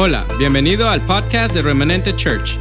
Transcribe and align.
Hola, 0.00 0.24
bienvenido 0.38 0.88
al 0.88 1.00
podcast 1.00 1.52
de 1.52 1.60
Remanente 1.60 2.14
Church. 2.14 2.56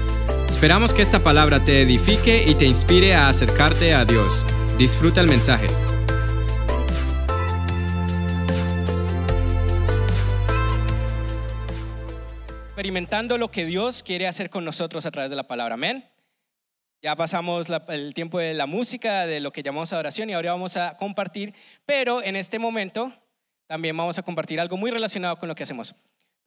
Esperamos 0.49 0.91
que 0.91 1.03
esta 1.03 1.19
palabra 1.19 1.63
te 1.63 1.83
edifique 1.83 2.43
y 2.49 2.55
te 2.55 2.65
inspire 2.65 3.13
a 3.13 3.27
acercarte 3.27 3.93
a 3.93 4.05
Dios. 4.05 4.43
Disfruta 4.79 5.21
el 5.21 5.27
mensaje. 5.27 5.67
experimentando 12.65 13.37
lo 13.37 13.51
que 13.51 13.65
Dios 13.65 14.01
quiere 14.01 14.25
hacer 14.25 14.49
con 14.49 14.65
nosotros 14.65 15.05
a 15.05 15.11
través 15.11 15.29
de 15.29 15.35
la 15.35 15.47
palabra. 15.47 15.75
Amén. 15.75 16.09
Ya 17.03 17.15
pasamos 17.15 17.67
el 17.89 18.15
tiempo 18.15 18.39
de 18.39 18.55
la 18.55 18.65
música, 18.65 19.27
de 19.27 19.41
lo 19.41 19.51
que 19.51 19.61
llamamos 19.61 19.93
adoración 19.93 20.31
y 20.31 20.33
ahora 20.33 20.53
vamos 20.53 20.75
a 20.75 20.97
compartir, 20.97 21.53
pero 21.85 22.23
en 22.23 22.35
este 22.35 22.57
momento 22.57 23.13
también 23.67 23.95
vamos 23.95 24.17
a 24.17 24.23
compartir 24.23 24.59
algo 24.59 24.75
muy 24.75 24.89
relacionado 24.89 25.37
con 25.37 25.47
lo 25.47 25.53
que 25.53 25.61
hacemos. 25.61 25.93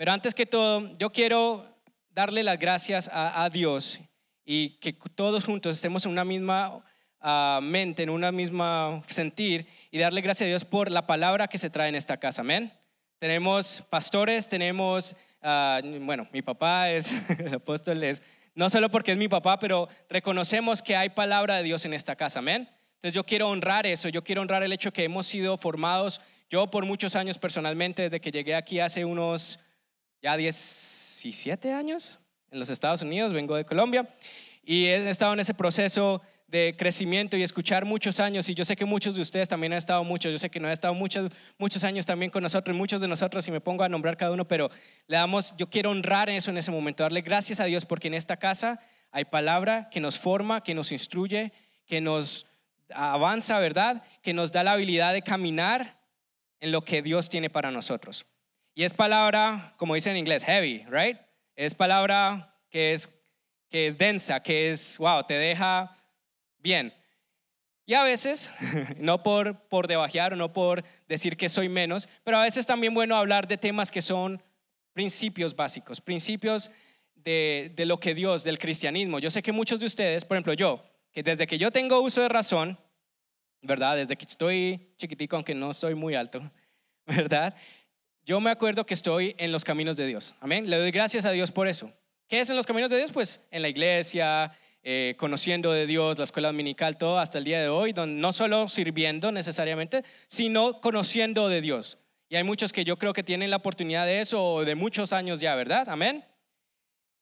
Pero 0.00 0.12
antes 0.12 0.34
que 0.34 0.46
todo, 0.46 0.90
yo 0.96 1.12
quiero 1.12 1.76
darle 2.08 2.42
las 2.42 2.58
gracias 2.58 3.10
a, 3.12 3.44
a 3.44 3.50
Dios 3.50 4.00
y 4.46 4.78
que 4.78 4.94
todos 4.94 5.44
juntos 5.44 5.76
estemos 5.76 6.06
en 6.06 6.12
una 6.12 6.24
misma 6.24 6.82
ah, 7.20 7.60
mente, 7.62 8.04
en 8.04 8.08
una 8.08 8.32
misma 8.32 9.02
sentir 9.08 9.66
y 9.90 9.98
darle 9.98 10.22
gracias 10.22 10.46
a 10.46 10.48
Dios 10.48 10.64
por 10.64 10.90
la 10.90 11.06
palabra 11.06 11.48
que 11.48 11.58
se 11.58 11.68
trae 11.68 11.90
en 11.90 11.96
esta 11.96 12.16
casa. 12.16 12.40
Amén. 12.40 12.72
Tenemos 13.18 13.82
pastores, 13.90 14.48
tenemos, 14.48 15.16
ah, 15.42 15.82
bueno, 16.00 16.26
mi 16.32 16.40
papá 16.40 16.88
es, 16.88 17.12
el 17.38 17.56
apóstol 17.56 18.02
es, 18.02 18.22
no 18.54 18.70
solo 18.70 18.90
porque 18.90 19.12
es 19.12 19.18
mi 19.18 19.28
papá, 19.28 19.58
pero 19.58 19.86
reconocemos 20.08 20.80
que 20.80 20.96
hay 20.96 21.10
palabra 21.10 21.58
de 21.58 21.64
Dios 21.64 21.84
en 21.84 21.92
esta 21.92 22.16
casa, 22.16 22.38
amén. 22.38 22.70
Entonces 22.94 23.12
yo 23.12 23.24
quiero 23.24 23.50
honrar 23.50 23.86
eso, 23.86 24.08
yo 24.08 24.24
quiero 24.24 24.40
honrar 24.40 24.62
el 24.62 24.72
hecho 24.72 24.94
que 24.94 25.04
hemos 25.04 25.26
sido 25.26 25.58
formados, 25.58 26.22
yo 26.48 26.70
por 26.70 26.86
muchos 26.86 27.16
años 27.16 27.36
personalmente, 27.36 28.00
desde 28.00 28.22
que 28.22 28.32
llegué 28.32 28.54
aquí 28.54 28.80
hace 28.80 29.04
unos 29.04 29.58
ya 30.22 30.36
17 30.36 31.72
años 31.72 32.18
en 32.50 32.58
los 32.58 32.68
Estados 32.68 33.02
Unidos, 33.02 33.32
vengo 33.32 33.56
de 33.56 33.64
Colombia, 33.64 34.08
y 34.64 34.86
he 34.86 35.08
estado 35.08 35.32
en 35.32 35.40
ese 35.40 35.54
proceso 35.54 36.20
de 36.48 36.74
crecimiento 36.76 37.36
y 37.36 37.42
escuchar 37.42 37.84
muchos 37.84 38.18
años, 38.18 38.48
y 38.48 38.54
yo 38.54 38.64
sé 38.64 38.74
que 38.74 38.84
muchos 38.84 39.14
de 39.14 39.22
ustedes 39.22 39.48
también 39.48 39.72
han 39.72 39.78
estado 39.78 40.02
muchos, 40.02 40.32
yo 40.32 40.38
sé 40.38 40.50
que 40.50 40.58
no 40.58 40.66
han 40.66 40.72
estado 40.72 40.94
muchos, 40.94 41.32
muchos 41.58 41.84
años 41.84 42.06
también 42.06 42.30
con 42.30 42.42
nosotros, 42.42 42.76
muchos 42.76 43.00
de 43.00 43.06
nosotros, 43.06 43.44
si 43.44 43.52
me 43.52 43.60
pongo 43.60 43.84
a 43.84 43.88
nombrar 43.88 44.16
cada 44.16 44.32
uno, 44.32 44.48
pero 44.48 44.68
le 45.06 45.16
damos, 45.16 45.54
yo 45.56 45.68
quiero 45.70 45.90
honrar 45.90 46.28
eso 46.28 46.50
en 46.50 46.58
ese 46.58 46.72
momento, 46.72 47.04
darle 47.04 47.20
gracias 47.20 47.60
a 47.60 47.64
Dios 47.64 47.84
porque 47.84 48.08
en 48.08 48.14
esta 48.14 48.36
casa 48.36 48.80
hay 49.12 49.24
palabra 49.24 49.88
que 49.90 50.00
nos 50.00 50.18
forma, 50.18 50.62
que 50.62 50.74
nos 50.74 50.90
instruye, 50.90 51.52
que 51.86 52.00
nos 52.00 52.46
avanza, 52.92 53.58
¿verdad? 53.60 54.02
Que 54.22 54.32
nos 54.32 54.50
da 54.50 54.64
la 54.64 54.72
habilidad 54.72 55.12
de 55.12 55.22
caminar 55.22 56.00
en 56.58 56.72
lo 56.72 56.82
que 56.82 57.02
Dios 57.02 57.28
tiene 57.28 57.50
para 57.50 57.70
nosotros. 57.70 58.26
Y 58.74 58.84
es 58.84 58.94
palabra, 58.94 59.74
como 59.76 59.94
dice 59.94 60.10
en 60.10 60.16
inglés, 60.16 60.44
heavy, 60.44 60.84
right? 60.88 61.18
Es 61.56 61.74
palabra 61.74 62.56
que 62.70 62.92
es, 62.92 63.10
que 63.68 63.86
es 63.86 63.98
densa, 63.98 64.42
que 64.42 64.70
es, 64.70 64.96
wow, 64.98 65.24
te 65.24 65.34
deja 65.34 65.96
bien. 66.58 66.94
Y 67.84 67.94
a 67.94 68.04
veces, 68.04 68.52
no 68.98 69.22
por, 69.22 69.68
por 69.68 69.88
debajear 69.88 70.32
o 70.32 70.36
no 70.36 70.52
por 70.52 70.84
decir 71.08 71.36
que 71.36 71.48
soy 71.48 71.68
menos, 71.68 72.08
pero 72.22 72.38
a 72.38 72.42
veces 72.42 72.66
también 72.66 72.94
bueno 72.94 73.16
hablar 73.16 73.48
de 73.48 73.58
temas 73.58 73.90
que 73.90 74.02
son 74.02 74.42
principios 74.92 75.56
básicos, 75.56 76.00
principios 76.00 76.70
de, 77.14 77.72
de 77.74 77.84
lo 77.86 77.98
que 77.98 78.14
Dios, 78.14 78.44
del 78.44 78.58
cristianismo. 78.58 79.18
Yo 79.18 79.30
sé 79.30 79.42
que 79.42 79.52
muchos 79.52 79.80
de 79.80 79.86
ustedes, 79.86 80.24
por 80.24 80.36
ejemplo 80.36 80.54
yo, 80.54 80.82
que 81.12 81.22
desde 81.22 81.46
que 81.46 81.58
yo 81.58 81.70
tengo 81.70 82.00
uso 82.00 82.22
de 82.22 82.28
razón, 82.28 82.78
¿verdad? 83.62 83.96
Desde 83.96 84.16
que 84.16 84.24
estoy 84.24 84.94
chiquitico, 84.96 85.36
aunque 85.36 85.54
no 85.54 85.72
soy 85.72 85.94
muy 85.94 86.14
alto, 86.14 86.50
¿verdad? 87.06 87.54
Yo 88.24 88.40
me 88.40 88.50
acuerdo 88.50 88.84
que 88.86 88.94
estoy 88.94 89.34
en 89.38 89.52
los 89.52 89.64
caminos 89.64 89.96
de 89.96 90.06
Dios. 90.06 90.34
Amén. 90.40 90.68
Le 90.68 90.76
doy 90.76 90.90
gracias 90.90 91.24
a 91.24 91.30
Dios 91.30 91.50
por 91.50 91.68
eso. 91.68 91.92
¿Qué 92.28 92.40
es 92.40 92.50
en 92.50 92.56
los 92.56 92.66
caminos 92.66 92.90
de 92.90 92.98
Dios? 92.98 93.12
Pues 93.12 93.40
en 93.50 93.62
la 93.62 93.68
iglesia, 93.68 94.52
eh, 94.82 95.14
conociendo 95.18 95.72
de 95.72 95.86
Dios, 95.86 96.16
la 96.16 96.24
escuela 96.24 96.48
dominical, 96.48 96.96
todo 96.96 97.18
hasta 97.18 97.38
el 97.38 97.44
día 97.44 97.60
de 97.60 97.68
hoy, 97.68 97.92
donde 97.92 98.20
no 98.20 98.32
solo 98.32 98.68
sirviendo 98.68 99.32
necesariamente, 99.32 100.04
sino 100.26 100.80
conociendo 100.80 101.48
de 101.48 101.60
Dios. 101.60 101.98
Y 102.28 102.36
hay 102.36 102.44
muchos 102.44 102.72
que 102.72 102.84
yo 102.84 102.96
creo 102.96 103.12
que 103.12 103.22
tienen 103.22 103.50
la 103.50 103.56
oportunidad 103.56 104.06
de 104.06 104.20
eso 104.20 104.44
o 104.44 104.64
de 104.64 104.74
muchos 104.76 105.12
años 105.12 105.40
ya, 105.40 105.54
¿verdad? 105.54 105.88
Amén. 105.88 106.24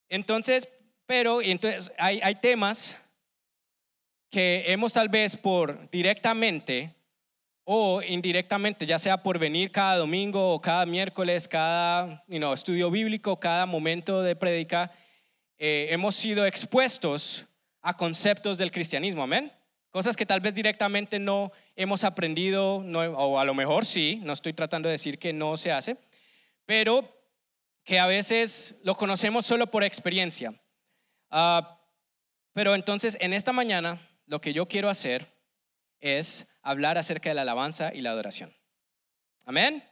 Entonces, 0.08 0.68
pero 1.06 1.40
entonces 1.40 1.90
hay, 1.96 2.20
hay 2.22 2.34
temas 2.34 2.98
que 4.30 4.64
hemos 4.66 4.92
tal 4.92 5.08
vez 5.08 5.36
por 5.36 5.88
directamente 5.90 6.94
o 7.70 8.00
indirectamente, 8.00 8.86
ya 8.86 8.98
sea 8.98 9.18
por 9.18 9.38
venir 9.38 9.70
cada 9.70 9.98
domingo 9.98 10.54
o 10.54 10.58
cada 10.58 10.86
miércoles, 10.86 11.46
cada 11.46 12.24
you 12.26 12.38
know, 12.38 12.54
estudio 12.54 12.90
bíblico, 12.90 13.38
cada 13.38 13.66
momento 13.66 14.22
de 14.22 14.34
prédica, 14.34 14.90
eh, 15.58 15.88
hemos 15.90 16.14
sido 16.14 16.46
expuestos 16.46 17.44
a 17.82 17.94
conceptos 17.94 18.56
del 18.56 18.70
cristianismo, 18.70 19.22
amén. 19.22 19.52
Cosas 19.90 20.16
que 20.16 20.24
tal 20.24 20.40
vez 20.40 20.54
directamente 20.54 21.18
no 21.18 21.52
hemos 21.76 22.04
aprendido, 22.04 22.80
no- 22.82 23.00
o 23.00 23.38
a 23.38 23.44
lo 23.44 23.52
mejor 23.52 23.84
sí, 23.84 24.18
no 24.24 24.32
estoy 24.32 24.54
tratando 24.54 24.88
de 24.88 24.94
decir 24.94 25.18
que 25.18 25.34
no 25.34 25.58
se 25.58 25.70
hace, 25.70 25.98
pero 26.64 27.06
que 27.84 27.98
a 27.98 28.06
veces 28.06 28.76
lo 28.82 28.96
conocemos 28.96 29.44
solo 29.44 29.70
por 29.70 29.84
experiencia. 29.84 30.54
Ah, 31.30 31.78
pero 32.54 32.74
entonces, 32.74 33.18
en 33.20 33.34
esta 33.34 33.52
mañana, 33.52 34.00
lo 34.24 34.40
que 34.40 34.54
yo 34.54 34.64
quiero 34.66 34.88
hacer 34.88 35.30
es 36.00 36.46
hablar 36.70 36.98
acerca 36.98 37.30
de 37.30 37.34
la 37.34 37.42
alabanza 37.42 37.92
y 37.94 38.02
la 38.02 38.10
adoración. 38.10 38.54
Amén. 39.46 39.82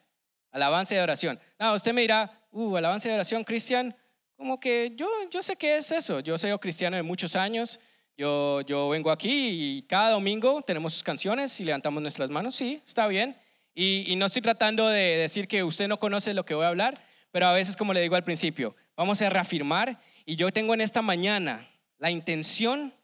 Alabanza 0.50 0.94
y 0.94 0.98
adoración. 0.98 1.40
No, 1.58 1.74
usted 1.74 1.92
me 1.92 2.02
dirá, 2.02 2.46
uh, 2.50 2.76
alabanza 2.76 3.08
y 3.08 3.10
adoración, 3.10 3.44
Cristian, 3.44 3.96
como 4.36 4.60
que 4.60 4.92
yo, 4.94 5.08
yo 5.30 5.40
sé 5.40 5.56
qué 5.56 5.78
es 5.78 5.90
eso. 5.92 6.20
Yo 6.20 6.36
soy 6.36 6.56
cristiano 6.58 6.96
de 6.96 7.02
muchos 7.02 7.34
años. 7.34 7.80
Yo, 8.18 8.60
yo 8.62 8.90
vengo 8.90 9.10
aquí 9.10 9.78
y 9.78 9.82
cada 9.82 10.10
domingo 10.10 10.62
tenemos 10.62 10.92
sus 10.92 11.02
canciones 11.02 11.58
y 11.60 11.64
levantamos 11.64 12.02
nuestras 12.02 12.28
manos. 12.28 12.54
Sí, 12.54 12.82
está 12.84 13.06
bien. 13.08 13.36
Y, 13.74 14.14
no 14.16 14.26
estoy 14.26 14.42
tratando 14.42 14.88
de 14.88 15.16
decir 15.16 15.48
que 15.48 15.62
usted 15.62 15.88
no 15.88 15.98
conoce 15.98 16.32
lo 16.32 16.44
que 16.44 16.54
voy 16.54 16.64
a 16.64 16.68
hablar, 16.68 17.02
pero 17.30 17.46
a 17.46 17.52
veces, 17.52 17.76
como 17.76 17.92
le 17.92 18.00
digo 18.00 18.16
al 18.16 18.24
principio, 18.24 18.74
vamos 18.96 19.20
a 19.20 19.28
reafirmar. 19.28 20.00
Y 20.24 20.36
yo 20.36 20.50
tengo 20.50 20.72
en 20.72 20.80
esta 20.80 21.02
mañana 21.02 21.68
la 21.98 22.10
intención 22.10 22.94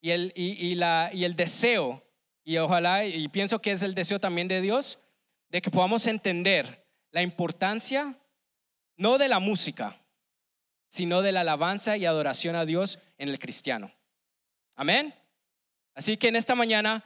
y 0.00 0.10
el, 0.10 0.32
y 0.34 0.74
la, 0.74 1.10
y 1.12 1.24
el 1.24 1.36
deseo, 1.36 2.02
y 2.46 2.58
ojalá, 2.58 3.04
y 3.04 3.26
pienso 3.26 3.60
que 3.60 3.72
es 3.72 3.82
el 3.82 3.96
deseo 3.96 4.20
también 4.20 4.46
de 4.46 4.60
Dios, 4.60 5.00
de 5.48 5.60
que 5.60 5.68
podamos 5.68 6.06
entender 6.06 6.86
la 7.10 7.20
importancia 7.22 8.16
no 8.96 9.18
de 9.18 9.26
la 9.26 9.40
música, 9.40 10.00
sino 10.88 11.22
de 11.22 11.32
la 11.32 11.40
alabanza 11.40 11.96
y 11.96 12.06
adoración 12.06 12.54
a 12.54 12.64
Dios 12.64 13.00
en 13.18 13.30
el 13.30 13.40
cristiano. 13.40 13.92
Amén. 14.76 15.12
Así 15.96 16.16
que 16.16 16.28
en 16.28 16.36
esta 16.36 16.54
mañana 16.54 17.02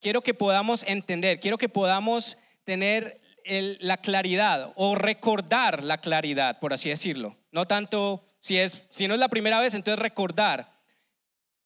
quiero 0.00 0.22
que 0.22 0.32
podamos 0.32 0.82
entender, 0.84 1.40
quiero 1.40 1.58
que 1.58 1.68
podamos 1.68 2.38
tener 2.64 3.20
la 3.44 3.98
claridad 3.98 4.72
o 4.76 4.94
recordar 4.94 5.82
la 5.82 5.98
claridad, 5.98 6.58
por 6.58 6.72
así 6.72 6.88
decirlo. 6.88 7.36
No 7.52 7.66
tanto, 7.66 8.24
si, 8.38 8.56
es, 8.56 8.84
si 8.88 9.08
no 9.08 9.12
es 9.12 9.20
la 9.20 9.28
primera 9.28 9.60
vez, 9.60 9.74
entonces 9.74 9.98
recordar 9.98 10.72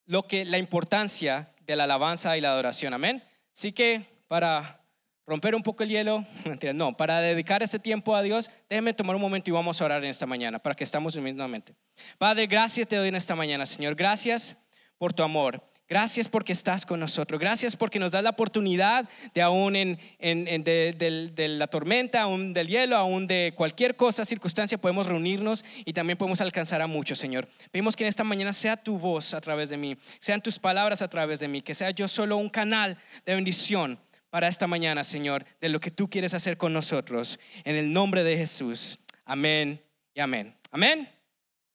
lo 0.05 0.27
que, 0.27 0.45
la 0.45 0.59
importancia 0.59 1.54
de 1.67 1.77
la 1.77 1.85
alabanza 1.85 2.37
y 2.37 2.41
la 2.41 2.51
adoración. 2.51 2.95
Amén. 2.95 3.23
Así 3.53 3.73
que 3.73 4.07
para 4.29 4.81
romper 5.27 5.55
un 5.55 5.63
poco 5.63 5.83
el 5.83 5.89
hielo, 5.89 6.27
no, 6.75 6.97
para 6.97 7.21
dedicar 7.21 7.63
ese 7.63 7.79
tiempo 7.79 8.15
a 8.15 8.23
Dios, 8.23 8.51
déjeme 8.69 8.93
tomar 8.95 9.17
un 9.17 9.23
momento 9.23 9.51
y 9.51 9.53
vamos 9.53 9.81
a 9.81 9.85
orar 9.85 10.05
en 10.05 10.11
esta 10.11 10.27
mañana 10.27 10.59
para 10.59 10.75
que 10.75 10.85
estamos 10.85 11.17
mismamente. 11.17 11.75
Padre, 12.19 12.47
gracias 12.47 12.89
te 12.89 12.97
doy 12.97 13.09
en 13.09 13.17
esta 13.17 13.35
mañana, 13.35 13.67
Señor. 13.67 13.95
Gracias 13.95 14.57
por 14.99 15.13
tu 15.13 15.23
amor. 15.23 15.74
Gracias 15.87 16.29
porque 16.29 16.53
estás 16.55 16.87
con 16.87 16.99
nosotros. 16.99 17.39
Gracias 17.39 17.77
porque 17.77 17.99
nos 17.99 18.11
das 18.11 18.25
la 18.25 18.31
oportunidad 18.31 19.07
de 19.35 19.43
aún 19.43 19.77
en, 19.77 19.99
en- 20.19 20.49
en 20.49 20.65
de, 20.65 20.95
del- 20.97 21.35
de 21.35 21.49
la 21.49 21.67
tormenta, 21.67 22.23
aún 22.23 22.55
del 22.55 22.69
hielo, 22.69 22.97
aún 22.97 23.27
de 23.27 23.53
cualquier 23.55 23.95
cosa, 23.95 24.25
circunstancia, 24.25 24.79
podemos 24.79 25.07
reunirnos 25.07 25.63
y 25.85 25.93
también 25.93 26.17
podemos 26.17 26.41
alcanzar 26.41 26.81
a 26.81 26.87
muchos, 26.87 27.19
Señor. 27.19 27.47
Pedimos 27.71 27.97
que 27.97 28.05
en 28.05 28.09
esta 28.09 28.25
mañana 28.25 28.55
sea 28.55 28.79
tu 28.79 28.99
voz 28.99 29.35
a 29.35 29.41
través 29.43 29.69
de 29.69 29.77
mí, 29.77 29.97
sean 30.19 30.41
tus 30.41 30.59
palabras 30.59 31.03
a 31.03 31.09
través 31.09 31.39
de 31.39 31.49
mí, 31.49 31.61
que 31.61 31.75
sea 31.75 31.91
yo 31.91 32.09
solo 32.09 32.39
un 32.39 32.49
canal 32.49 32.97
de 33.27 33.35
bendición 33.35 33.99
para 34.31 34.49
esta 34.49 34.67
mañana, 34.67 35.05
Señor, 35.05 35.45
de 35.61 35.69
lo 35.69 35.81
que 35.81 35.91
tú 35.91 36.09
quieres 36.09 36.33
hacer 36.33 36.57
con 36.57 36.73
nosotros. 36.73 37.39
En 37.63 37.77
el 37.77 37.93
nombre 37.93 38.25
de 38.25 38.39
Jesús. 38.39 38.99
Amén 39.27 39.81
y 40.15 40.21
amén. 40.21 40.57
Amén. 40.73 41.09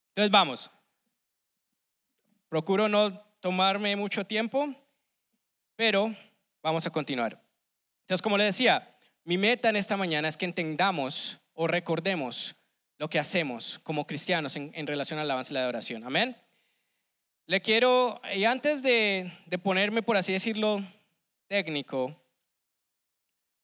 Entonces 0.10 0.32
vamos. 0.32 0.72
Procuro 2.50 2.90
no 2.90 3.29
tomarme 3.40 3.96
mucho 3.96 4.26
tiempo, 4.26 4.74
pero 5.76 6.16
vamos 6.62 6.86
a 6.86 6.90
continuar. 6.90 7.42
Entonces, 8.02 8.22
como 8.22 8.38
le 8.38 8.46
decía, 8.46 8.96
mi 9.24 9.38
meta 9.38 9.70
en 9.70 9.76
esta 9.76 9.98
mañana 9.98 10.28
es 10.28 10.38
que 10.38 10.46
entendamos 10.46 11.40
o 11.54 11.68
recordemos 11.68 12.56
lo 12.98 13.10
que 13.10 13.20
hacemos 13.20 13.80
como 13.80 14.06
cristianos 14.06 14.56
en, 14.56 14.88
relación 14.88 15.20
a 15.20 15.24
la 15.24 15.34
alabanza 15.34 15.54
y 15.54 15.56
la 15.56 15.62
adoración. 15.62 16.04
Amén. 16.04 16.36
Le 17.46 17.62
quiero, 17.62 18.22
y 18.36 18.44
antes 18.44 18.84
de, 18.84 19.32
de 19.46 19.58
ponerme, 19.58 20.04
por 20.04 20.18
así 20.18 20.34
decirlo, 20.34 20.84
técnico, 21.48 22.16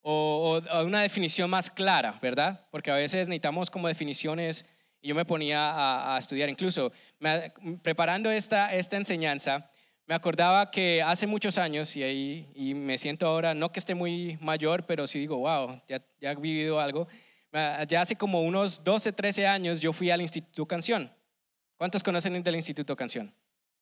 o 0.08 0.62
una 0.86 1.02
definición 1.02 1.50
más 1.50 1.72
clara, 1.72 2.20
¿verdad? 2.22 2.68
Porque 2.70 2.92
a 2.92 2.96
veces 2.96 3.28
necesitamos 3.28 3.72
como 3.72 3.88
definiciones 3.88 4.68
y 5.06 5.10
yo 5.10 5.16
me 5.16 5.24
ponía 5.24 6.16
a, 6.16 6.18
estudiar. 6.18 6.50
Incluso 6.50 6.92
preparando 7.82 8.32
esta, 8.32 8.74
esta 8.74 8.98
enseñanza, 8.98 9.70
me 10.08 10.14
acordaba 10.14 10.70
que 10.70 11.02
hace 11.02 11.26
muchos 11.26 11.58
años, 11.58 11.96
y, 11.96 12.04
ahí, 12.04 12.52
y 12.54 12.74
me 12.76 12.98
siento 12.98 13.26
ahora, 13.26 13.54
no 13.54 13.72
que 13.72 13.80
esté 13.80 13.96
muy 13.96 14.38
mayor, 14.40 14.86
pero 14.86 15.08
sí 15.08 15.20
digo, 15.20 15.38
wow, 15.38 15.82
ya, 15.88 16.02
ya 16.20 16.32
he 16.32 16.36
vivido 16.36 16.80
algo. 16.80 17.08
Ya 17.88 18.02
hace 18.02 18.18
como 18.18 18.42
unos 18.42 18.84
12, 18.84 19.14
13 19.14 19.48
años 19.48 19.80
yo 19.80 19.94
fui 19.94 20.12
al 20.12 20.22
Instituto 20.22 20.66
Canción. 20.68 21.12
¿Cuántos 21.78 22.04
conocen 22.04 22.44
del 22.44 22.56
Instituto 22.56 22.96
Canción? 22.98 23.34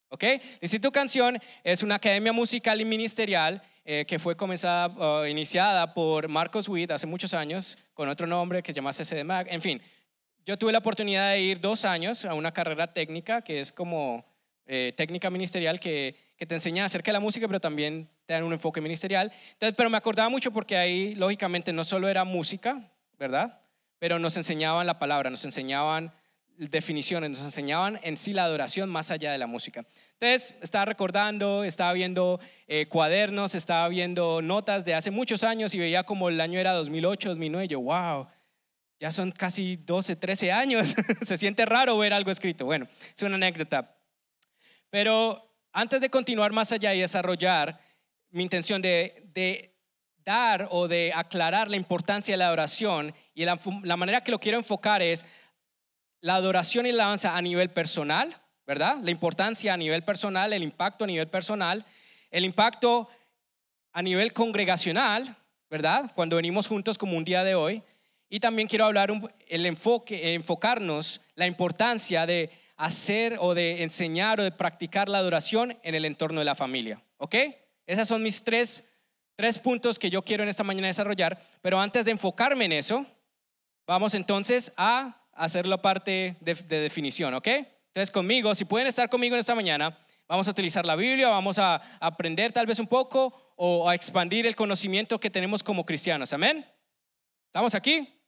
¿Ok? 0.09 0.23
El 0.23 0.41
Instituto 0.61 0.91
Canción 0.91 1.39
es 1.63 1.81
una 1.81 1.95
academia 1.95 2.31
musical 2.31 2.79
y 2.79 2.85
ministerial 2.85 3.63
eh, 3.83 4.05
que 4.07 4.19
fue 4.19 4.37
comenzada, 4.37 5.27
iniciada 5.27 5.93
por 5.95 6.27
Marcos 6.27 6.69
Witt 6.69 6.91
hace 6.91 7.07
muchos 7.07 7.33
años, 7.33 7.79
con 7.95 8.07
otro 8.09 8.27
nombre 8.27 8.61
que 8.61 8.71
se 8.71 8.75
llama 8.75 8.91
CCDMAG. 8.91 9.47
En 9.51 9.61
fin, 9.61 9.81
yo 10.45 10.57
tuve 10.57 10.71
la 10.71 10.79
oportunidad 10.79 11.31
de 11.31 11.41
ir 11.41 11.59
dos 11.59 11.85
años 11.85 12.25
a 12.25 12.33
una 12.33 12.51
carrera 12.51 12.93
técnica 12.93 13.41
que 13.41 13.59
es 13.59 13.71
como 13.71 14.25
eh, 14.65 14.93
técnica 14.95 15.29
ministerial 15.29 15.79
que, 15.79 16.15
que, 16.37 16.45
te 16.45 16.55
enseña 16.55 16.85
acerca 16.85 17.11
de 17.11 17.13
la 17.13 17.19
música, 17.19 17.47
pero 17.47 17.59
también 17.59 18.09
te 18.25 18.33
dan 18.33 18.43
un 18.43 18.53
enfoque 18.53 18.81
ministerial. 18.81 19.31
Entonces, 19.53 19.75
pero 19.75 19.89
me 19.89 19.97
acordaba 19.97 20.29
mucho 20.29 20.51
porque 20.51 20.77
ahí, 20.77 21.15
lógicamente, 21.15 21.73
no 21.73 21.83
solo 21.83 22.07
era 22.07 22.23
música, 22.23 22.91
¿verdad? 23.19 23.59
Pero 23.99 24.19
nos 24.19 24.37
enseñaban 24.37 24.87
la 24.87 24.99
palabra, 24.99 25.29
nos 25.29 25.43
enseñaban 25.45 26.13
definiciones, 26.57 27.29
nos 27.31 27.41
enseñaban 27.41 27.99
en 28.03 28.15
sí 28.15 28.31
la 28.31 28.43
adoración 28.45 28.89
más 28.89 29.11
allá 29.11 29.31
de 29.31 29.37
la 29.37 29.47
música. 29.47 29.85
Entonces, 30.13 30.55
estaba 30.61 30.85
recordando, 30.85 31.63
estaba 31.63 31.91
viendo 31.93 32.39
eh, 32.67 32.85
cuadernos, 32.87 33.55
estaba 33.55 33.87
viendo 33.87 34.41
notas 34.41 34.85
de 34.85 34.93
hace 34.93 35.11
muchos 35.11 35.43
años 35.43 35.73
y 35.73 35.79
veía 35.79 36.03
como 36.03 36.29
el 36.29 36.39
año 36.39 36.59
era 36.59 36.73
2008, 36.73 37.29
2009. 37.29 37.65
Y 37.65 37.67
yo, 37.67 37.81
wow, 37.81 38.27
ya 38.99 39.11
son 39.11 39.31
casi 39.31 39.75
12, 39.77 40.15
13 40.15 40.51
años. 40.51 40.95
Se 41.21 41.37
siente 41.37 41.65
raro 41.65 41.97
ver 41.97 42.13
algo 42.13 42.31
escrito. 42.31 42.65
Bueno, 42.65 42.87
es 43.15 43.21
una 43.21 43.35
anécdota. 43.35 43.97
Pero 44.89 45.53
antes 45.71 46.01
de 46.01 46.09
continuar 46.09 46.51
más 46.51 46.71
allá 46.71 46.93
y 46.93 47.01
desarrollar 47.01 47.79
mi 48.29 48.43
intención 48.43 48.81
de, 48.81 49.75
dar 50.25 50.67
o 50.71 50.87
de 50.87 51.11
aclarar 51.13 51.69
la 51.69 51.75
importancia 51.75 52.33
de 52.33 52.37
la 52.37 52.47
adoración 52.47 53.13
y 53.33 53.45
la, 53.45 53.59
la 53.83 53.97
manera 53.97 54.21
que 54.21 54.31
lo 54.31 54.39
quiero 54.39 54.57
enfocar 54.57 55.01
es 55.01 55.25
la 56.21 56.35
adoración 56.35 56.85
y 56.85 56.91
la 56.91 57.03
alabanza 57.03 57.35
a 57.35 57.41
nivel 57.41 57.69
personal, 57.69 58.41
¿verdad? 58.65 58.97
La 59.01 59.11
importancia 59.11 59.73
a 59.73 59.77
nivel 59.77 60.03
personal, 60.03 60.53
el 60.53 60.63
impacto 60.63 61.03
a 61.03 61.07
nivel 61.07 61.27
personal, 61.27 61.85
el 62.31 62.45
impacto 62.45 63.09
a 63.91 64.01
nivel 64.01 64.31
congregacional, 64.31 65.35
¿verdad? 65.69 66.11
Cuando 66.15 66.37
venimos 66.37 66.67
juntos 66.67 66.97
como 66.97 67.17
un 67.17 67.23
día 67.23 67.43
de 67.43 67.55
hoy. 67.55 67.83
Y 68.33 68.39
también 68.39 68.67
quiero 68.67 68.85
hablar 68.85 69.13
el 69.47 69.65
enfoque, 69.67 70.33
enfocarnos 70.33 71.21
la 71.35 71.45
importancia 71.45 72.25
de 72.25 72.49
hacer 72.77 73.37
o 73.39 73.53
de 73.53 73.83
enseñar 73.83 74.39
o 74.39 74.43
de 74.43 74.51
practicar 74.51 75.07
la 75.07 75.19
adoración 75.19 75.77
en 75.83 75.93
el 75.93 76.03
entorno 76.03 76.39
de 76.39 76.45
la 76.45 76.55
familia. 76.55 76.99
¿Ok? 77.17 77.35
Esos 77.85 78.07
son 78.07 78.23
mis 78.23 78.43
tres, 78.43 78.85
tres 79.35 79.59
puntos 79.59 79.99
que 79.99 80.09
yo 80.09 80.23
quiero 80.23 80.41
en 80.41 80.49
esta 80.49 80.63
mañana 80.63 80.87
desarrollar. 80.87 81.39
Pero 81.61 81.79
antes 81.79 82.05
de 82.05 82.11
enfocarme 82.11 82.65
en 82.65 82.71
eso, 82.71 83.05
vamos 83.85 84.15
entonces 84.15 84.73
a 84.77 85.27
hacerlo 85.33 85.79
parte 85.83 86.35
de, 86.39 86.55
definición, 86.55 87.35
¿ok? 87.35 87.47
Entonces 87.49 88.09
conmigo, 88.09 88.55
si 88.55 88.65
pueden 88.65 88.87
estar 88.87 89.11
conmigo 89.11 89.35
en 89.35 89.41
esta 89.41 89.53
mañana, 89.53 89.95
vamos 90.27 90.47
a 90.47 90.51
utilizar 90.51 90.87
la 90.87 90.95
Biblia, 90.95 91.27
vamos 91.27 91.59
a 91.59 91.75
aprender 91.99 92.51
tal 92.51 92.65
vez 92.65 92.79
un 92.79 92.87
poco 92.87 93.53
o 93.57 93.87
a 93.87 93.93
expandir 93.93 94.47
el 94.47 94.55
conocimiento 94.55 95.19
que 95.19 95.29
tenemos 95.29 95.61
como 95.61 95.85
cristianos, 95.85 96.33
amén. 96.33 96.65
¿Estamos 97.45 97.75
aquí? 97.75 98.22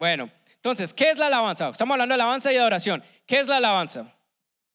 Bueno, 0.00 0.30
entonces, 0.54 0.94
¿qué 0.94 1.10
es 1.10 1.18
la 1.18 1.26
alabanza? 1.26 1.68
Estamos 1.68 1.92
hablando 1.92 2.14
de 2.14 2.22
alabanza 2.22 2.50
y 2.50 2.56
adoración. 2.56 3.04
¿Qué 3.26 3.38
es 3.38 3.48
la 3.48 3.58
alabanza? 3.58 4.10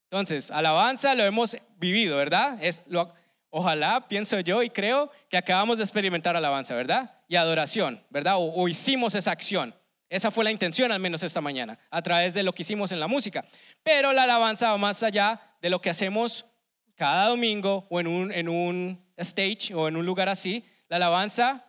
Entonces, 0.04 0.52
alabanza 0.52 1.16
lo 1.16 1.24
hemos 1.24 1.58
vivido, 1.78 2.16
¿verdad? 2.16 2.60
Es 2.62 2.84
lo, 2.86 3.12
ojalá, 3.50 4.08
pienso 4.08 4.40
yo 4.42 4.62
y 4.62 4.70
creo 4.70 5.12
que 5.28 5.38
acabamos 5.38 5.80
de 5.80 5.84
experimentar 5.84 6.36
alabanza, 6.36 6.76
¿verdad? 6.76 7.12
Y 7.28 7.38
adoración, 7.38 8.04
¿verdad? 8.12 8.36
o 8.38 8.68
hicimos 8.68 9.16
esa 9.16 9.32
acción. 9.32 9.74
Esa 10.10 10.30
fue 10.30 10.44
la 10.44 10.52
intención 10.52 10.92
al 10.92 11.00
menos 11.00 11.24
esta 11.24 11.42
mañana, 11.42 11.80
a 11.90 12.04
través 12.04 12.36
de 12.36 12.44
lo 12.44 12.54
que 12.54 12.62
hicimos 12.62 12.92
en 12.92 13.00
la 13.00 13.08
música. 13.08 13.44
Pero 13.82 14.14
la 14.14 14.24
alabanza 14.24 14.70
va 14.70 14.78
más 14.78 15.02
allá 15.02 15.42
de 15.60 15.72
lo 15.72 15.82
que 15.82 15.90
hacemos 15.90 16.46
cada 16.94 17.30
domingo 17.30 17.88
o 17.90 18.00
en 18.00 18.06
un, 18.06 18.32
en 18.32 18.48
un 18.48 19.04
stage 19.18 19.74
o 19.74 19.88
en 19.88 19.98
un 19.98 20.06
lugar 20.06 20.30
así. 20.30 20.64
La 20.88 20.98
alabanza 20.98 21.65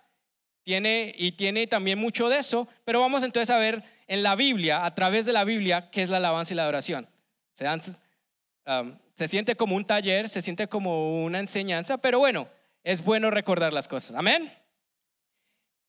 tiene 0.66 1.14
y 1.16 1.32
tiene 1.32 1.68
también 1.68 1.96
mucho 1.96 2.28
de 2.28 2.38
eso, 2.38 2.66
pero 2.84 2.98
vamos 2.98 3.22
entonces 3.22 3.54
a 3.54 3.58
ver 3.58 3.84
en 4.08 4.24
la 4.24 4.34
Biblia, 4.34 4.84
a 4.84 4.96
través 4.96 5.24
de 5.24 5.32
la 5.32 5.44
Biblia, 5.44 5.90
qué 5.92 6.02
es 6.02 6.08
la 6.08 6.16
alabanza 6.16 6.52
y 6.52 6.56
la 6.56 6.64
adoración. 6.64 7.08
Se, 7.52 7.66
um, 7.68 8.98
se 9.14 9.28
siente 9.28 9.54
como 9.54 9.76
un 9.76 9.84
taller, 9.84 10.28
se 10.28 10.40
siente 10.40 10.66
como 10.66 11.24
una 11.24 11.38
enseñanza, 11.38 11.98
pero 11.98 12.18
bueno, 12.18 12.48
es 12.82 13.04
bueno 13.04 13.30
recordar 13.30 13.72
las 13.72 13.86
cosas. 13.86 14.16
Amén. 14.16 14.52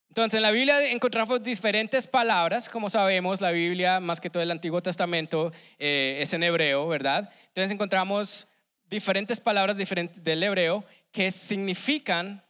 Entonces, 0.09 0.37
en 0.37 0.43
la 0.43 0.51
Biblia 0.51 0.91
encontramos 0.91 1.41
diferentes 1.41 2.05
palabras, 2.05 2.69
como 2.69 2.91
sabemos, 2.91 3.41
la 3.41 3.49
Biblia, 3.49 3.99
más 3.99 4.21
que 4.21 4.29
todo 4.29 4.43
el 4.43 4.51
Antiguo 4.51 4.83
Testamento, 4.83 5.51
eh, 5.79 6.19
es 6.21 6.33
en 6.33 6.43
hebreo, 6.43 6.87
¿verdad? 6.87 7.31
Entonces 7.47 7.71
encontramos 7.71 8.47
diferentes 8.85 9.39
palabras 9.39 9.75
diferentes 9.75 10.23
del 10.23 10.43
hebreo 10.43 10.85
que 11.11 11.31
significan 11.31 12.43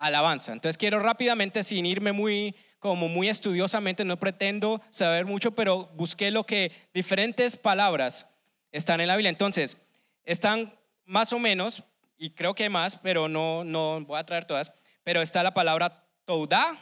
alabanza. 0.00 0.52
Entonces 0.52 0.76
quiero 0.76 0.98
rápidamente, 0.98 1.62
sin 1.62 1.86
irme 1.86 2.10
muy 2.10 2.56
como 2.80 3.08
muy 3.08 3.28
estudiosamente, 3.28 4.04
no 4.04 4.18
pretendo 4.18 4.80
saber 4.90 5.26
mucho, 5.26 5.52
pero 5.52 5.90
busqué 5.94 6.30
lo 6.30 6.44
que 6.44 6.72
diferentes 6.94 7.56
palabras 7.56 8.26
están 8.72 9.00
en 9.00 9.08
la 9.08 9.16
Biblia. 9.16 9.28
Entonces, 9.28 9.76
están 10.24 10.74
más 11.04 11.32
o 11.32 11.38
menos, 11.38 11.84
y 12.16 12.30
creo 12.30 12.54
que 12.54 12.68
más, 12.70 12.96
pero 12.96 13.28
no, 13.28 13.64
no 13.64 14.00
voy 14.00 14.18
a 14.18 14.24
traer 14.24 14.46
todas, 14.46 14.72
pero 15.04 15.20
está 15.20 15.42
la 15.42 15.52
palabra 15.52 16.06
toudá, 16.24 16.78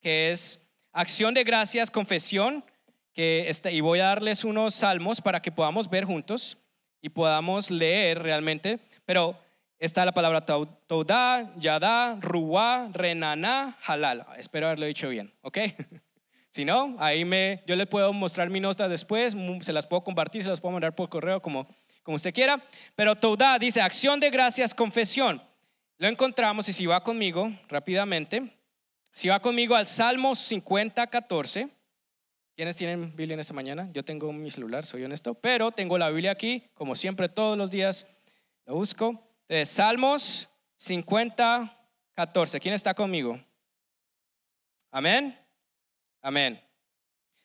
que 0.00 0.30
es 0.30 0.60
acción 0.92 1.34
de 1.34 1.42
gracias, 1.42 1.90
confesión, 1.90 2.64
que 3.12 3.48
está, 3.48 3.70
y 3.70 3.80
voy 3.80 3.98
a 3.98 4.06
darles 4.06 4.44
unos 4.44 4.74
salmos 4.74 5.20
para 5.20 5.42
que 5.42 5.50
podamos 5.50 5.90
ver 5.90 6.04
juntos 6.04 6.56
y 7.00 7.08
podamos 7.08 7.70
leer 7.70 8.22
realmente, 8.22 8.78
pero 9.04 9.36
está 9.82 10.04
la 10.04 10.12
palabra 10.12 10.46
Toudá, 10.46 11.52
Yadá, 11.56 12.16
Ruá, 12.20 12.88
Renaná, 12.92 13.76
Halal. 13.84 14.24
Espero 14.38 14.66
haberlo 14.66 14.86
dicho 14.86 15.08
bien, 15.08 15.32
¿ok? 15.42 15.58
si 16.50 16.64
no, 16.64 16.94
ahí 17.00 17.24
me, 17.24 17.64
yo 17.66 17.74
les 17.74 17.88
puedo 17.88 18.12
mostrar 18.12 18.48
mi 18.48 18.60
nota 18.60 18.88
después, 18.88 19.36
se 19.62 19.72
las 19.72 19.88
puedo 19.88 20.04
compartir, 20.04 20.44
se 20.44 20.48
las 20.48 20.60
puedo 20.60 20.72
mandar 20.72 20.94
por 20.94 21.08
correo 21.08 21.42
como, 21.42 21.66
como 22.04 22.14
usted 22.14 22.32
quiera. 22.32 22.62
Pero 22.94 23.16
Toudá 23.16 23.58
dice 23.58 23.80
acción 23.80 24.20
de 24.20 24.30
gracias, 24.30 24.72
confesión. 24.72 25.42
Lo 25.98 26.06
encontramos 26.06 26.68
y 26.68 26.72
si 26.72 26.86
va 26.86 27.02
conmigo 27.02 27.50
rápidamente, 27.68 28.56
si 29.10 29.30
va 29.30 29.40
conmigo 29.40 29.74
al 29.74 29.88
Salmo 29.88 30.36
50, 30.36 31.08
14. 31.08 31.68
¿Quiénes 32.54 32.76
tienen 32.76 33.16
Biblia 33.16 33.34
en 33.34 33.40
esta 33.40 33.54
mañana? 33.54 33.90
Yo 33.92 34.04
tengo 34.04 34.32
mi 34.32 34.50
celular, 34.52 34.86
soy 34.86 35.02
honesto, 35.02 35.34
pero 35.34 35.72
tengo 35.72 35.98
la 35.98 36.08
Biblia 36.10 36.30
aquí, 36.30 36.68
como 36.74 36.94
siempre, 36.94 37.28
todos 37.28 37.58
los 37.58 37.72
días 37.72 38.06
lo 38.64 38.76
busco. 38.76 39.31
Entonces, 39.48 39.74
Salmos 39.74 40.48
50, 40.76 41.88
14. 42.14 42.60
¿Quién 42.60 42.74
está 42.74 42.94
conmigo? 42.94 43.40
Amén. 44.90 45.38
Amén. 46.20 46.62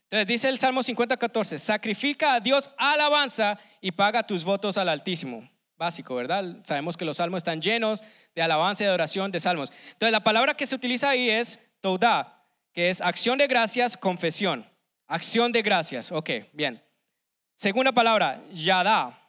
Entonces 0.09 0.27
dice 0.27 0.49
el 0.49 0.57
Salmo 0.57 0.83
50, 0.83 1.17
14, 1.17 1.57
sacrifica 1.57 2.35
a 2.35 2.39
Dios 2.39 2.71
alabanza 2.77 3.59
y 3.81 3.91
paga 3.91 4.23
tus 4.23 4.45
votos 4.45 4.77
al 4.77 4.87
Altísimo 4.87 5.49
básico, 5.77 6.15
¿verdad? 6.15 6.43
Sabemos 6.63 6.97
que 6.97 7.05
los 7.05 7.17
salmos 7.17 7.37
están 7.37 7.61
llenos 7.61 8.03
de 8.33 8.41
alabanza 8.41 8.83
y 8.83 8.87
adoración 8.87 9.31
de 9.31 9.39
salmos. 9.39 9.71
Entonces, 9.91 10.11
la 10.11 10.23
palabra 10.23 10.55
que 10.55 10.65
se 10.65 10.75
utiliza 10.75 11.09
ahí 11.09 11.29
es 11.29 11.59
toda, 11.81 12.45
que 12.73 12.89
es 12.89 12.99
acción 13.01 13.37
de 13.37 13.47
gracias, 13.47 13.95
confesión. 13.95 14.67
Acción 15.07 15.51
de 15.51 15.61
gracias, 15.61 16.11
ok, 16.11 16.29
bien. 16.51 16.83
Segunda 17.55 17.91
palabra, 17.91 18.41
yada. 18.51 19.26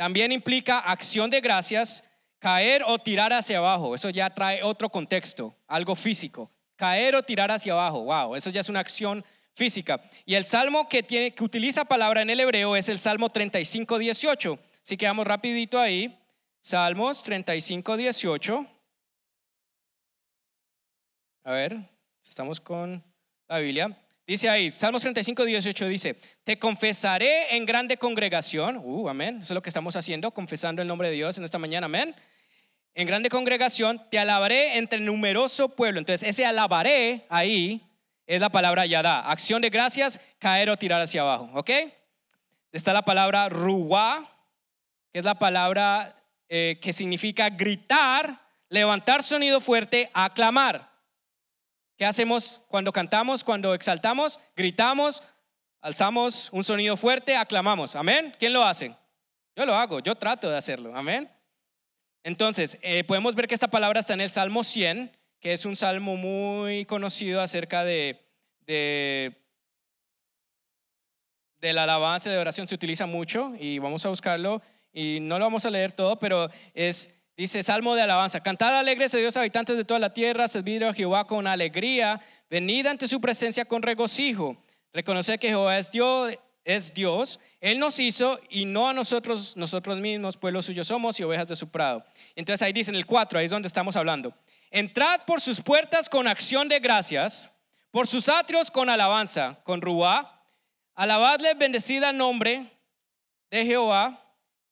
También 0.00 0.32
implica 0.32 0.78
acción 0.78 1.28
de 1.28 1.42
gracias, 1.42 2.02
caer 2.38 2.82
o 2.86 2.98
tirar 2.98 3.34
hacia 3.34 3.58
abajo. 3.58 3.94
Eso 3.94 4.08
ya 4.08 4.30
trae 4.30 4.62
otro 4.62 4.88
contexto, 4.88 5.54
algo 5.66 5.94
físico. 5.94 6.50
Caer 6.76 7.14
o 7.16 7.22
tirar 7.22 7.50
hacia 7.50 7.74
abajo, 7.74 8.04
wow, 8.04 8.34
eso 8.34 8.48
ya 8.48 8.62
es 8.62 8.70
una 8.70 8.80
acción 8.80 9.22
física. 9.52 10.00
Y 10.24 10.36
el 10.36 10.46
salmo 10.46 10.88
que, 10.88 11.02
tiene, 11.02 11.34
que 11.34 11.44
utiliza 11.44 11.84
palabra 11.84 12.22
en 12.22 12.30
el 12.30 12.40
hebreo 12.40 12.76
es 12.76 12.88
el 12.88 12.98
Salmo 12.98 13.28
35, 13.28 13.98
18 13.98 14.58
Así 14.82 14.96
que 14.96 15.04
vamos 15.04 15.26
rapidito 15.26 15.78
ahí. 15.78 16.18
Salmos 16.62 17.22
35, 17.22 17.98
18. 17.98 18.66
A 21.44 21.52
ver, 21.52 21.76
estamos 22.26 22.58
con 22.58 23.04
la 23.48 23.58
Biblia. 23.58 24.09
Dice 24.30 24.48
ahí, 24.48 24.70
Salmos 24.70 25.02
35, 25.02 25.44
18 25.44 25.88
dice, 25.88 26.14
te 26.44 26.56
confesaré 26.56 27.56
en 27.56 27.66
grande 27.66 27.96
congregación. 27.96 28.80
Uh, 28.80 29.08
amén. 29.08 29.38
Eso 29.38 29.52
es 29.52 29.56
lo 29.56 29.60
que 29.60 29.70
estamos 29.70 29.96
haciendo, 29.96 30.30
confesando 30.30 30.80
el 30.80 30.86
nombre 30.86 31.08
de 31.08 31.16
Dios 31.16 31.36
en 31.36 31.42
esta 31.42 31.58
mañana. 31.58 31.86
Amén. 31.86 32.14
En 32.94 33.08
grande 33.08 33.28
congregación, 33.28 34.00
te 34.08 34.20
alabaré 34.20 34.78
entre 34.78 35.00
numeroso 35.00 35.70
pueblo. 35.70 35.98
Entonces, 35.98 36.28
ese 36.28 36.46
alabaré 36.46 37.26
ahí 37.28 37.82
es 38.24 38.40
la 38.40 38.50
palabra 38.50 38.86
yada. 38.86 39.18
Acción 39.18 39.62
de 39.62 39.70
gracias, 39.70 40.20
caer 40.38 40.70
o 40.70 40.76
tirar 40.76 41.02
hacia 41.02 41.22
abajo. 41.22 41.50
¿Ok? 41.54 41.70
Está 42.70 42.92
la 42.92 43.02
palabra 43.02 43.48
ruá, 43.48 44.30
que 45.12 45.18
es 45.18 45.24
la 45.24 45.40
palabra 45.40 46.14
eh, 46.48 46.78
que 46.80 46.92
significa 46.92 47.50
gritar, 47.50 48.40
levantar 48.68 49.24
sonido 49.24 49.60
fuerte, 49.60 50.08
aclamar. 50.14 50.89
¿Qué 52.00 52.06
hacemos 52.06 52.62
cuando 52.68 52.94
cantamos, 52.94 53.44
cuando 53.44 53.74
exaltamos? 53.74 54.40
Gritamos, 54.56 55.22
alzamos 55.82 56.48
un 56.50 56.64
sonido 56.64 56.96
fuerte, 56.96 57.36
aclamamos. 57.36 57.94
Amén. 57.94 58.34
¿Quién 58.38 58.54
lo 58.54 58.64
hace? 58.64 58.96
Yo 59.54 59.66
lo 59.66 59.74
hago, 59.74 60.00
yo 60.00 60.14
trato 60.14 60.48
de 60.48 60.56
hacerlo. 60.56 60.96
Amén. 60.96 61.30
Entonces, 62.22 62.78
eh, 62.80 63.04
podemos 63.04 63.34
ver 63.34 63.46
que 63.46 63.52
esta 63.52 63.68
palabra 63.68 64.00
está 64.00 64.14
en 64.14 64.22
el 64.22 64.30
Salmo 64.30 64.64
100, 64.64 65.14
que 65.40 65.52
es 65.52 65.66
un 65.66 65.76
salmo 65.76 66.16
muy 66.16 66.86
conocido 66.86 67.42
acerca 67.42 67.84
de, 67.84 68.26
de, 68.60 69.34
la 71.60 71.82
alabanza 71.82 72.30
de 72.30 72.38
oración. 72.38 72.66
Se 72.66 72.74
utiliza 72.74 73.04
mucho 73.04 73.52
y 73.60 73.78
vamos 73.78 74.06
a 74.06 74.08
buscarlo 74.08 74.62
y 74.90 75.18
no 75.20 75.38
lo 75.38 75.44
vamos 75.44 75.66
a 75.66 75.70
leer 75.70 75.92
todo, 75.92 76.18
pero 76.18 76.48
es, 76.72 77.12
dice 77.40 77.62
Salmo 77.62 77.94
de 77.94 78.02
alabanza. 78.02 78.40
Cantad 78.40 78.78
alegres 78.78 79.14
a 79.14 79.16
Dios, 79.16 79.34
habitantes 79.34 79.74
de 79.78 79.86
toda 79.86 79.98
la 79.98 80.12
tierra, 80.12 80.46
servid 80.46 80.82
a 80.82 80.92
Jehová 80.92 81.26
con 81.26 81.46
alegría, 81.46 82.20
venid 82.50 82.86
ante 82.86 83.08
su 83.08 83.18
presencia 83.18 83.64
con 83.64 83.80
regocijo. 83.80 84.62
Reconocer 84.92 85.38
que 85.38 85.48
Jehová 85.48 85.78
es 85.78 85.90
Dios, 85.90 86.34
es 86.64 86.92
Dios, 86.92 87.40
Él 87.60 87.78
nos 87.78 87.98
hizo 87.98 88.38
y 88.50 88.66
no 88.66 88.90
a 88.90 88.92
nosotros, 88.92 89.56
nosotros 89.56 89.98
mismos, 90.00 90.36
pueblos 90.36 90.66
suyos 90.66 90.88
somos 90.88 91.18
y 91.18 91.22
ovejas 91.22 91.48
de 91.48 91.56
su 91.56 91.70
prado. 91.70 92.04
Entonces 92.36 92.60
ahí 92.60 92.74
dice 92.74 92.90
en 92.90 92.96
el 92.96 93.06
4, 93.06 93.38
ahí 93.38 93.46
es 93.46 93.50
donde 93.50 93.68
estamos 93.68 93.96
hablando. 93.96 94.34
Entrad 94.70 95.22
por 95.24 95.40
sus 95.40 95.62
puertas 95.62 96.10
con 96.10 96.28
acción 96.28 96.68
de 96.68 96.78
gracias, 96.78 97.50
por 97.90 98.06
sus 98.06 98.28
atrios 98.28 98.70
con 98.70 98.90
alabanza, 98.90 99.58
con 99.64 99.80
ruá. 99.80 100.44
Alabadle 100.94 101.54
bendecida 101.54 102.12
nombre 102.12 102.70
de 103.50 103.64
Jehová, 103.64 104.29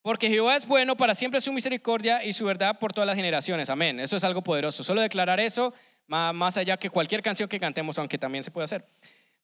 porque 0.08 0.30
Jehová 0.30 0.56
es 0.56 0.66
bueno 0.66 0.96
para 0.96 1.14
siempre 1.14 1.38
su 1.38 1.52
misericordia 1.52 2.24
y 2.24 2.32
su 2.32 2.46
verdad 2.46 2.78
por 2.78 2.94
todas 2.94 3.06
las 3.06 3.14
generaciones. 3.14 3.68
Amén. 3.68 4.00
Eso 4.00 4.16
es 4.16 4.24
algo 4.24 4.40
poderoso. 4.40 4.82
Solo 4.82 5.02
declarar 5.02 5.38
eso, 5.38 5.74
más 6.06 6.56
allá 6.56 6.78
que 6.78 6.88
cualquier 6.88 7.20
canción 7.20 7.46
que 7.46 7.60
cantemos, 7.60 7.98
aunque 7.98 8.16
también 8.16 8.42
se 8.42 8.50
puede 8.50 8.64
hacer. 8.64 8.86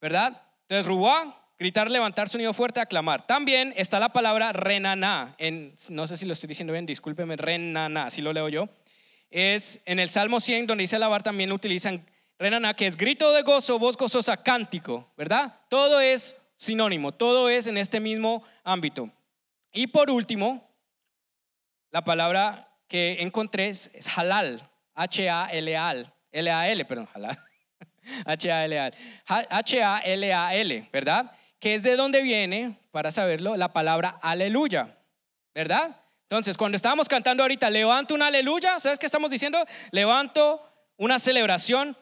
¿Verdad? 0.00 0.40
Entonces, 0.62 0.86
ruá, 0.86 1.38
gritar, 1.58 1.90
levantar 1.90 2.30
sonido 2.30 2.54
fuerte, 2.54 2.80
aclamar. 2.80 3.26
También 3.26 3.74
está 3.76 4.00
la 4.00 4.14
palabra 4.14 4.54
renaná, 4.54 5.34
en, 5.36 5.74
no 5.90 6.06
sé 6.06 6.16
si 6.16 6.24
lo 6.24 6.32
estoy 6.32 6.48
diciendo 6.48 6.72
bien, 6.72 6.86
discúlpeme, 6.86 7.36
renaná, 7.36 8.08
si 8.08 8.22
lo 8.22 8.32
leo 8.32 8.48
yo. 8.48 8.70
Es 9.28 9.82
en 9.84 9.98
el 9.98 10.08
Salmo 10.08 10.40
100, 10.40 10.66
donde 10.66 10.84
dice 10.84 10.96
alabar, 10.96 11.22
también 11.22 11.52
utilizan 11.52 12.06
renaná, 12.38 12.72
que 12.72 12.86
es 12.86 12.96
grito 12.96 13.34
de 13.34 13.42
gozo, 13.42 13.78
voz 13.78 13.98
gozosa, 13.98 14.38
cántico, 14.38 15.12
¿verdad? 15.18 15.60
Todo 15.68 16.00
es 16.00 16.38
sinónimo, 16.56 17.12
todo 17.12 17.50
es 17.50 17.66
en 17.66 17.76
este 17.76 18.00
mismo 18.00 18.42
ámbito. 18.64 19.10
Y 19.74 19.88
por 19.88 20.10
último, 20.10 20.66
la 21.90 22.02
palabra 22.02 22.74
que 22.88 23.20
encontré 23.20 23.68
es, 23.68 23.90
halal, 24.16 24.70
H-A-L-A-L, 24.94 26.10
L-A-L, 26.32 26.84
perdón, 26.86 27.08
halal. 27.12 27.38
H-A-L-A-L, 28.24 28.96
H-A-L-A-L, 29.26 30.88
¿verdad? 30.90 31.30
que 31.64 31.74
es 31.74 31.82
de 31.82 31.96
donde 31.96 32.20
viene, 32.20 32.78
para 32.90 33.10
saberlo, 33.10 33.56
la 33.56 33.72
palabra 33.72 34.18
aleluya, 34.20 34.98
¿verdad? 35.54 35.96
Entonces, 36.24 36.58
cuando 36.58 36.76
estábamos 36.76 37.08
cantando 37.08 37.42
ahorita, 37.42 37.70
levanto 37.70 38.14
una 38.14 38.26
aleluya, 38.26 38.78
¿sabes 38.78 38.98
qué 38.98 39.06
estamos 39.06 39.30
diciendo? 39.30 39.64
Levanto 39.90 40.62
una 40.98 41.18
celebración 41.18 41.96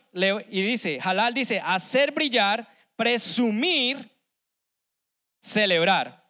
y 0.50 0.62
dice, 0.62 0.98
halal 1.00 1.32
dice, 1.32 1.62
hacer 1.64 2.10
brillar, 2.10 2.66
presumir, 2.96 4.10
celebrar. 5.40 6.21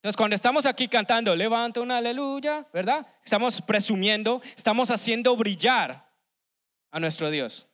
Entonces, 0.00 0.16
cuando 0.16 0.34
estamos 0.34 0.64
aquí 0.64 0.88
cantando, 0.88 1.36
levanto 1.36 1.82
una 1.82 1.98
aleluya, 1.98 2.66
¿verdad? 2.72 3.06
Estamos 3.22 3.60
presumiendo, 3.60 4.40
estamos 4.56 4.90
haciendo 4.90 5.36
brillar 5.36 6.10
a 6.90 6.98
nuestro 6.98 7.30
Dios, 7.30 7.68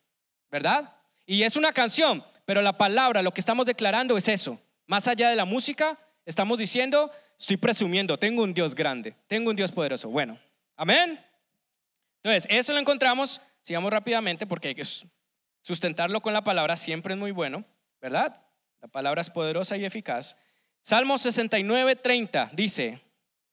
¿verdad? 0.50 0.92
Y 1.24 1.44
es 1.44 1.56
una 1.56 1.72
canción, 1.72 2.24
pero 2.44 2.62
la 2.62 2.76
palabra, 2.76 3.22
lo 3.22 3.32
que 3.32 3.40
estamos 3.40 3.64
declarando 3.64 4.16
es 4.16 4.26
eso. 4.26 4.60
Más 4.86 5.06
allá 5.06 5.28
de 5.30 5.36
la 5.36 5.44
música, 5.44 6.00
estamos 6.24 6.58
diciendo, 6.58 7.12
estoy 7.38 7.58
presumiendo, 7.58 8.18
tengo 8.18 8.42
un 8.42 8.52
Dios 8.52 8.74
grande, 8.74 9.14
tengo 9.28 9.50
un 9.50 9.56
Dios 9.56 9.70
poderoso. 9.70 10.08
Bueno, 10.08 10.36
amén. 10.74 11.24
Entonces, 12.24 12.48
eso 12.50 12.72
lo 12.72 12.80
encontramos, 12.80 13.40
sigamos 13.62 13.92
rápidamente 13.92 14.48
porque 14.48 14.68
hay 14.68 14.74
que 14.74 14.84
sustentarlo 15.62 16.20
con 16.20 16.32
la 16.32 16.42
palabra, 16.42 16.76
siempre 16.76 17.14
es 17.14 17.20
muy 17.20 17.30
bueno, 17.30 17.64
¿verdad? 18.00 18.42
La 18.80 18.88
palabra 18.88 19.20
es 19.20 19.30
poderosa 19.30 19.76
y 19.76 19.84
eficaz. 19.84 20.36
Salmo 20.86 21.18
69, 21.18 21.96
30 21.96 22.50
dice, 22.52 23.00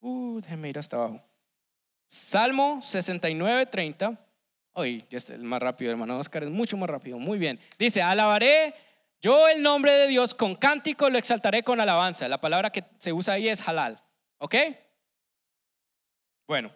uh, 0.02 0.40
déjeme 0.40 0.70
ir 0.70 0.78
hasta 0.78 0.98
abajo. 0.98 1.20
Salmo 2.06 2.80
69, 2.80 3.66
30. 3.66 4.24
Hoy, 4.74 5.04
es 5.10 5.32
el 5.32 5.42
más 5.42 5.60
rápido, 5.60 5.90
hermano 5.90 6.20
Oscar, 6.20 6.44
es 6.44 6.52
mucho 6.52 6.78
más 6.78 6.88
rápido. 6.88 7.18
Muy 7.18 7.40
bien. 7.40 7.60
Dice, 7.80 8.04
alabaré 8.04 8.76
yo 9.20 9.48
el 9.48 9.64
nombre 9.64 9.94
de 9.94 10.10
Dios 10.10 10.36
con 10.36 10.54
cántico 10.54 11.10
lo 11.10 11.18
exaltaré 11.18 11.64
con 11.64 11.82
alabanza. 11.82 12.28
La 12.28 12.40
palabra 12.40 12.70
que 12.70 12.84
se 13.00 13.12
usa 13.12 13.34
ahí 13.34 13.50
es 13.50 13.68
halal. 13.68 14.00
¿Ok? 14.38 14.54
Bueno. 16.46 16.72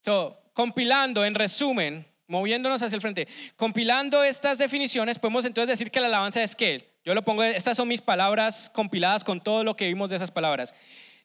So, 0.00 0.50
compilando, 0.52 1.24
en 1.24 1.36
resumen, 1.36 2.04
moviéndonos 2.26 2.82
hacia 2.82 2.96
el 2.96 3.02
frente, 3.02 3.28
compilando 3.54 4.24
estas 4.24 4.58
definiciones, 4.58 5.20
podemos 5.20 5.44
entonces 5.44 5.78
decir 5.78 5.92
que 5.92 6.00
la 6.00 6.08
alabanza 6.08 6.42
es 6.42 6.56
que, 6.56 6.89
yo 7.04 7.14
lo 7.14 7.22
pongo, 7.22 7.42
estas 7.42 7.76
son 7.76 7.88
mis 7.88 8.00
palabras 8.00 8.70
compiladas 8.74 9.24
con 9.24 9.40
todo 9.40 9.64
lo 9.64 9.76
que 9.76 9.86
vimos 9.86 10.10
de 10.10 10.16
esas 10.16 10.30
palabras. 10.30 10.74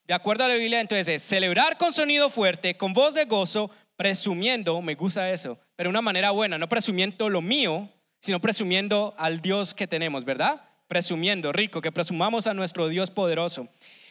De 0.08 0.13
acuerdo 0.13 0.46
a 0.46 0.48
la 0.48 0.55
Biblia, 0.55 0.82
entonces 0.82 1.08
es 1.08 1.24
celebrar 1.24 1.77
con 1.77 1.91
sonido 1.91 2.29
fuerte, 2.29 2.77
con 2.77 2.94
voz 2.94 3.13
de 3.13 3.25
gozo, 3.25 3.72
presumiendo, 3.96 4.82
me 4.82 4.96
gusta 4.96 5.32
eso, 5.32 5.58
pero 5.75 5.88
de 5.88 5.91
una 5.91 6.01
manera 6.01 6.32
buena, 6.32 6.58
no 6.58 6.70
presumiendo 6.70 7.29
lo 7.29 7.41
mío, 7.41 7.89
sino 8.20 8.39
presumiendo 8.39 9.13
al 9.17 9.41
Dios 9.41 9.74
que 9.74 9.88
tenemos, 9.88 10.25
¿verdad? 10.25 10.62
Presumiendo, 10.88 11.51
rico, 11.51 11.82
que 11.82 11.91
presumamos 11.91 12.48
a 12.48 12.53
nuestro 12.53 12.88
Dios 12.88 13.12
poderoso. 13.12 13.67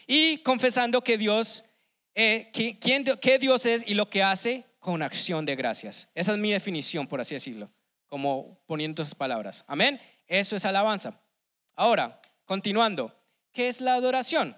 Y 0.07 0.39
confesando 0.39 1.03
que 1.03 1.19
Dios, 1.19 1.65
eh, 2.15 2.51
que, 2.53 3.39
Dios 3.39 3.67
es 3.67 3.85
y 3.87 3.95
lo 3.95 4.11
que 4.11 4.23
hace 4.23 4.65
con 4.79 5.03
acción 5.03 5.47
de 5.47 5.57
gracias. 5.57 6.09
Esa 6.15 6.33
es 6.33 6.39
mi 6.39 6.53
definición, 6.53 7.07
por 7.07 7.21
así 7.21 7.35
decirlo, 7.35 7.71
como 8.07 8.63
poniendo 8.67 9.03
esas 9.03 9.15
palabras. 9.15 9.65
Amén. 9.67 10.01
Eso 10.27 10.57
es 10.57 10.65
alabanza. 10.65 11.21
Ahora, 11.77 12.21
continuando, 12.45 13.13
¿qué 13.53 13.69
es 13.69 13.81
la 13.81 13.95
adoración? 13.95 14.57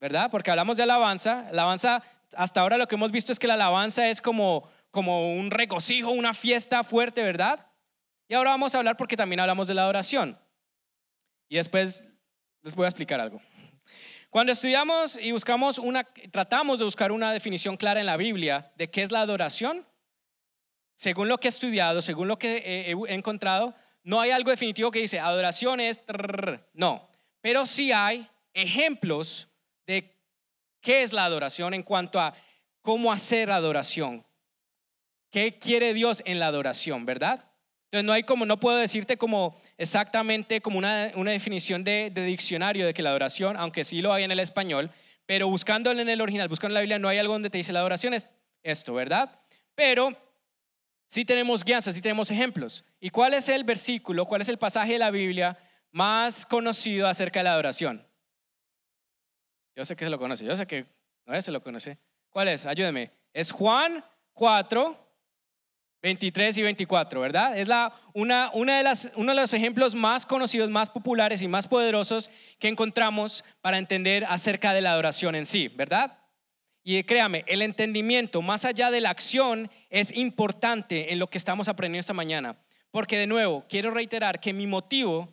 ¿Verdad? 0.00 0.30
Porque 0.30 0.50
hablamos 0.50 0.76
de 0.76 0.82
alabanza. 0.82 1.48
Alabanza, 1.48 2.02
hasta 2.36 2.60
ahora 2.60 2.76
lo 2.76 2.88
que 2.88 2.96
hemos 2.96 3.12
visto 3.12 3.32
es 3.32 3.38
que 3.38 3.46
la 3.46 3.54
alabanza 3.54 4.08
es 4.08 4.20
como, 4.20 4.68
como 4.90 5.32
un 5.32 5.50
regocijo, 5.50 6.10
una 6.10 6.34
fiesta 6.34 6.84
fuerte, 6.84 7.22
¿verdad? 7.22 7.66
Y 8.28 8.34
ahora 8.34 8.50
vamos 8.50 8.74
a 8.74 8.78
hablar 8.78 8.96
porque 8.96 9.16
también 9.16 9.40
hablamos 9.40 9.68
de 9.68 9.74
la 9.74 9.82
adoración. 9.82 10.38
Y 11.48 11.56
después 11.56 12.04
les 12.62 12.74
voy 12.74 12.86
a 12.86 12.88
explicar 12.88 13.20
algo. 13.20 13.40
Cuando 14.30 14.52
estudiamos 14.52 15.18
y 15.18 15.32
buscamos 15.32 15.78
una, 15.78 16.04
tratamos 16.30 16.78
de 16.78 16.86
buscar 16.86 17.12
una 17.12 17.32
definición 17.34 17.76
clara 17.76 18.00
en 18.00 18.06
la 18.06 18.16
Biblia 18.16 18.72
de 18.76 18.90
qué 18.90 19.02
es 19.02 19.12
la 19.12 19.20
adoración, 19.20 19.86
según 20.94 21.28
lo 21.28 21.38
que 21.38 21.48
he 21.48 21.50
estudiado, 21.50 22.00
según 22.00 22.28
lo 22.28 22.38
que 22.38 22.56
he, 22.56 23.14
encontrado, 23.14 23.74
no 24.04 24.20
hay 24.20 24.30
algo 24.30 24.50
definitivo 24.50 24.90
que 24.90 25.00
dice 25.00 25.20
adoración 25.20 25.80
es, 25.80 26.00
no, 26.74 27.08
pero 27.40 27.66
sí 27.66 27.92
hay 27.92 28.28
ejemplos 28.54 29.48
de 29.86 30.16
qué 30.80 31.02
es 31.02 31.12
la 31.12 31.24
adoración 31.24 31.74
en 31.74 31.82
cuanto 31.82 32.20
a 32.20 32.34
cómo 32.80 33.12
hacer 33.12 33.50
adoración, 33.50 34.24
qué 35.30 35.58
quiere 35.58 35.94
Dios 35.94 36.22
en 36.26 36.38
la 36.38 36.48
adoración, 36.48 37.06
¿verdad? 37.06 37.44
Entonces 37.86 38.06
no 38.06 38.12
hay 38.12 38.22
como, 38.22 38.46
no 38.46 38.58
puedo 38.58 38.78
decirte 38.78 39.16
como 39.16 39.60
exactamente 39.76 40.60
como 40.60 40.78
una, 40.78 41.12
una 41.14 41.30
definición 41.30 41.84
de, 41.84 42.10
de, 42.12 42.24
diccionario 42.24 42.86
de 42.86 42.94
que 42.94 43.02
la 43.02 43.10
adoración, 43.10 43.56
aunque 43.56 43.84
sí 43.84 44.00
lo 44.00 44.12
hay 44.12 44.24
en 44.24 44.30
el 44.30 44.40
español, 44.40 44.90
pero 45.26 45.48
buscándolo 45.48 46.00
en 46.00 46.08
el 46.08 46.20
original, 46.20 46.48
buscando 46.48 46.72
en 46.72 46.74
la 46.74 46.80
Biblia, 46.80 46.98
no 46.98 47.08
hay 47.08 47.18
algo 47.18 47.34
donde 47.34 47.50
te 47.50 47.58
dice 47.58 47.72
la 47.72 47.80
adoración 47.80 48.14
es 48.14 48.26
esto, 48.62 48.94
¿verdad? 48.94 49.38
Pero 49.74 50.16
sí 51.12 51.26
tenemos 51.26 51.62
guías, 51.62 51.84
sí 51.84 52.00
tenemos 52.00 52.30
ejemplos. 52.30 52.86
¿Y 52.98 53.10
cuál 53.10 53.34
es 53.34 53.50
el 53.50 53.64
versículo, 53.64 54.24
cuál 54.24 54.40
es 54.40 54.48
el 54.48 54.56
pasaje 54.56 54.94
de 54.94 54.98
la 54.98 55.10
Biblia 55.10 55.58
más 55.90 56.46
conocido 56.46 57.06
acerca 57.06 57.40
de 57.40 57.44
la 57.44 57.52
adoración? 57.52 58.08
Yo 59.76 59.84
sé 59.84 59.94
que 59.94 60.06
se 60.06 60.10
lo 60.10 60.18
conoce, 60.18 60.46
yo 60.46 60.56
sé 60.56 60.66
que 60.66 60.86
no 61.26 61.38
se 61.38 61.52
lo 61.52 61.62
conoce. 61.62 61.98
¿Cuál 62.30 62.48
es? 62.48 62.64
Ayúdeme. 62.64 63.12
Es 63.34 63.52
Juan 63.52 64.02
4, 64.32 64.98
23 66.00 66.56
y 66.56 66.62
24, 66.62 67.20
¿verdad? 67.20 67.58
Es 67.58 67.68
la, 67.68 67.94
una, 68.14 68.50
una 68.54 68.78
de 68.78 68.82
las, 68.82 69.12
uno 69.14 69.34
de 69.34 69.40
los 69.42 69.52
ejemplos 69.52 69.94
más 69.94 70.24
conocidos, 70.24 70.70
más 70.70 70.88
populares 70.88 71.42
y 71.42 71.48
más 71.48 71.68
poderosos 71.68 72.30
que 72.58 72.68
encontramos 72.68 73.44
para 73.60 73.76
entender 73.76 74.24
acerca 74.30 74.72
de 74.72 74.80
la 74.80 74.92
adoración 74.92 75.34
en 75.34 75.44
sí, 75.44 75.68
¿verdad? 75.68 76.21
Y 76.84 77.02
créame, 77.04 77.44
el 77.46 77.62
entendimiento 77.62 78.42
más 78.42 78.64
allá 78.64 78.90
de 78.90 79.00
la 79.00 79.10
acción 79.10 79.70
es 79.88 80.16
importante 80.16 81.12
en 81.12 81.18
lo 81.18 81.28
que 81.28 81.38
estamos 81.38 81.68
aprendiendo 81.68 82.00
esta 82.00 82.14
mañana, 82.14 82.56
Porque 82.90 83.16
de 83.16 83.26
nuevo, 83.26 83.64
quiero 83.68 83.90
reiterar 83.90 84.38
que 84.38 84.52
mi 84.52 84.66
motivo, 84.66 85.32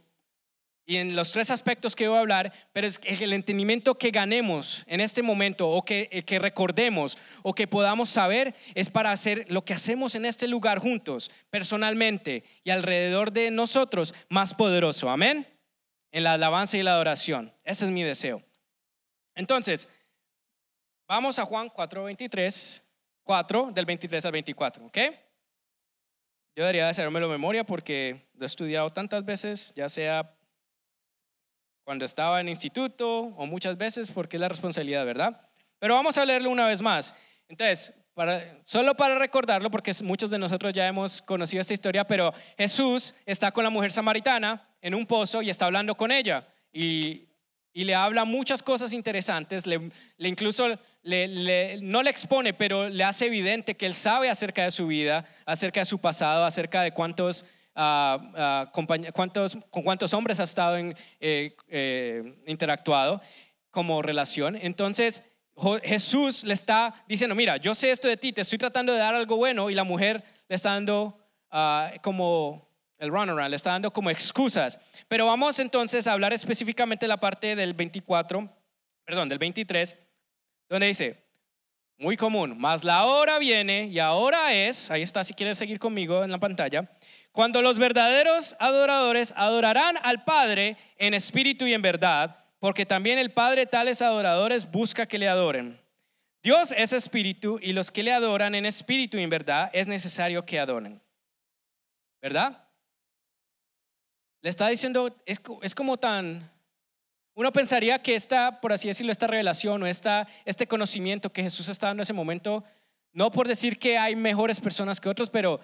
y 0.86 0.98
en 0.98 1.16
los 1.16 1.32
tres 1.32 1.52
aspectos 1.52 1.96
que 1.96 2.08
voy 2.08 2.18
a 2.18 2.22
hablar, 2.22 2.54
pero 2.72 2.88
es 2.88 3.00
el 3.04 3.34
entendimiento 3.34 3.98
que 3.98 4.12
ganemos 4.12 4.84
en 4.88 5.02
este 5.02 5.22
momento 5.22 5.70
o 5.70 5.84
que, 5.84 6.08
eh, 6.12 6.24
que 6.24 6.40
recordemos 6.40 7.18
o 7.44 7.54
que 7.54 7.68
podamos 7.68 8.10
saber 8.10 8.56
es 8.76 8.90
para 8.90 9.12
hacer 9.12 9.46
lo 9.50 9.66
que 9.66 9.74
hacemos 9.74 10.16
en 10.16 10.26
este 10.26 10.48
lugar 10.48 10.80
juntos, 10.80 11.30
personalmente 11.50 12.44
y 12.64 12.70
alrededor 12.72 13.34
de 13.34 13.52
nosotros, 13.52 14.16
más 14.30 14.56
poderoso. 14.56 15.10
Amén. 15.10 15.46
En 16.12 16.24
la 16.24 16.34
alabanza 16.34 16.78
y 16.78 16.82
la 16.82 16.94
adoración. 16.94 17.54
Ese 17.66 17.86
es 17.86 17.92
mi 17.92 18.02
deseo. 18.02 18.42
Entonces, 19.36 19.90
vamos 21.10 21.40
a 21.40 21.46
Juan 21.46 21.70
4:23, 21.70 22.84
4 23.24 23.72
del 23.74 23.86
23 23.86 24.26
al 24.26 24.32
24, 24.32 24.86
¿ok? 24.86 24.98
Yo 26.56 26.64
debería 26.64 26.86
de 26.86 26.92
hacerme 26.92 27.20
de 27.20 27.28
memoria 27.28 27.64
porque 27.66 28.30
lo 28.36 28.44
he 28.44 28.46
estudiado 28.46 28.92
tantas 28.94 29.26
veces, 29.26 29.74
ya 29.76 29.90
sea 29.90 30.36
cuando 31.84 32.06
estaba 32.06 32.40
en 32.40 32.50
instituto 32.50 33.20
o 33.20 33.46
muchas 33.48 33.78
veces 33.78 34.12
porque 34.12 34.38
es 34.38 34.42
la 34.42 34.48
responsabilidad, 34.48 35.06
¿verdad? 35.06 35.42
Pero 35.80 35.96
vamos 35.96 36.18
a 36.18 36.26
leerlo 36.26 36.52
una 36.52 36.68
vez 36.68 36.82
más. 36.82 37.16
Entonces, 37.48 37.94
para, 38.14 38.60
solo 38.64 38.94
para 38.96 39.18
recordarlo, 39.18 39.72
porque 39.72 39.94
muchos 40.04 40.30
de 40.30 40.38
nosotros 40.38 40.74
ya 40.74 40.88
hemos 40.88 41.22
conocido 41.22 41.62
esta 41.62 41.74
historia, 41.74 42.06
pero 42.06 42.34
Jesús 42.58 43.16
está 43.26 43.52
con 43.52 43.64
la 43.64 43.72
mujer 43.72 43.92
samaritana 43.92 44.70
en 44.82 44.94
un 44.94 45.08
pozo 45.08 45.42
y 45.42 45.50
está 45.50 45.66
hablando 45.66 45.96
con 45.96 46.12
ella. 46.12 46.48
Y, 46.72 47.30
y 47.74 47.86
le 47.86 47.96
habla 47.96 48.26
muchas 48.26 48.62
cosas 48.62 48.94
interesantes, 48.94 49.66
le, 49.66 49.90
le 50.18 50.30
incluso 50.30 50.78
no 51.04 52.04
le 52.04 52.10
expone, 52.10 52.54
pero 52.54 52.90
le 52.90 53.04
hace 53.04 53.26
evidente 53.26 53.76
que 53.76 53.86
él 53.86 53.94
sabe 53.94 54.30
acerca 54.30 54.64
de 54.64 54.72
su 54.72 54.88
vida, 54.88 55.26
acerca 55.46 55.80
de 55.80 55.86
su 55.86 56.00
pasado, 56.00 56.44
acerca 56.46 56.82
de 56.82 56.92
cuántos, 56.92 57.46
uh, 57.76 58.66
cuántos 59.14 59.58
con 59.70 59.84
cuántos 59.84 60.14
hombres 60.14 60.40
ha 60.40 60.44
estado 60.44 60.78
en, 60.78 60.96
eh, 61.20 61.56
eh, 61.70 62.36
interactuado 62.46 63.22
como 63.72 64.02
relación. 64.02 64.58
Entonces 64.58 65.24
Jesús 65.84 66.44
le 66.44 66.54
está 66.54 66.94
diciendo, 67.08 67.36
mira, 67.36 67.58
yo 67.58 67.76
sé 67.76 67.92
esto 67.92 68.08
de 68.08 68.18
ti, 68.18 68.34
te 68.34 68.42
estoy 68.42 68.58
tratando 68.58 68.94
de 68.94 69.00
dar 69.00 69.16
algo 69.16 69.38
bueno 69.38 69.70
y 69.70 69.76
la 69.76 69.84
mujer 69.84 70.24
le 70.48 70.56
está 70.56 70.72
dando 70.72 71.18
ah, 71.52 71.92
como 72.02 72.68
el 72.98 73.10
runaround, 73.10 73.50
le 73.50 73.56
está 73.56 73.72
dando 73.72 73.92
como 73.92 74.10
excusas. 74.10 74.80
Pero 75.08 75.26
vamos 75.26 75.60
entonces 75.60 76.08
a 76.08 76.14
hablar 76.14 76.34
específicamente 76.34 77.06
de 77.06 77.10
la 77.10 77.20
parte 77.20 77.56
del 77.56 77.74
24, 77.74 78.50
perdón, 79.06 79.30
del 79.30 79.40
23 79.40 79.96
donde 80.70 80.88
dice, 80.88 81.24
muy 81.98 82.16
común, 82.16 82.58
más 82.58 82.84
la 82.84 83.04
hora 83.06 83.40
viene 83.40 83.88
y 83.88 84.00
ahora 84.00 84.54
es, 84.54 84.90
ahí 84.90 85.02
está 85.02 85.24
si 85.24 85.34
quieres 85.34 85.58
seguir 85.58 85.80
conmigo 85.80 86.24
en 86.24 86.32
la 86.32 86.40
pantalla, 86.40 86.90
cuando 87.32 87.62
los 87.62 87.78
verdaderos 87.78 88.56
adoradores 88.60 89.34
adorarán 89.36 89.98
al 90.04 90.24
Padre 90.24 90.78
en 90.98 91.14
espíritu 91.14 91.66
y 91.66 91.74
en 91.74 91.82
verdad, 91.82 92.46
porque 92.60 92.86
también 92.86 93.20
el 93.20 93.32
Padre 93.32 93.66
tales 93.66 94.02
adoradores 94.02 94.72
busca 94.72 95.08
que 95.08 95.20
le 95.20 95.28
adoren. 95.28 95.80
Dios 96.42 96.74
es 96.78 96.94
espíritu 96.94 97.60
y 97.62 97.74
los 97.74 97.92
que 97.92 98.04
le 98.04 98.14
adoran 98.14 98.56
en 98.56 98.66
espíritu 98.66 99.18
y 99.18 99.24
en 99.24 99.30
verdad 99.30 99.70
es 99.74 99.88
necesario 99.88 100.46
que 100.46 100.60
adoren. 100.60 101.02
¿Verdad? 102.22 102.66
Le 104.42 104.50
está 104.50 104.70
diciendo, 104.70 105.16
es, 105.26 105.42
es 105.62 105.76
como 105.76 105.98
tan 105.98 106.50
uno 107.40 107.54
pensaría 107.54 108.00
que 108.00 108.16
esta, 108.16 108.60
por 108.60 108.74
así 108.74 108.90
decirlo, 108.90 109.14
esta 109.14 109.26
revelación 109.26 109.82
o 109.82 109.88
esta, 109.88 110.28
este 110.44 110.68
conocimiento 110.68 111.32
que 111.32 111.42
Jesús 111.42 111.70
está 111.70 111.88
dando 111.88 112.02
en 112.02 112.04
ese 112.04 112.12
momento, 112.12 112.66
no 113.14 113.32
por 113.32 113.48
decir 113.48 113.80
que 113.80 113.98
hay 113.98 114.14
mejores 114.18 114.60
personas 114.60 115.00
que 115.00 115.08
otros, 115.08 115.30
pero 115.30 115.62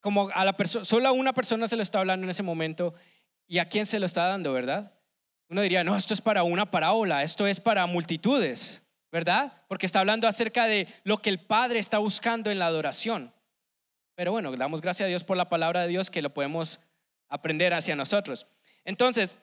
como 0.00 0.28
a 0.34 0.44
la 0.44 0.54
persona, 0.54 0.84
solo 0.84 1.06
a 1.06 1.12
una 1.12 1.32
persona 1.32 1.68
se 1.68 1.76
lo 1.76 1.84
está 1.84 2.00
hablando 2.00 2.24
en 2.24 2.30
ese 2.30 2.42
momento 2.42 2.94
y 3.46 3.58
a 3.58 3.68
quién 3.68 3.86
se 3.86 4.00
lo 4.00 4.06
está 4.06 4.24
dando, 4.24 4.52
¿verdad? 4.52 4.92
Uno 5.48 5.62
diría, 5.62 5.84
no, 5.84 5.94
esto 5.94 6.14
es 6.14 6.20
para 6.20 6.42
una 6.42 6.68
parábola, 6.68 7.22
esto 7.22 7.46
es 7.46 7.60
para 7.60 7.86
multitudes, 7.86 8.82
¿verdad? 9.12 9.52
Porque 9.68 9.86
está 9.86 10.00
hablando 10.00 10.26
acerca 10.26 10.66
de 10.66 10.88
lo 11.04 11.18
que 11.18 11.30
el 11.30 11.38
Padre 11.38 11.78
está 11.78 11.98
buscando 11.98 12.50
en 12.50 12.58
la 12.58 12.66
adoración. 12.66 13.32
Pero 14.16 14.32
bueno, 14.32 14.50
damos 14.56 14.80
gracias 14.80 15.06
a 15.06 15.10
Dios 15.10 15.22
por 15.22 15.36
la 15.36 15.48
palabra 15.48 15.82
de 15.82 15.86
Dios 15.86 16.10
que 16.10 16.22
lo 16.22 16.34
podemos 16.34 16.80
aprender 17.28 17.72
hacia 17.72 17.94
nosotros. 17.94 18.48
Entonces, 18.84 19.36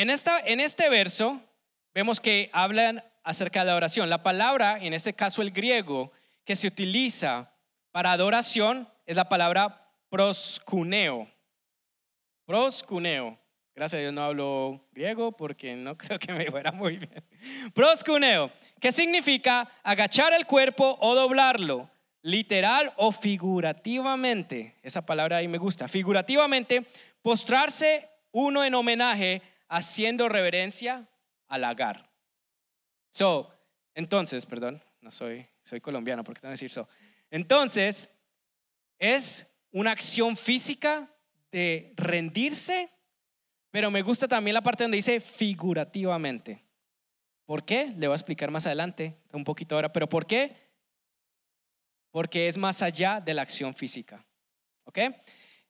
en, 0.00 0.08
esta, 0.08 0.40
en 0.40 0.60
este 0.60 0.88
verso 0.88 1.42
vemos 1.92 2.20
que 2.20 2.48
hablan 2.54 3.04
acerca 3.22 3.60
de 3.60 3.66
la 3.66 3.76
oración. 3.76 4.08
La 4.08 4.22
palabra, 4.22 4.78
en 4.80 4.94
este 4.94 5.12
caso 5.12 5.42
el 5.42 5.50
griego, 5.50 6.10
que 6.46 6.56
se 6.56 6.66
utiliza 6.66 7.52
para 7.90 8.12
adoración 8.12 8.88
es 9.04 9.16
la 9.16 9.28
palabra 9.28 9.92
proscuneo. 10.08 11.28
Proscuneo. 12.46 13.38
Gracias 13.74 13.98
a 13.98 14.00
Dios 14.00 14.14
no 14.14 14.22
hablo 14.22 14.88
griego 14.92 15.32
porque 15.32 15.76
no 15.76 15.98
creo 15.98 16.18
que 16.18 16.32
me 16.32 16.50
fuera 16.50 16.72
muy 16.72 16.96
bien. 16.96 17.22
Proscuneo, 17.74 18.50
que 18.80 18.92
significa 18.92 19.70
agachar 19.82 20.32
el 20.32 20.46
cuerpo 20.46 20.96
o 21.00 21.14
doblarlo, 21.14 21.90
literal 22.22 22.94
o 22.96 23.12
figurativamente. 23.12 24.76
Esa 24.82 25.04
palabra 25.04 25.36
ahí 25.36 25.48
me 25.48 25.58
gusta. 25.58 25.88
Figurativamente, 25.88 26.86
postrarse 27.20 28.08
uno 28.32 28.64
en 28.64 28.74
homenaje 28.74 29.42
haciendo 29.70 30.28
reverencia 30.28 31.08
al 31.46 31.64
agar. 31.64 32.10
So, 33.10 33.50
entonces, 33.94 34.44
perdón, 34.44 34.84
no 35.00 35.10
soy, 35.10 35.46
soy 35.62 35.80
colombiano, 35.80 36.22
¿por 36.24 36.34
qué 36.34 36.40
tengo 36.42 36.50
que 36.50 36.54
decir 36.54 36.70
eso? 36.70 36.88
Entonces, 37.30 38.10
es 38.98 39.46
una 39.70 39.92
acción 39.92 40.36
física 40.36 41.08
de 41.50 41.92
rendirse, 41.96 42.90
pero 43.70 43.90
me 43.90 44.02
gusta 44.02 44.28
también 44.28 44.54
la 44.54 44.62
parte 44.62 44.84
donde 44.84 44.96
dice 44.96 45.20
figurativamente. 45.20 46.64
¿Por 47.46 47.64
qué? 47.64 47.92
Le 47.96 48.08
voy 48.08 48.14
a 48.14 48.16
explicar 48.16 48.50
más 48.50 48.66
adelante, 48.66 49.16
un 49.32 49.44
poquito 49.44 49.76
ahora, 49.76 49.92
pero 49.92 50.08
¿por 50.08 50.26
qué? 50.26 50.56
Porque 52.10 52.48
es 52.48 52.58
más 52.58 52.82
allá 52.82 53.20
de 53.20 53.34
la 53.34 53.42
acción 53.42 53.72
física. 53.74 54.24
¿Ok? 54.84 54.98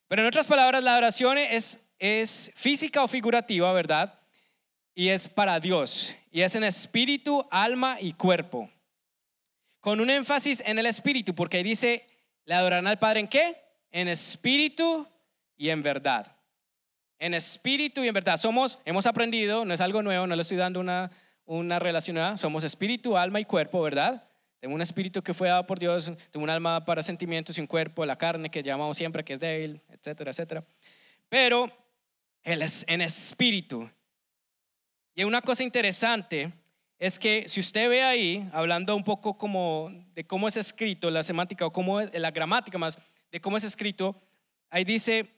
Pero 0.08 0.22
en 0.22 0.28
otras 0.28 0.46
palabras, 0.46 0.82
la 0.82 0.96
oración 0.96 1.36
es 1.36 1.80
es 2.00 2.50
física 2.56 3.04
o 3.04 3.08
figurativa, 3.08 3.72
¿verdad? 3.72 4.18
Y 4.94 5.10
es 5.10 5.28
para 5.28 5.60
Dios. 5.60 6.16
Y 6.32 6.40
es 6.40 6.56
en 6.56 6.64
espíritu, 6.64 7.46
alma 7.50 7.98
y 8.00 8.14
cuerpo. 8.14 8.68
Con 9.80 10.00
un 10.00 10.10
énfasis 10.10 10.62
en 10.66 10.78
el 10.78 10.86
espíritu, 10.86 11.34
porque 11.34 11.62
dice, 11.62 12.06
le 12.46 12.54
adorarán 12.54 12.86
al 12.86 12.98
Padre 12.98 13.20
en 13.20 13.28
qué? 13.28 13.56
En 13.92 14.08
espíritu 14.08 15.06
y 15.56 15.68
en 15.68 15.82
verdad. 15.82 16.34
En 17.18 17.34
espíritu 17.34 18.02
y 18.02 18.08
en 18.08 18.14
verdad. 18.14 18.38
Somos, 18.38 18.78
hemos 18.84 19.06
aprendido, 19.06 19.64
no 19.64 19.74
es 19.74 19.80
algo 19.80 20.02
nuevo, 20.02 20.26
no 20.26 20.34
le 20.34 20.42
estoy 20.42 20.56
dando 20.56 20.80
una, 20.80 21.10
una 21.44 21.78
relacionada, 21.78 22.36
somos 22.36 22.64
espíritu, 22.64 23.16
alma 23.16 23.40
y 23.40 23.44
cuerpo, 23.44 23.82
¿verdad? 23.82 24.24
Tengo 24.58 24.74
un 24.74 24.82
espíritu 24.82 25.22
que 25.22 25.34
fue 25.34 25.48
dado 25.48 25.66
por 25.66 25.78
Dios, 25.78 26.10
tengo 26.30 26.44
un 26.44 26.50
alma 26.50 26.84
para 26.84 27.02
sentimientos 27.02 27.56
y 27.58 27.60
un 27.60 27.66
cuerpo, 27.66 28.06
la 28.06 28.16
carne 28.16 28.50
que 28.50 28.62
llamamos 28.62 28.96
siempre 28.96 29.24
que 29.24 29.34
es 29.34 29.40
débil, 29.40 29.80
etcétera, 29.88 30.30
etcétera. 30.30 30.64
Pero 31.28 31.70
en 32.44 33.00
espíritu. 33.00 33.90
Y 35.14 35.24
una 35.24 35.42
cosa 35.42 35.62
interesante 35.62 36.52
es 36.98 37.18
que 37.18 37.48
si 37.48 37.60
usted 37.60 37.88
ve 37.88 38.02
ahí, 38.02 38.48
hablando 38.52 38.94
un 38.94 39.04
poco 39.04 39.36
como 39.38 39.90
de 40.14 40.26
cómo 40.26 40.48
es 40.48 40.56
escrito, 40.56 41.10
la 41.10 41.22
semántica 41.22 41.66
o 41.66 41.72
cómo 41.72 42.00
la 42.00 42.30
gramática 42.30 42.78
más, 42.78 42.98
de 43.30 43.40
cómo 43.40 43.56
es 43.56 43.64
escrito, 43.64 44.14
ahí 44.68 44.84
dice, 44.84 45.30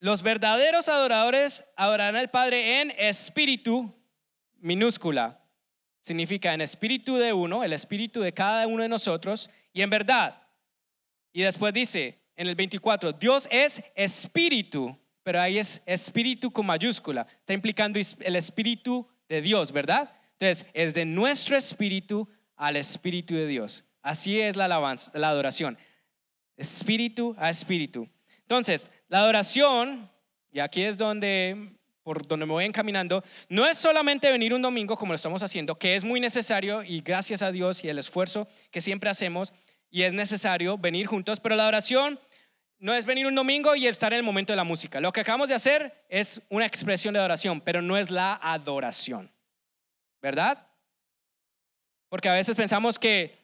los 0.00 0.22
verdaderos 0.22 0.88
adoradores 0.88 1.64
adorarán 1.76 2.16
al 2.16 2.30
Padre 2.30 2.80
en 2.80 2.90
espíritu, 2.98 3.94
minúscula. 4.58 5.44
Significa 6.00 6.54
en 6.54 6.62
espíritu 6.62 7.16
de 7.16 7.32
uno, 7.32 7.62
el 7.62 7.72
espíritu 7.72 8.20
de 8.20 8.32
cada 8.32 8.66
uno 8.66 8.82
de 8.82 8.88
nosotros, 8.88 9.50
y 9.72 9.82
en 9.82 9.90
verdad. 9.90 10.42
Y 11.32 11.42
después 11.42 11.72
dice 11.72 12.18
en 12.34 12.48
el 12.48 12.54
24, 12.54 13.12
Dios 13.12 13.46
es 13.52 13.82
espíritu 13.94 14.98
pero 15.22 15.40
ahí 15.40 15.58
es 15.58 15.82
espíritu 15.86 16.50
con 16.50 16.66
mayúscula. 16.66 17.26
Está 17.38 17.52
implicando 17.52 18.00
el 18.20 18.36
espíritu 18.36 19.06
de 19.28 19.42
Dios, 19.42 19.72
¿verdad? 19.72 20.12
Entonces, 20.38 20.66
es 20.72 20.94
de 20.94 21.04
nuestro 21.04 21.56
espíritu 21.56 22.28
al 22.56 22.76
espíritu 22.76 23.34
de 23.34 23.46
Dios. 23.46 23.84
Así 24.02 24.40
es 24.40 24.56
la 24.56 24.64
alabanza, 24.64 25.10
la 25.14 25.28
adoración. 25.28 25.78
Espíritu 26.56 27.34
a 27.38 27.50
espíritu. 27.50 28.08
Entonces, 28.42 28.90
la 29.08 29.18
adoración, 29.18 30.10
y 30.50 30.60
aquí 30.60 30.82
es 30.82 30.96
donde 30.96 31.76
por 32.02 32.26
donde 32.26 32.46
me 32.46 32.52
voy 32.52 32.64
encaminando, 32.64 33.22
no 33.48 33.66
es 33.66 33.76
solamente 33.76 34.32
venir 34.32 34.54
un 34.54 34.62
domingo 34.62 34.96
como 34.96 35.12
lo 35.12 35.16
estamos 35.16 35.42
haciendo, 35.42 35.78
que 35.78 35.94
es 35.94 36.02
muy 36.02 36.18
necesario 36.18 36.82
y 36.82 37.02
gracias 37.02 37.42
a 37.42 37.52
Dios 37.52 37.84
y 37.84 37.88
el 37.88 37.98
esfuerzo 37.98 38.48
que 38.70 38.80
siempre 38.80 39.10
hacemos 39.10 39.52
y 39.90 40.02
es 40.02 40.12
necesario 40.12 40.78
venir 40.78 41.06
juntos, 41.06 41.40
pero 41.40 41.56
la 41.56 41.64
adoración 41.64 42.18
no 42.80 42.94
es 42.94 43.04
venir 43.04 43.26
un 43.26 43.34
domingo 43.34 43.76
y 43.76 43.86
estar 43.86 44.12
en 44.12 44.18
el 44.18 44.22
momento 44.24 44.52
de 44.52 44.56
la 44.56 44.64
música. 44.64 45.00
Lo 45.00 45.12
que 45.12 45.20
acabamos 45.20 45.48
de 45.48 45.54
hacer 45.54 46.04
es 46.08 46.42
una 46.48 46.64
expresión 46.64 47.12
de 47.12 47.20
adoración, 47.20 47.60
pero 47.60 47.82
no 47.82 47.96
es 47.96 48.10
la 48.10 48.40
adoración. 48.42 49.30
¿Verdad? 50.22 50.66
Porque 52.08 52.28
a 52.28 52.34
veces 52.34 52.56
pensamos 52.56 52.98
que 52.98 53.38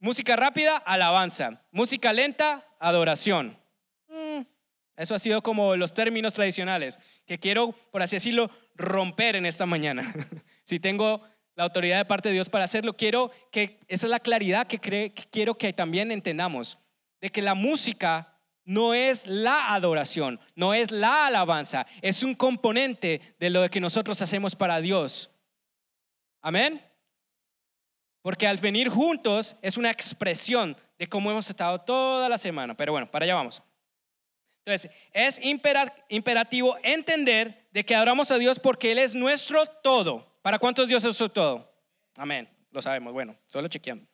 música 0.00 0.34
rápida, 0.34 0.78
alabanza. 0.78 1.62
Música 1.70 2.12
lenta, 2.12 2.66
adoración. 2.80 3.58
Eso 4.96 5.14
ha 5.14 5.18
sido 5.18 5.42
como 5.42 5.76
los 5.76 5.94
términos 5.94 6.34
tradicionales, 6.34 7.00
que 7.26 7.38
quiero, 7.38 7.72
por 7.90 8.02
así 8.02 8.16
decirlo, 8.16 8.50
romper 8.74 9.36
en 9.36 9.46
esta 9.46 9.66
mañana. 9.66 10.12
si 10.64 10.80
tengo 10.80 11.22
la 11.54 11.64
autoridad 11.64 11.98
de 11.98 12.04
parte 12.04 12.28
de 12.28 12.34
Dios 12.34 12.48
para 12.48 12.64
hacerlo, 12.64 12.96
quiero 12.96 13.30
que, 13.50 13.80
esa 13.88 14.06
es 14.06 14.10
la 14.10 14.20
claridad 14.20 14.66
que, 14.66 14.78
que 14.78 15.12
quiero 15.30 15.56
que 15.56 15.72
también 15.72 16.12
entendamos, 16.12 16.78
de 17.22 17.30
que 17.30 17.40
la 17.40 17.54
música 17.54 18.36
no 18.64 18.92
es 18.94 19.26
la 19.26 19.72
adoración, 19.72 20.38
no 20.54 20.74
es 20.74 20.90
la 20.90 21.28
alabanza, 21.28 21.86
es 22.02 22.22
un 22.22 22.34
componente 22.34 23.34
de 23.38 23.48
lo 23.48 23.68
que 23.70 23.80
nosotros 23.80 24.20
hacemos 24.20 24.54
para 24.54 24.80
Dios. 24.80 25.30
Amén. 26.42 26.84
Porque 28.22 28.46
al 28.46 28.58
venir 28.58 28.88
juntos 28.88 29.56
es 29.62 29.76
una 29.76 29.90
expresión 29.90 30.76
de 30.98 31.06
cómo 31.06 31.30
hemos 31.30 31.48
estado 31.48 31.80
toda 31.80 32.28
la 32.28 32.38
semana. 32.38 32.76
Pero 32.76 32.92
bueno, 32.92 33.10
para 33.10 33.24
allá 33.24 33.34
vamos. 33.34 33.62
Entonces, 34.64 34.90
es 35.12 35.40
imperativo 36.08 36.76
entender 36.84 37.68
de 37.72 37.84
que 37.84 37.94
adoramos 37.94 38.30
a 38.30 38.38
Dios 38.38 38.60
porque 38.60 38.92
Él 38.92 38.98
es 38.98 39.14
nuestro 39.14 39.66
todo. 39.66 40.38
¿Para 40.42 40.58
cuántos 40.58 40.88
Dios 40.88 41.04
es 41.04 41.16
su 41.16 41.28
todo? 41.28 41.72
Amén. 42.16 42.48
Lo 42.70 42.80
sabemos. 42.80 43.12
Bueno, 43.12 43.36
solo 43.46 43.66
chequeando. 43.68 44.06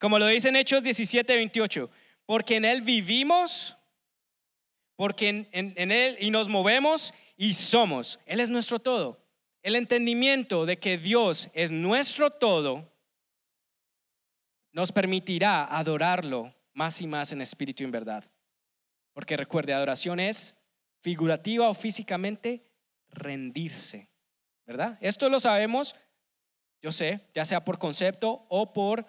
Como 0.00 0.18
lo 0.18 0.26
dice 0.26 0.48
en 0.48 0.56
Hechos 0.56 0.82
17, 0.82 1.34
28. 1.34 1.90
Porque 2.26 2.56
en 2.56 2.64
Él 2.64 2.82
vivimos, 2.82 3.76
porque 4.96 5.28
en, 5.28 5.48
en 5.52 5.92
Él 5.92 6.16
y 6.20 6.30
nos 6.30 6.48
movemos 6.48 7.14
y 7.36 7.54
somos. 7.54 8.20
Él 8.26 8.40
es 8.40 8.50
nuestro 8.50 8.78
todo. 8.78 9.22
El 9.62 9.76
entendimiento 9.76 10.66
de 10.66 10.78
que 10.78 10.98
Dios 10.98 11.48
es 11.54 11.70
nuestro 11.70 12.30
todo 12.30 12.92
nos 14.72 14.90
permitirá 14.90 15.64
adorarlo 15.64 16.54
más 16.72 17.00
y 17.00 17.06
más 17.06 17.32
en 17.32 17.40
espíritu 17.42 17.82
y 17.82 17.86
en 17.86 17.92
verdad. 17.92 18.24
Porque 19.12 19.36
recuerde, 19.36 19.74
adoración 19.74 20.20
es 20.20 20.56
figurativa 21.02 21.68
o 21.68 21.74
físicamente 21.74 22.64
rendirse, 23.10 24.08
¿verdad? 24.66 24.98
Esto 25.00 25.28
lo 25.28 25.40
sabemos, 25.40 25.94
yo 26.80 26.92
sé, 26.92 27.28
ya 27.34 27.44
sea 27.44 27.64
por 27.64 27.78
concepto 27.78 28.46
o 28.48 28.72
por 28.72 29.06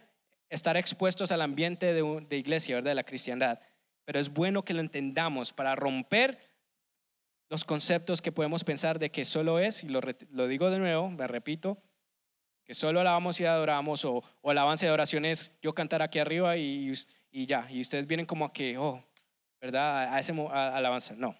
estar 0.53 0.77
expuestos 0.77 1.31
al 1.31 1.41
ambiente 1.41 1.93
de, 1.93 2.37
iglesia, 2.37 2.75
¿verdad? 2.75 2.91
De 2.91 2.95
la 2.95 3.03
cristiandad. 3.03 3.59
Pero 4.05 4.19
es 4.19 4.29
bueno 4.29 4.63
que 4.63 4.73
lo 4.73 4.81
entendamos 4.81 5.51
para 5.51 5.75
romper 5.75 6.39
los 7.49 7.63
conceptos 7.65 8.21
que 8.21 8.31
podemos 8.31 8.63
pensar 8.63 8.99
de 8.99 9.11
que 9.11 9.25
solo 9.25 9.59
es, 9.59 9.83
y 9.83 9.89
lo, 9.89 10.47
digo 10.47 10.69
de 10.69 10.79
nuevo, 10.79 11.09
me 11.09 11.27
repito, 11.27 11.81
que 12.65 12.73
solo 12.73 13.01
alabamos 13.01 13.39
y 13.39 13.45
adoramos, 13.45 14.05
o, 14.05 14.23
o 14.41 14.51
alabanza 14.51 14.85
y 14.85 14.87
adoración 14.89 15.25
es 15.25 15.51
yo 15.61 15.73
cantar 15.73 16.01
aquí 16.01 16.19
arriba 16.19 16.55
y, 16.57 16.93
ya, 17.31 17.67
y 17.69 17.81
ustedes 17.81 18.07
vienen 18.07 18.25
como 18.25 18.45
a 18.45 18.53
que, 18.53 18.77
oh, 18.77 19.03
¿verdad? 19.59 20.13
A 20.13 20.19
ese 20.19 20.33
alabanza. 20.51 21.15
No. 21.17 21.35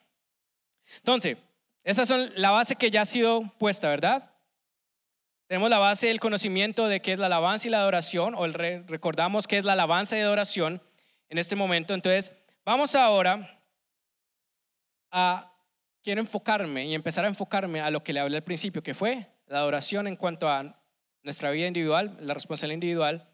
Entonces, 0.98 1.38
esas 1.84 2.08
son 2.08 2.32
la 2.36 2.52
base 2.52 2.76
que 2.76 2.90
ya 2.90 3.02
ha 3.02 3.06
sido 3.06 3.52
puesta, 3.58 3.90
¿verdad? 3.90 4.33
Tenemos 5.48 5.70
la 5.70 5.78
base 5.78 6.08
del 6.08 6.20
conocimiento 6.20 6.88
de 6.88 7.02
qué 7.02 7.12
es 7.12 7.20
la 7.20 7.26
alabanza 7.26 7.68
y 7.68 7.72
la 7.72 7.80
adoración, 7.80 8.34
o 8.36 8.48
recordamos 8.48 9.46
qué 9.46 9.58
es 9.58 9.66
la 9.66 9.74
alabanza 9.74 10.18
y 10.18 10.22
adoración 10.22 10.82
en 11.30 11.38
este 11.38 11.56
momento. 11.56 11.94
Entonces, 11.94 12.34
vamos 12.66 12.96
ahora 12.96 13.62
a, 15.12 15.54
quiero 16.02 16.22
enfocarme 16.22 16.86
y 16.86 16.96
empezar 16.96 17.26
a 17.26 17.28
enfocarme 17.28 17.82
a 17.82 17.92
lo 17.92 18.04
que 18.04 18.14
le 18.14 18.20
hablé 18.20 18.38
al 18.38 18.44
principio, 18.44 18.82
que 18.82 18.94
fue 18.94 19.28
la 19.48 19.60
adoración 19.60 20.08
en 20.08 20.16
cuanto 20.16 20.50
a 20.50 20.80
nuestra 21.22 21.52
vida 21.52 21.68
individual, 21.68 22.18
la 22.20 22.34
responsabilidad 22.34 22.76
individual, 22.76 23.30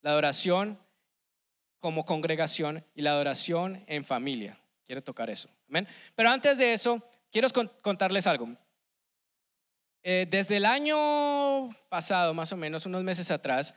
la 0.00 0.10
adoración 0.10 0.78
como 1.80 2.04
congregación 2.04 2.84
y 2.94 3.02
la 3.02 3.10
adoración 3.10 3.84
en 3.86 4.04
familia. 4.04 4.58
Quiero 4.86 5.02
tocar 5.02 5.30
eso. 5.30 5.48
Amén. 5.68 5.86
Pero 6.14 6.30
antes 6.30 6.58
de 6.58 6.72
eso, 6.72 7.02
quiero 7.30 7.48
contarles 7.82 8.26
algo. 8.26 8.56
Eh, 10.10 10.26
desde 10.26 10.56
el 10.56 10.64
año 10.64 11.68
pasado, 11.90 12.32
más 12.32 12.50
o 12.50 12.56
menos, 12.56 12.86
unos 12.86 13.04
meses 13.04 13.30
atrás, 13.30 13.74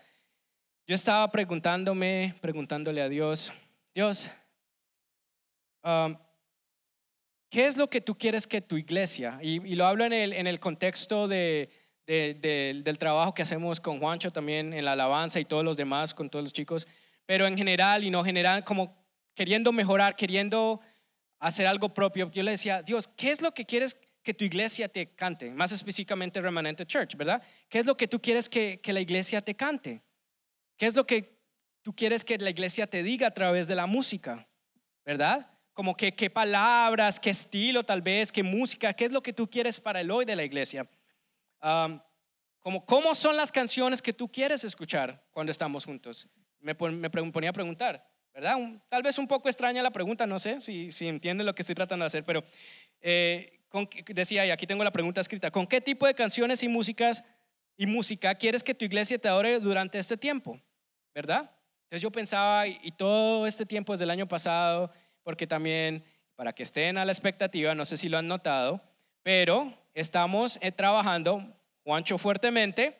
yo 0.87 0.95
estaba 0.95 1.29
preguntándome, 1.29 2.35
preguntándole 2.39 3.01
a 3.01 3.09
Dios, 3.09 3.51
Dios, 3.93 4.29
um, 5.83 6.15
¿qué 7.49 7.67
es 7.67 7.75
lo 7.75 7.89
que 7.89 7.99
tú 7.99 8.17
quieres 8.17 8.47
que 8.47 8.61
tu 8.61 8.77
iglesia, 8.77 9.39
y, 9.41 9.75
lo 9.75 9.85
hablo 9.85 10.05
en 10.05 10.13
el, 10.13 10.31
en 10.31 10.47
el 10.47 10.61
contexto 10.61 11.27
de, 11.27 11.69
del 12.07 12.97
trabajo 12.97 13.33
que 13.33 13.41
hacemos 13.41 13.81
con 13.81 13.99
Juancho 13.99 14.31
también 14.31 14.71
en 14.71 14.85
la 14.85 14.93
alabanza 14.93 15.37
y 15.41 15.43
todos 15.43 15.65
los 15.65 15.75
demás, 15.75 16.13
con 16.13 16.29
todos 16.29 16.43
los 16.43 16.53
chicos, 16.53 16.87
pero 17.25 17.45
en 17.45 17.57
general 17.57 18.05
y 18.05 18.09
no 18.09 18.23
general, 18.23 18.63
como 18.63 18.95
queriendo 19.35 19.73
mejorar, 19.73 20.15
queriendo 20.15 20.79
hacer 21.39 21.67
algo 21.67 21.93
propio, 21.93 22.31
yo 22.31 22.41
le 22.41 22.51
decía, 22.51 22.83
Dios, 22.83 23.09
¿qué 23.09 23.31
es 23.31 23.41
lo 23.41 23.53
que 23.53 23.65
quieres 23.65 23.97
que 24.23 24.33
tu 24.33 24.43
iglesia 24.43 24.87
te 24.87 25.13
cante? 25.13 25.49
Más 25.51 25.71
específicamente 25.71 26.41
Remanente 26.41 26.85
Church, 26.85 27.15
¿verdad? 27.15 27.41
¿Qué 27.69 27.79
es 27.79 27.85
lo 27.85 27.95
que 27.95 28.07
tú 28.07 28.21
quieres 28.21 28.49
que, 28.49 28.79
que 28.81 28.93
la 28.93 28.99
iglesia 28.99 29.41
te 29.41 29.55
cante? 29.55 30.01
¿Qué 30.77 30.85
es 30.85 30.95
lo 30.95 31.05
que 31.05 31.37
tú 31.81 31.95
quieres 31.95 32.23
que 32.23 32.37
la 32.37 32.49
iglesia 32.49 32.87
te 32.87 33.03
diga 33.03 33.27
a 33.27 33.33
través 33.33 33.67
de 33.67 33.75
la 33.75 33.85
música? 33.85 34.47
¿Verdad? 35.05 35.49
Como 35.73 35.95
que 35.95 36.13
qué 36.13 36.29
palabras, 36.29 37.19
qué 37.19 37.29
estilo 37.29 37.83
tal 37.83 38.01
vez, 38.01 38.31
qué 38.31 38.43
música, 38.43 38.93
qué 38.93 39.05
es 39.05 39.11
lo 39.11 39.23
que 39.23 39.33
tú 39.33 39.49
quieres 39.49 39.79
para 39.79 40.01
el 40.01 40.11
hoy 40.11 40.25
de 40.25 40.35
la 40.35 40.43
iglesia. 40.43 40.87
como 42.59 42.85
cómo 42.85 43.15
son 43.15 43.35
las 43.35 43.51
canciones 43.51 44.01
que 44.01 44.13
tú 44.13 44.31
quieres 44.31 44.63
escuchar 44.63 45.25
cuando 45.31 45.51
estamos 45.51 45.85
juntos 45.85 46.29
me, 46.61 46.75
me 46.91 47.09
ponía 47.09 47.49
a 47.49 47.53
preguntar, 47.53 48.07
¿verdad? 48.33 48.57
tal 48.87 49.03
vez 49.03 49.17
un 49.17 49.27
poco 49.27 49.49
extraña 49.49 49.83
la 49.83 49.91
pregunta, 49.91 50.25
no 50.25 50.39
sé 50.39 50.61
si, 50.61 50.91
si 50.91 51.07
entiende 51.07 51.43
lo 51.43 51.53
que 51.53 51.63
estoy 51.63 51.75
tratando 51.75 52.03
de 52.03 52.07
hacer, 52.07 52.23
pero 52.23 52.43
eh, 53.01 53.60
decía, 54.07 54.45
y 54.45 54.51
aquí 54.51 54.67
tengo 54.67 54.83
la 54.83 54.91
pregunta 54.91 55.21
escrita, 55.21 55.51
¿con 55.51 55.67
qué 55.67 55.81
tipo 55.81 56.05
de 56.05 56.13
canciones 56.13 56.63
y 56.63 56.67
músicas 56.67 57.23
y 57.77 57.85
música 57.85 58.35
quieres 58.35 58.63
que 58.63 58.73
tu 58.73 58.85
iglesia 58.85 59.17
te 59.17 59.27
adore 59.27 59.59
durante 59.59 59.97
este 59.97 60.17
tiempo? 60.17 60.59
¿Verdad? 61.13 61.51
Entonces 61.83 62.01
yo 62.01 62.11
pensaba, 62.11 62.67
y, 62.67 62.91
todo 62.91 63.47
este 63.47 63.65
tiempo 63.65 63.93
desde 63.93 64.05
el 64.05 64.11
año 64.11 64.27
pasado, 64.27 64.91
porque 65.23 65.47
también, 65.47 66.03
para 66.35 66.53
que 66.53 66.63
estén 66.63 66.97
a 66.97 67.05
la 67.05 67.11
expectativa, 67.11 67.75
no 67.75 67.85
sé 67.85 67.97
si 67.97 68.09
lo 68.09 68.17
han 68.17 68.27
notado, 68.27 68.81
pero 69.23 69.77
estamos 69.93 70.57
eh, 70.61 70.71
trabajando, 70.71 71.53
Juancho, 71.83 72.17
fuertemente 72.17 72.97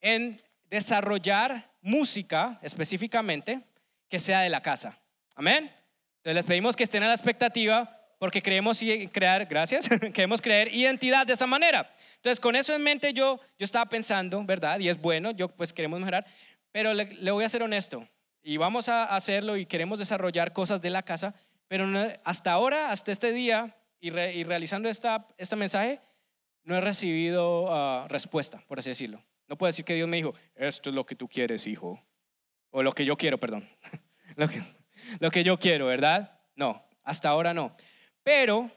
en 0.00 0.42
desarrollar 0.68 1.72
música 1.80 2.58
específicamente 2.62 3.62
que 4.08 4.18
sea 4.18 4.40
de 4.40 4.50
la 4.50 4.60
casa. 4.60 4.98
Amén. 5.34 5.72
Entonces 6.18 6.34
les 6.34 6.44
pedimos 6.44 6.76
que 6.76 6.84
estén 6.84 7.02
a 7.02 7.08
la 7.08 7.14
expectativa 7.14 7.95
porque 8.18 8.42
creemos 8.42 8.80
crear, 9.12 9.46
gracias, 9.46 9.88
queremos 10.14 10.40
crear 10.40 10.68
identidad 10.68 11.26
de 11.26 11.34
esa 11.34 11.46
manera. 11.46 11.94
Entonces 12.16 12.40
con 12.40 12.56
eso 12.56 12.74
en 12.74 12.82
mente 12.82 13.12
yo, 13.12 13.40
yo 13.58 13.64
estaba 13.64 13.86
pensando, 13.86 14.42
¿verdad? 14.44 14.80
Y 14.80 14.88
es 14.88 15.00
bueno, 15.00 15.30
yo 15.32 15.48
pues 15.48 15.72
queremos 15.72 16.00
mejorar, 16.00 16.26
pero 16.72 16.94
le, 16.94 17.30
voy 17.30 17.44
a 17.44 17.48
ser 17.48 17.62
honesto 17.62 18.08
y 18.42 18.56
vamos 18.56 18.88
a 18.88 19.04
hacerlo 19.04 19.56
y 19.56 19.66
queremos 19.66 19.98
desarrollar 19.98 20.52
cosas 20.52 20.80
de 20.82 20.90
la 20.90 21.02
casa, 21.02 21.34
pero 21.68 21.86
hasta 22.24 22.52
ahora, 22.52 22.90
hasta 22.90 23.12
este 23.12 23.32
día 23.32 23.76
y, 24.00 24.10
realizando 24.10 24.88
esta, 24.88 25.26
este 25.36 25.56
mensaje, 25.56 26.00
no 26.62 26.76
he 26.76 26.80
recibido 26.80 27.72
ah, 27.72 28.06
respuesta, 28.08 28.62
por 28.66 28.78
así 28.78 28.90
decirlo. 28.90 29.24
No 29.48 29.56
puedo 29.56 29.68
decir 29.68 29.84
que 29.84 29.94
Dios 29.94 30.08
me 30.08 30.16
dijo, 30.16 30.34
esto 30.54 30.90
es 30.90 30.96
lo 30.96 31.06
que 31.06 31.14
tú 31.14 31.28
quieres, 31.28 31.66
hijo. 31.66 32.04
O 32.70 32.82
lo 32.82 32.92
que 32.92 33.04
yo 33.04 33.16
quiero, 33.16 33.38
perdón. 33.38 33.68
lo, 34.36 34.48
que, 34.48 34.62
lo 35.20 35.30
que 35.30 35.44
yo 35.44 35.58
quiero, 35.58 35.86
¿verdad? 35.86 36.40
No, 36.56 36.84
hasta 37.04 37.28
ahora 37.28 37.54
no. 37.54 37.76
Pero 38.26 38.72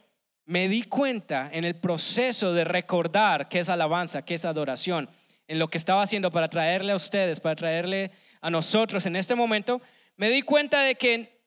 me 0.45 0.67
di 0.67 0.83
cuenta 0.83 1.49
en 1.51 1.63
el 1.63 1.73
proceso 1.73 2.53
de 2.53 2.65
recordar 2.65 3.49
qué 3.49 3.57
es 3.57 3.69
alabanza, 3.69 4.23
qué 4.23 4.35
es 4.35 4.45
adoración, 4.45 5.09
en 5.47 5.57
lo 5.57 5.69
que 5.69 5.79
estaba 5.79 6.03
haciendo 6.03 6.29
para 6.29 6.49
traerle 6.49 6.91
a 6.91 6.95
ustedes, 6.95 7.39
para 7.39 7.55
traerle 7.55 8.11
a 8.41 8.51
nosotros 8.51 9.07
en 9.07 9.15
este 9.15 9.33
momento, 9.33 9.81
me 10.17 10.29
di 10.29 10.43
cuenta 10.43 10.83
de 10.83 10.93
que 10.93 11.41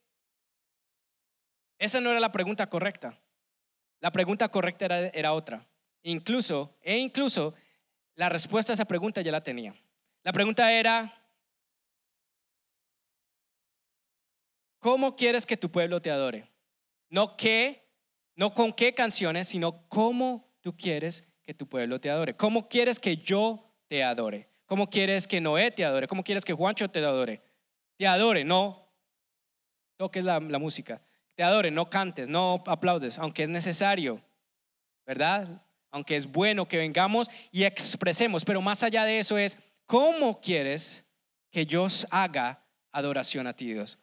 esa 1.78 2.00
no 2.00 2.10
era 2.10 2.18
la 2.18 2.32
pregunta 2.32 2.68
correcta. 2.68 3.16
La 4.00 4.10
pregunta 4.10 4.48
correcta 4.48 4.86
era, 4.86 4.98
era 5.06 5.32
otra. 5.32 5.64
Incluso, 6.02 6.76
e 6.82 6.96
incluso 6.96 7.54
la 8.16 8.28
respuesta 8.28 8.72
a 8.72 8.74
esa 8.74 8.84
pregunta 8.84 9.20
ya 9.20 9.30
la 9.30 9.44
tenía. 9.44 9.76
La 10.24 10.32
pregunta 10.32 10.72
era, 10.72 11.24
¿cómo 14.80 15.14
quieres 15.14 15.46
que 15.46 15.56
tu 15.56 15.70
pueblo 15.70 16.02
te 16.02 16.10
adore? 16.10 16.48
No 17.08 17.36
qué, 17.36 17.81
no 18.34 18.50
con 18.50 18.72
qué 18.72 18.94
canciones, 18.94 19.48
sino 19.48 19.88
cómo 19.88 20.48
tú 20.60 20.76
quieres 20.76 21.24
que 21.42 21.54
tu 21.54 21.68
pueblo 21.68 22.00
te 22.00 22.10
adore. 22.10 22.36
¿Cómo 22.36 22.68
quieres 22.68 23.00
que 23.00 23.16
yo 23.16 23.72
te 23.88 24.04
adore? 24.04 24.48
¿Cómo 24.66 24.88
quieres 24.88 25.26
que 25.26 25.40
Noé 25.40 25.70
te 25.70 25.84
adore? 25.84 26.06
¿Cómo 26.06 26.24
quieres 26.24 26.44
que 26.44 26.54
Juancho 26.54 26.88
te 26.88 27.00
adore? 27.00 27.42
Te 27.96 28.06
adore, 28.06 28.44
no 28.44 28.90
toques 29.96 30.24
la, 30.24 30.40
la 30.40 30.58
música. 30.58 31.02
Te 31.34 31.42
adore, 31.42 31.70
no 31.70 31.88
cantes, 31.90 32.28
no 32.28 32.62
aplaudes, 32.66 33.18
aunque 33.18 33.42
es 33.42 33.48
necesario, 33.48 34.22
¿verdad? 35.06 35.62
aunque 35.92 36.16
es 36.16 36.26
bueno 36.26 36.66
que 36.66 36.78
vengamos 36.78 37.30
y 37.52 37.64
expresemos, 37.64 38.44
pero 38.44 38.60
más 38.60 38.82
allá 38.82 39.04
de 39.04 39.20
eso 39.20 39.38
es, 39.38 39.58
¿cómo 39.86 40.40
quieres 40.40 41.04
que 41.50 41.66
yo 41.66 41.86
haga 42.10 42.64
adoración 42.90 43.46
a 43.46 43.54
ti, 43.54 43.72
Dios? 43.72 43.98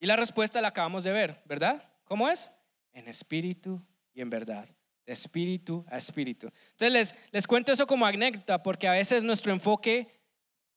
Y 0.00 0.06
la 0.06 0.16
respuesta 0.16 0.60
la 0.60 0.68
acabamos 0.68 1.04
de 1.04 1.12
ver, 1.12 1.40
¿verdad? 1.46 1.88
¿Cómo 2.04 2.28
es? 2.28 2.50
En 2.96 3.08
espíritu 3.08 3.80
y 4.14 4.22
en 4.22 4.30
verdad. 4.30 4.66
De 5.04 5.12
espíritu 5.12 5.84
a 5.88 5.98
espíritu. 5.98 6.50
Entonces 6.72 6.92
les, 6.92 7.14
les 7.30 7.46
cuento 7.46 7.70
eso 7.70 7.86
como 7.86 8.06
anécdota 8.06 8.62
porque 8.62 8.88
a 8.88 8.92
veces 8.92 9.22
nuestro 9.22 9.52
enfoque 9.52 10.08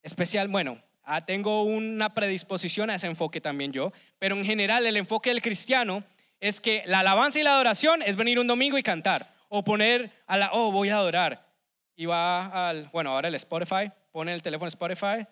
especial, 0.03 0.49
bueno, 0.49 0.79
ah, 1.03 1.25
tengo 1.25 1.63
una 1.63 2.13
predisposición 2.13 2.89
a 2.89 2.95
ese 2.95 3.07
enfoque 3.07 3.41
también 3.41 3.71
yo, 3.71 3.91
pero 4.19 4.35
en 4.35 4.45
general 4.45 4.85
el 4.85 4.97
enfoque 4.97 5.31
del 5.31 5.41
cristiano 5.41 6.03
es 6.39 6.61
que 6.61 6.83
la 6.85 6.99
alabanza 6.99 7.39
y 7.39 7.43
la 7.43 7.53
adoración 7.55 8.01
es 8.03 8.17
venir 8.17 8.37
un 8.37 8.47
domingo 8.47 8.77
y 8.77 8.83
cantar 8.83 9.33
o 9.47 9.63
poner 9.63 10.11
a 10.27 10.37
la, 10.37 10.51
oh, 10.53 10.71
voy 10.71 10.89
a 10.89 10.97
adorar. 10.97 11.47
Y 11.95 12.05
va 12.05 12.69
al, 12.69 12.89
bueno, 12.93 13.11
ahora 13.11 13.29
el 13.29 13.35
Spotify, 13.35 13.91
pone 14.11 14.33
el 14.33 14.41
teléfono 14.41 14.67
Spotify, 14.67 15.25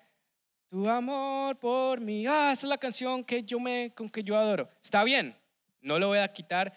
tu 0.70 0.90
amor 0.90 1.58
por 1.60 2.02
mí, 2.02 2.26
ah, 2.28 2.52
esa 2.52 2.66
es 2.66 2.70
la 2.70 2.78
canción 2.78 3.24
que 3.24 3.44
yo 3.44 3.60
me, 3.60 3.92
con 3.96 4.10
que 4.10 4.24
yo 4.24 4.38
adoro. 4.38 4.70
Está 4.82 5.04
bien, 5.04 5.36
no 5.88 5.98
lo 5.98 6.08
voy 6.08 6.20
a 6.20 6.32
quitar, 6.32 6.74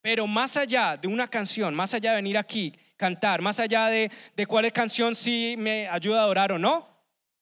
pero 0.00 0.26
más 0.26 0.56
allá 0.56 0.96
de 0.96 1.08
una 1.08 1.28
canción, 1.28 1.74
más 1.74 1.94
allá 1.94 2.10
de 2.10 2.16
venir 2.16 2.38
aquí, 2.38 2.74
cantar, 2.96 3.42
más 3.42 3.60
allá 3.60 3.88
de, 3.88 4.10
de 4.36 4.46
cuál 4.46 4.72
canción 4.72 5.14
sí 5.14 5.56
me 5.58 5.88
ayuda 5.88 6.20
a 6.20 6.24
adorar 6.24 6.52
o 6.52 6.58
no, 6.58 6.88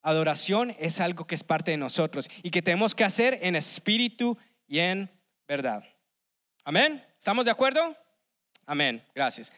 adoración 0.01 0.75
es 0.79 0.99
algo 0.99 1.25
que 1.25 1.35
es 1.35 1.43
parte 1.43 1.71
de 1.71 1.77
nosotros 1.77 2.29
y 2.43 2.49
que 2.49 2.61
tenemos 2.61 2.95
que 2.95 3.03
hacer 3.03 3.37
en 3.41 3.55
espíritu 3.55 4.37
y 4.67 4.79
en 4.79 5.09
verdad. 5.47 5.83
Amén. 6.63 7.03
¿Estamos 7.17 7.45
de 7.45 7.51
acuerdo? 7.51 7.95
Amén. 8.65 9.03
Gracias. 9.13 9.53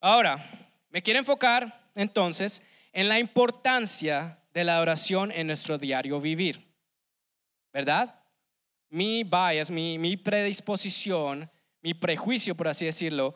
Ahora, 0.00 0.70
me 0.90 1.02
quiero 1.02 1.18
enfocar 1.18 1.90
entonces 1.94 2.62
en 2.92 3.08
la 3.08 3.18
importancia 3.18 4.38
de 4.52 4.64
la 4.64 4.76
adoración 4.76 5.32
en 5.32 5.48
nuestro 5.48 5.76
diario 5.78 6.20
vivir. 6.20 6.66
¿Verdad? 7.72 8.23
Mi 8.94 9.24
bias, 9.24 9.72
mi, 9.72 10.16
predisposición, 10.16 11.50
mi 11.82 11.94
prejuicio, 11.94 12.54
por 12.56 12.68
así 12.68 12.84
decirlo, 12.84 13.34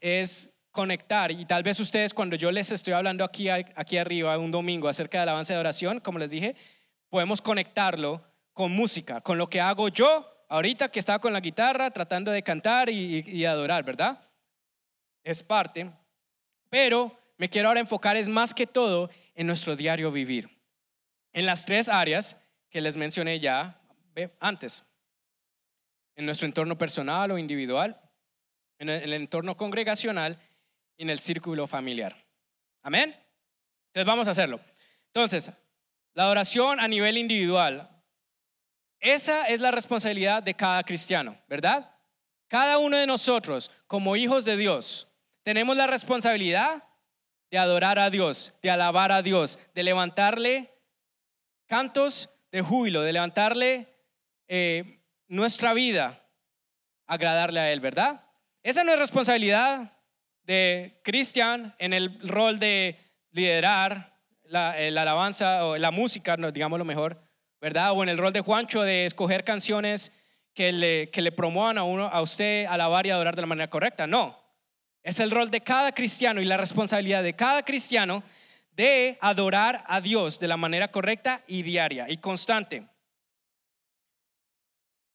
es 0.00 0.48
conectar. 0.70 1.30
Y 1.30 1.44
tal 1.44 1.62
vez 1.62 1.78
ustedes, 1.78 2.14
cuando 2.14 2.36
yo 2.36 2.50
les 2.50 2.72
estoy 2.72 2.94
hablando 2.94 3.22
aquí, 3.22 3.50
aquí 3.50 3.98
arriba 3.98 4.38
un 4.38 4.50
domingo 4.50 4.88
acerca 4.88 5.20
del 5.20 5.28
avance 5.28 5.52
de 5.52 5.56
adoración, 5.56 6.00
como 6.00 6.18
les 6.18 6.30
dije, 6.30 6.56
podemos 7.10 7.42
conectarlo 7.42 8.24
con 8.54 8.72
música, 8.72 9.20
con 9.20 9.36
lo 9.36 9.50
que 9.50 9.60
hago 9.60 9.90
yo 9.90 10.26
ahorita 10.48 10.88
que 10.90 11.00
estaba 11.00 11.18
con 11.18 11.34
la 11.34 11.40
guitarra 11.40 11.90
tratando 11.90 12.30
de 12.30 12.42
cantar 12.42 12.88
y, 12.88 13.44
adorar, 13.44 13.84
¿verdad? 13.84 14.26
Es 15.22 15.42
parte. 15.42 15.90
Pero 16.70 17.14
me 17.36 17.50
quiero 17.50 17.68
ahora 17.68 17.80
enfocar 17.80 18.16
es 18.16 18.30
más 18.30 18.54
que 18.54 18.66
todo 18.66 19.10
en 19.34 19.46
nuestro 19.48 19.76
diario 19.76 20.10
vivir. 20.10 20.48
En 21.34 21.44
las 21.44 21.66
tres 21.66 21.90
áreas 21.90 22.38
que 22.70 22.80
les 22.80 22.96
mencioné 22.96 23.38
ya 23.38 23.78
antes. 24.40 24.84
En 26.16 26.26
nuestro 26.26 26.46
entorno 26.46 26.76
personal 26.76 27.30
o 27.30 27.38
individual, 27.38 28.00
en 28.78 28.88
el 28.88 29.12
entorno 29.12 29.56
congregacional 29.56 30.38
y 30.96 31.02
en 31.04 31.10
el 31.10 31.20
círculo 31.20 31.66
familiar. 31.66 32.26
Amén. 32.82 33.14
Entonces 33.88 34.06
vamos 34.06 34.28
a 34.28 34.32
hacerlo. 34.32 34.60
Entonces, 35.06 35.50
la 36.14 36.24
adoración 36.24 36.80
a 36.80 36.88
nivel 36.88 37.16
individual 37.16 37.98
esa 39.00 39.46
es 39.46 39.60
la 39.60 39.70
responsabilidad 39.70 40.42
de 40.42 40.54
cada 40.54 40.82
cristiano, 40.82 41.38
¿verdad? 41.46 41.94
Cada 42.48 42.78
uno 42.78 42.96
de 42.96 43.06
nosotros, 43.06 43.70
como 43.86 44.16
hijos 44.16 44.44
de 44.44 44.56
Dios, 44.56 45.08
tenemos 45.42 45.76
la 45.76 45.86
responsabilidad 45.86 46.84
de 47.50 47.58
adorar 47.58 47.98
a 47.98 48.10
Dios, 48.10 48.52
de 48.62 48.70
alabar 48.70 49.12
a 49.12 49.22
Dios, 49.22 49.58
de 49.74 49.82
levantarle 49.82 50.74
cantos 51.66 52.30
de 52.50 52.60
júbilo, 52.60 53.02
de 53.02 53.12
levantarle 53.12 53.94
eh, 54.48 55.02
nuestra 55.28 55.72
vida, 55.74 56.26
agradarle 57.06 57.60
a 57.60 57.72
Él, 57.72 57.80
¿verdad? 57.80 58.24
Esa 58.62 58.84
no 58.84 58.92
es 58.92 58.98
responsabilidad 58.98 59.92
de 60.42 61.00
Cristian 61.04 61.74
en 61.78 61.92
el 61.92 62.18
rol 62.28 62.58
de 62.58 62.98
liderar 63.30 64.18
la, 64.44 64.78
eh, 64.78 64.90
la 64.90 65.02
alabanza 65.02 65.64
o 65.66 65.76
la 65.76 65.90
música, 65.90 66.36
digamos 66.52 66.78
lo 66.78 66.84
mejor, 66.84 67.20
¿verdad? 67.60 67.92
O 67.92 68.02
en 68.02 68.08
el 68.08 68.18
rol 68.18 68.32
de 68.32 68.40
Juancho 68.40 68.82
de 68.82 69.04
escoger 69.04 69.44
canciones 69.44 70.12
que 70.54 70.72
le, 70.72 71.10
que 71.10 71.22
le 71.22 71.32
promuevan 71.32 71.78
a, 71.78 71.84
uno, 71.84 72.08
a 72.08 72.20
usted 72.20 72.66
alabar 72.66 73.06
y 73.06 73.10
adorar 73.10 73.36
de 73.36 73.42
la 73.42 73.46
manera 73.46 73.70
correcta. 73.70 74.06
No, 74.06 74.36
es 75.02 75.20
el 75.20 75.30
rol 75.30 75.50
de 75.50 75.60
cada 75.60 75.92
cristiano 75.92 76.40
y 76.40 76.44
la 76.44 76.56
responsabilidad 76.56 77.22
de 77.22 77.36
cada 77.36 77.62
cristiano 77.62 78.22
de 78.72 79.18
adorar 79.20 79.84
a 79.86 80.00
Dios 80.00 80.38
de 80.38 80.48
la 80.48 80.56
manera 80.56 80.88
correcta 80.88 81.42
y 81.46 81.62
diaria 81.62 82.06
y 82.08 82.18
constante. 82.18 82.88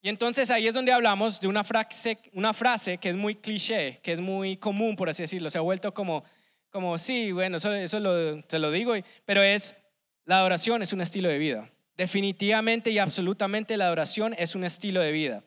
Y 0.03 0.09
entonces 0.09 0.51
ahí 0.51 0.67
es 0.67 0.73
donde 0.73 0.91
hablamos 0.91 1.39
de 1.39 1.47
una 1.47 1.63
frase, 1.63 2.19
una 2.33 2.53
frase 2.53 2.97
que 2.97 3.09
es 3.09 3.15
muy 3.15 3.35
cliché, 3.35 4.01
que 4.03 4.11
es 4.11 4.19
muy 4.19 4.57
común, 4.57 4.97
por 4.97 5.09
así 5.09 5.23
decirlo. 5.23 5.49
Se 5.49 5.57
ha 5.57 5.61
vuelto 5.61 5.93
como, 5.93 6.25
como 6.69 6.97
sí, 6.97 7.31
bueno, 7.31 7.55
eso, 7.55 7.73
eso 7.73 8.01
lo, 8.01 8.41
se 8.41 8.59
lo 8.59 8.69
digo, 8.69 8.93
pero 9.23 9.41
es, 9.41 9.77
la 10.25 10.39
adoración 10.39 10.81
es 10.81 10.91
un 10.91 10.99
estilo 10.99 11.29
de 11.29 11.37
vida. 11.37 11.71
Definitivamente 11.95 12.89
y 12.91 12.99
absolutamente 12.99 13.77
la 13.77 13.85
adoración 13.85 14.35
es 14.37 14.55
un 14.55 14.65
estilo 14.65 14.99
de 14.99 15.13
vida 15.13 15.43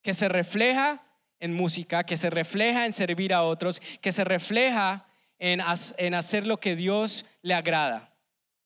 que 0.00 0.14
se 0.14 0.30
refleja 0.30 1.04
en 1.38 1.52
música, 1.52 2.04
que 2.04 2.16
se 2.16 2.30
refleja 2.30 2.86
en 2.86 2.94
servir 2.94 3.34
a 3.34 3.42
otros, 3.42 3.80
que 4.00 4.12
se 4.12 4.24
refleja 4.24 5.06
en, 5.38 5.60
hacer 5.60 6.46
lo 6.46 6.58
que 6.58 6.74
Dios 6.74 7.26
le 7.42 7.52
agrada. 7.52 8.14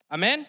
Amén. 0.07 0.47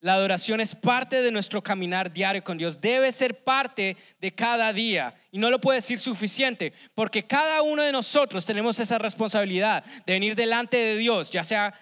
La 0.00 0.14
adoración 0.14 0.60
es 0.60 0.74
parte 0.74 1.20
de 1.20 1.30
nuestro 1.30 1.62
caminar 1.62 2.10
diario 2.10 2.42
con 2.42 2.56
Dios. 2.56 2.80
Debe 2.80 3.12
ser 3.12 3.44
parte 3.44 3.98
de 4.18 4.34
cada 4.34 4.72
día. 4.72 5.14
Y 5.30 5.38
no 5.38 5.50
lo 5.50 5.60
puede 5.60 5.78
decir 5.78 5.98
suficiente, 5.98 6.72
porque 6.94 7.26
cada 7.26 7.60
uno 7.60 7.82
de 7.82 7.92
nosotros 7.92 8.46
tenemos 8.46 8.78
esa 8.78 8.98
responsabilidad 8.98 9.84
de 10.06 10.14
venir 10.14 10.34
delante 10.34 10.78
de 10.78 10.96
Dios, 10.96 11.30
ya 11.30 11.44
sea 11.44 11.78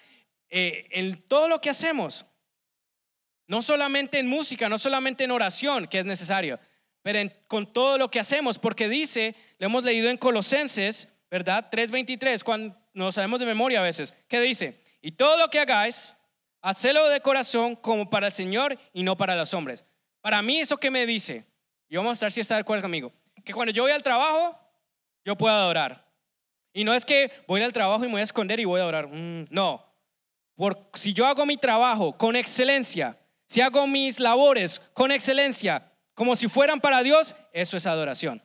eh, 0.50 0.86
en 0.90 1.22
todo 1.22 1.48
lo 1.48 1.60
que 1.60 1.70
hacemos, 1.70 2.26
no 3.46 3.62
solamente 3.62 4.18
en 4.18 4.26
música, 4.26 4.68
no 4.68 4.78
solamente 4.78 5.24
en 5.24 5.30
oración, 5.30 5.86
que 5.86 6.00
es 6.00 6.04
necesario, 6.04 6.58
pero 7.02 7.20
con 7.46 7.72
todo 7.72 7.98
lo 7.98 8.10
que 8.10 8.20
hacemos, 8.20 8.58
porque 8.58 8.88
dice, 8.88 9.34
lo 9.58 9.66
hemos 9.66 9.84
leído 9.84 10.10
en 10.10 10.18
Colosenses, 10.18 11.08
¿verdad? 11.30 11.70
3.23, 11.70 12.42
cuando 12.42 12.76
nos 12.92 13.14
sabemos 13.14 13.40
de 13.40 13.46
memoria 13.46 13.78
a 13.78 13.82
veces, 13.82 14.14
¿qué 14.28 14.40
dice? 14.40 14.82
Y 15.00 15.12
todo 15.12 15.38
lo 15.38 15.48
que 15.48 15.60
hagáis, 15.60 16.17
hacelo 16.68 17.08
de 17.08 17.20
corazón 17.20 17.76
como 17.76 18.10
para 18.10 18.26
el 18.26 18.32
Señor 18.32 18.78
y 18.92 19.02
no 19.02 19.16
para 19.16 19.34
los 19.34 19.54
hombres. 19.54 19.84
Para 20.20 20.42
mí 20.42 20.60
eso 20.60 20.76
que 20.76 20.90
me 20.90 21.06
dice, 21.06 21.46
y 21.88 21.96
vamos 21.96 22.10
a 22.10 22.12
estar 22.14 22.32
si 22.32 22.40
está 22.40 22.54
de 22.54 22.60
acuerdo 22.60 22.82
conmigo, 22.82 23.12
que 23.44 23.54
cuando 23.54 23.72
yo 23.72 23.84
voy 23.84 23.92
al 23.92 24.02
trabajo, 24.02 24.58
yo 25.24 25.36
puedo 25.36 25.54
adorar. 25.54 26.06
Y 26.74 26.84
no 26.84 26.92
es 26.92 27.04
que 27.04 27.32
voy 27.46 27.62
al 27.62 27.72
trabajo 27.72 28.04
y 28.04 28.08
me 28.08 28.12
voy 28.12 28.20
a 28.20 28.24
esconder 28.24 28.60
y 28.60 28.66
voy 28.66 28.80
a 28.80 28.82
adorar. 28.82 29.08
Mm, 29.08 29.46
no. 29.50 29.84
Por, 30.54 30.90
si 30.92 31.14
yo 31.14 31.26
hago 31.26 31.46
mi 31.46 31.56
trabajo 31.56 32.16
con 32.18 32.36
excelencia, 32.36 33.18
si 33.46 33.62
hago 33.62 33.86
mis 33.86 34.20
labores 34.20 34.82
con 34.92 35.10
excelencia, 35.10 35.90
como 36.14 36.36
si 36.36 36.48
fueran 36.48 36.80
para 36.80 37.02
Dios, 37.02 37.34
eso 37.52 37.76
es 37.76 37.86
adoración. 37.86 38.42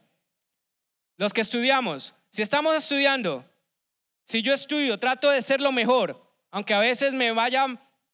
Los 1.18 1.34
que 1.34 1.42
estudiamos, 1.42 2.16
si 2.30 2.42
estamos 2.42 2.76
estudiando, 2.76 3.44
si 4.24 4.42
yo 4.42 4.54
estudio, 4.54 4.98
trato 4.98 5.30
de 5.30 5.42
ser 5.42 5.60
lo 5.60 5.74
mejor, 5.74 6.24
aunque 6.52 6.74
a 6.74 6.80
veces 6.80 7.14
me 7.14 7.32
vaya, 7.32 7.66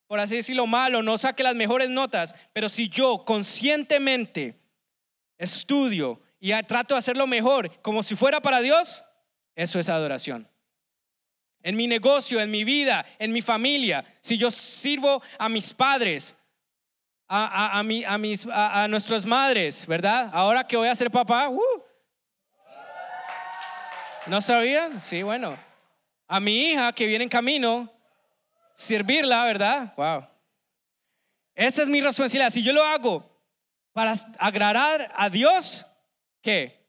por 0.10 0.19
así 0.19 0.38
decirlo, 0.38 0.65
mal 0.65 0.95
o 0.95 1.04
no 1.04 1.19
saque 1.19 1.43
las 1.43 1.54
mejores 1.54 1.91
notas, 1.91 2.34
pero 2.52 2.67
si 2.67 2.89
yo 2.89 3.26
conscientemente 3.26 4.60
estudio 5.38 6.19
y 6.39 6.52
trato 6.63 6.95
de 6.95 6.98
hacer 6.98 7.15
lo 7.15 7.28
mejor 7.28 7.80
como 7.84 8.02
si 8.02 8.15
fuera 8.15 8.41
para 8.41 8.60
Dios, 8.60 9.04
eso 9.54 9.78
es 9.78 9.88
adoración. 9.88 10.50
En 11.62 11.78
mi 11.78 11.86
negocio, 11.86 12.41
en 12.41 12.50
mi 12.50 12.63
vida, 12.63 13.06
en 13.19 13.32
mi 13.32 13.43
familia, 13.43 14.04
si 14.19 14.36
yo 14.36 14.50
sirvo 14.50 15.22
a 15.38 15.48
mis 15.48 15.76
padres, 15.76 16.36
a, 17.28 17.78
a, 17.78 17.84
mis, 17.84 18.48
a, 18.52 18.88
nuestras 18.88 19.28
madres, 19.28 19.86
¿verdad? 19.86 20.32
Ahora 20.34 20.65
que 20.65 20.76
voy 20.76 20.88
a 20.88 20.95
ser 20.95 21.12
papá, 21.12 21.50
uh. 21.50 21.84
¿no 24.26 24.41
sabían? 24.41 25.00
Sí, 25.00 25.22
bueno. 25.22 25.56
A 26.28 26.39
mi 26.39 26.72
hija 26.72 26.93
que 26.93 27.06
viene 27.06 27.26
en 27.26 27.30
camino, 27.30 27.93
servirla, 28.80 29.44
¿verdad? 29.44 29.94
Wow. 29.98 30.26
Esa 31.54 31.84
es 31.84 31.89
mi 31.89 32.00
responsabilidad. 32.00 32.50
Si 32.50 32.63
yo 32.63 32.72
lo 32.72 32.84
hago 32.86 33.30
para 33.92 34.13
agradar 34.38 35.12
a 35.18 35.30
Dios, 35.30 35.86
¿qué? 36.42 36.88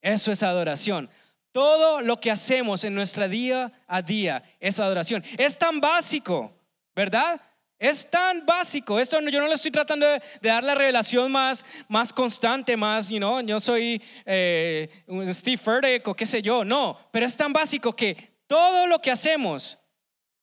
Eso 0.00 0.30
es 0.30 0.44
adoración. 0.44 1.10
Todo 1.50 2.00
lo 2.00 2.20
que 2.20 2.30
hacemos 2.30 2.84
en 2.84 2.94
nuestra 2.94 3.26
día 3.26 3.72
a 3.88 4.02
día 4.02 4.44
es 4.60 4.78
adoración. 4.78 5.24
Es 5.36 5.58
tan 5.58 5.80
básico, 5.80 6.54
¿verdad? 6.94 7.40
Es 7.76 8.08
tan 8.08 8.46
básico. 8.46 9.00
Esto 9.00 9.20
yo 9.22 9.40
no 9.40 9.48
le 9.48 9.54
estoy 9.54 9.72
tratando 9.72 10.06
de, 10.06 10.22
dar 10.40 10.62
la 10.62 10.76
revelación 10.76 11.32
más, 11.32 11.66
más 11.88 12.12
constante, 12.12 12.76
más, 12.76 13.08
you 13.08 13.18
know, 13.18 13.40
yo 13.40 13.58
soy 13.58 14.00
eh, 14.24 14.88
Steve 15.30 15.58
Furtick 15.58 16.06
o 16.06 16.14
qué 16.14 16.24
sé 16.24 16.40
yo. 16.40 16.64
No, 16.64 16.96
pero 17.10 17.26
es 17.26 17.36
tan 17.36 17.52
básico 17.52 17.96
que 17.96 18.44
todo 18.46 18.86
lo 18.86 19.00
que 19.00 19.10
hacemos 19.10 19.80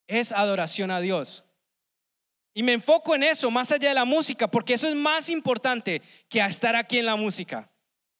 es 0.09 0.33
adoración 0.33 0.91
a 0.91 0.99
Dios. 0.99 1.45
Y 2.53 2.63
me 2.63 2.73
enfoco 2.73 3.15
en 3.15 3.23
eso, 3.23 3.49
más 3.49 3.71
allá 3.71 3.87
de 3.87 3.95
la 3.95 4.03
música, 4.03 4.49
porque 4.49 4.73
eso 4.73 4.89
es 4.89 4.95
más 4.95 5.29
importante 5.29 6.01
que 6.27 6.41
estar 6.41 6.75
aquí 6.75 6.99
en 6.99 7.05
la 7.05 7.15
música. 7.15 7.71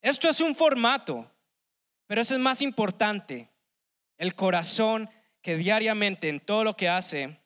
Esto 0.01 0.29
es 0.29 0.39
un 0.39 0.55
formato. 0.55 1.29
Pero 2.09 2.21
eso 2.21 2.33
es 2.33 2.39
más 2.41 2.63
importante, 2.63 3.51
el 4.17 4.33
corazón 4.33 5.11
que 5.43 5.57
diariamente 5.57 6.27
en 6.27 6.39
todo 6.39 6.63
lo 6.63 6.75
que 6.75 6.89
hace 6.89 7.39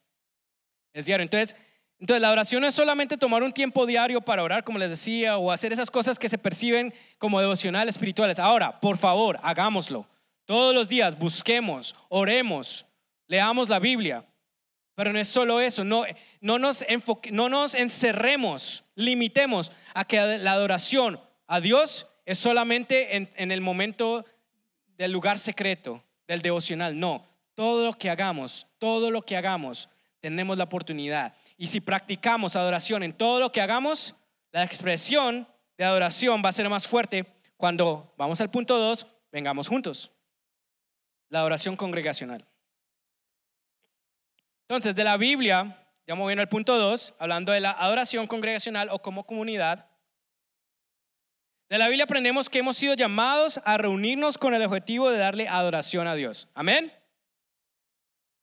es 0.94 1.06
diario. 1.06 1.24
Entonces, 1.24 1.58
entonces 2.00 2.22
la 2.22 2.32
oración 2.32 2.62
no 2.62 2.68
es 2.70 2.74
solamente 2.74 3.18
tomar 3.18 3.44
un 3.44 3.52
tiempo 3.52 3.86
diario 3.86 4.22
para 4.22 4.42
orar, 4.42 4.64
como 4.64 4.80
les 4.80 4.90
decía, 4.90 5.38
o 5.38 5.52
hacer 5.52 5.74
esas 5.74 5.92
cosas 5.92 6.18
que 6.18 6.30
se 6.30 6.38
perciben 6.38 6.94
como 7.18 7.42
devocionales 7.42 7.96
espirituales. 7.96 8.40
Ahora, 8.40 8.80
por 8.80 8.98
favor, 8.98 9.38
hagámoslo. 9.44 10.08
Todos 10.46 10.74
los 10.74 10.88
días 10.88 11.20
busquemos, 11.20 11.94
oremos, 12.08 12.86
leamos 13.28 13.68
la 13.68 13.80
Biblia. 13.80 14.26
Pero 14.96 15.12
no 15.12 15.20
es 15.20 15.28
solo 15.28 15.60
eso, 15.60 15.84
no, 15.84 16.06
no, 16.42 16.60
nos, 16.60 16.86
no 17.32 17.50
nos 17.50 17.74
encerremos, 17.74 18.84
limitemos 18.96 19.72
a 19.96 20.06
que 20.06 20.38
la 20.38 20.52
adoración 20.52 21.20
a 21.48 21.60
Dios 21.60 22.08
es 22.26 22.38
solamente 22.38 23.16
en, 23.16 23.30
en 23.36 23.52
el 23.52 23.62
momento 23.62 24.24
del 24.98 25.12
lugar 25.12 25.40
secreto, 25.40 26.04
del 26.28 26.42
devocional. 26.42 27.00
No, 27.00 27.26
todo 27.56 27.86
lo 27.86 27.94
que 27.94 28.10
hagamos, 28.10 28.68
todo 28.78 29.10
lo 29.10 29.24
que 29.24 29.36
hagamos, 29.36 29.90
tenemos 30.20 30.58
la 30.58 30.66
oportunidad. 30.66 31.36
Y 31.58 31.68
si 31.68 31.82
practicamos 31.82 32.56
adoración 32.56 33.04
en 33.04 33.14
todo 33.14 33.40
lo 33.40 33.52
que 33.52 33.62
hagamos, 33.62 34.16
la 34.52 34.64
expresión 34.64 35.48
de 35.78 35.86
adoración 35.86 36.44
va 36.46 36.50
a 36.50 36.54
ser 36.54 36.70
más 36.70 36.88
fuerte 36.88 37.26
cuando 37.58 38.14
vamos 38.18 38.42
al 38.42 38.52
punto 38.52 38.78
2, 38.78 39.08
vengamos 39.32 39.68
juntos. 39.68 40.12
La 41.30 41.40
adoración 41.40 41.76
congregacional. 41.76 42.46
Entonces, 44.64 44.96
de 44.96 45.04
la 45.04 45.18
Biblia, 45.18 45.84
ya 46.08 46.16
moviendo 46.16 46.42
al 46.42 46.50
punto 46.50 46.78
2, 46.78 47.16
hablando 47.20 47.52
de 47.52 47.60
la 47.60 47.72
adoración 47.72 48.28
congregacional 48.28 48.90
o 48.92 49.00
como 49.02 49.26
comunidad. 49.26 49.88
De 51.70 51.78
la 51.78 51.88
Biblia 51.88 52.06
aprendemos 52.06 52.50
que 52.50 52.60
hemos 52.60 52.78
sido 52.78 52.94
llamados 52.94 53.60
a 53.66 53.78
reunirnos 53.78 54.38
con 54.38 54.54
el 54.54 54.64
objetivo 54.64 55.10
de 55.10 55.18
darle 55.18 55.48
adoración 55.48 56.08
a 56.08 56.16
Dios. 56.16 56.50
Amén. 56.54 56.92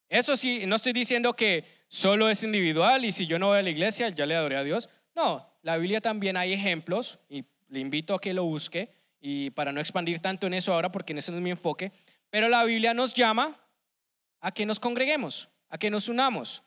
Eso 0.09 0.37
sí, 0.37 0.65
no 0.67 0.77
estoy 0.77 0.93
diciendo 0.93 1.35
que 1.35 1.65
solo 1.89 2.29
es 2.29 2.43
individual 2.43 3.05
y 3.05 3.13
si 3.13 3.27
yo 3.27 3.39
no 3.39 3.49
voy 3.49 3.59
a 3.59 3.63
la 3.63 3.71
iglesia 3.71 4.09
ya 4.09 4.27
le 4.27 4.35
adoré 4.35 4.57
a 4.57 4.65
Dios. 4.65 4.89
No, 5.15 5.55
la 5.63 5.77
Biblia 5.77 6.01
también 6.01 6.37
hay 6.37 6.53
ejemplos 6.53 7.21
y 7.29 7.45
le 7.69 7.81
invito 7.81 8.15
a 8.15 8.21
que 8.21 8.35
lo 8.35 8.45
busque 8.45 8.93
y 9.21 9.51
para 9.51 9.73
no 9.73 9.81
expandir 9.81 10.19
tanto 10.19 10.47
en 10.47 10.55
eso 10.55 10.73
ahora 10.73 10.91
porque 10.91 11.13
en 11.13 11.19
ese 11.19 11.31
no 11.31 11.39
es 11.39 11.45
mi 11.45 11.51
enfoque, 11.51 11.93
pero 12.31 12.49
la 12.49 12.65
Biblia 12.65 12.95
nos 12.95 13.15
llama 13.15 13.61
a 14.41 14.53
que 14.53 14.67
nos 14.67 14.81
congreguemos 14.81 15.49
a 15.71 15.79
que 15.79 15.89
nos 15.91 16.09
unamos, 16.09 16.63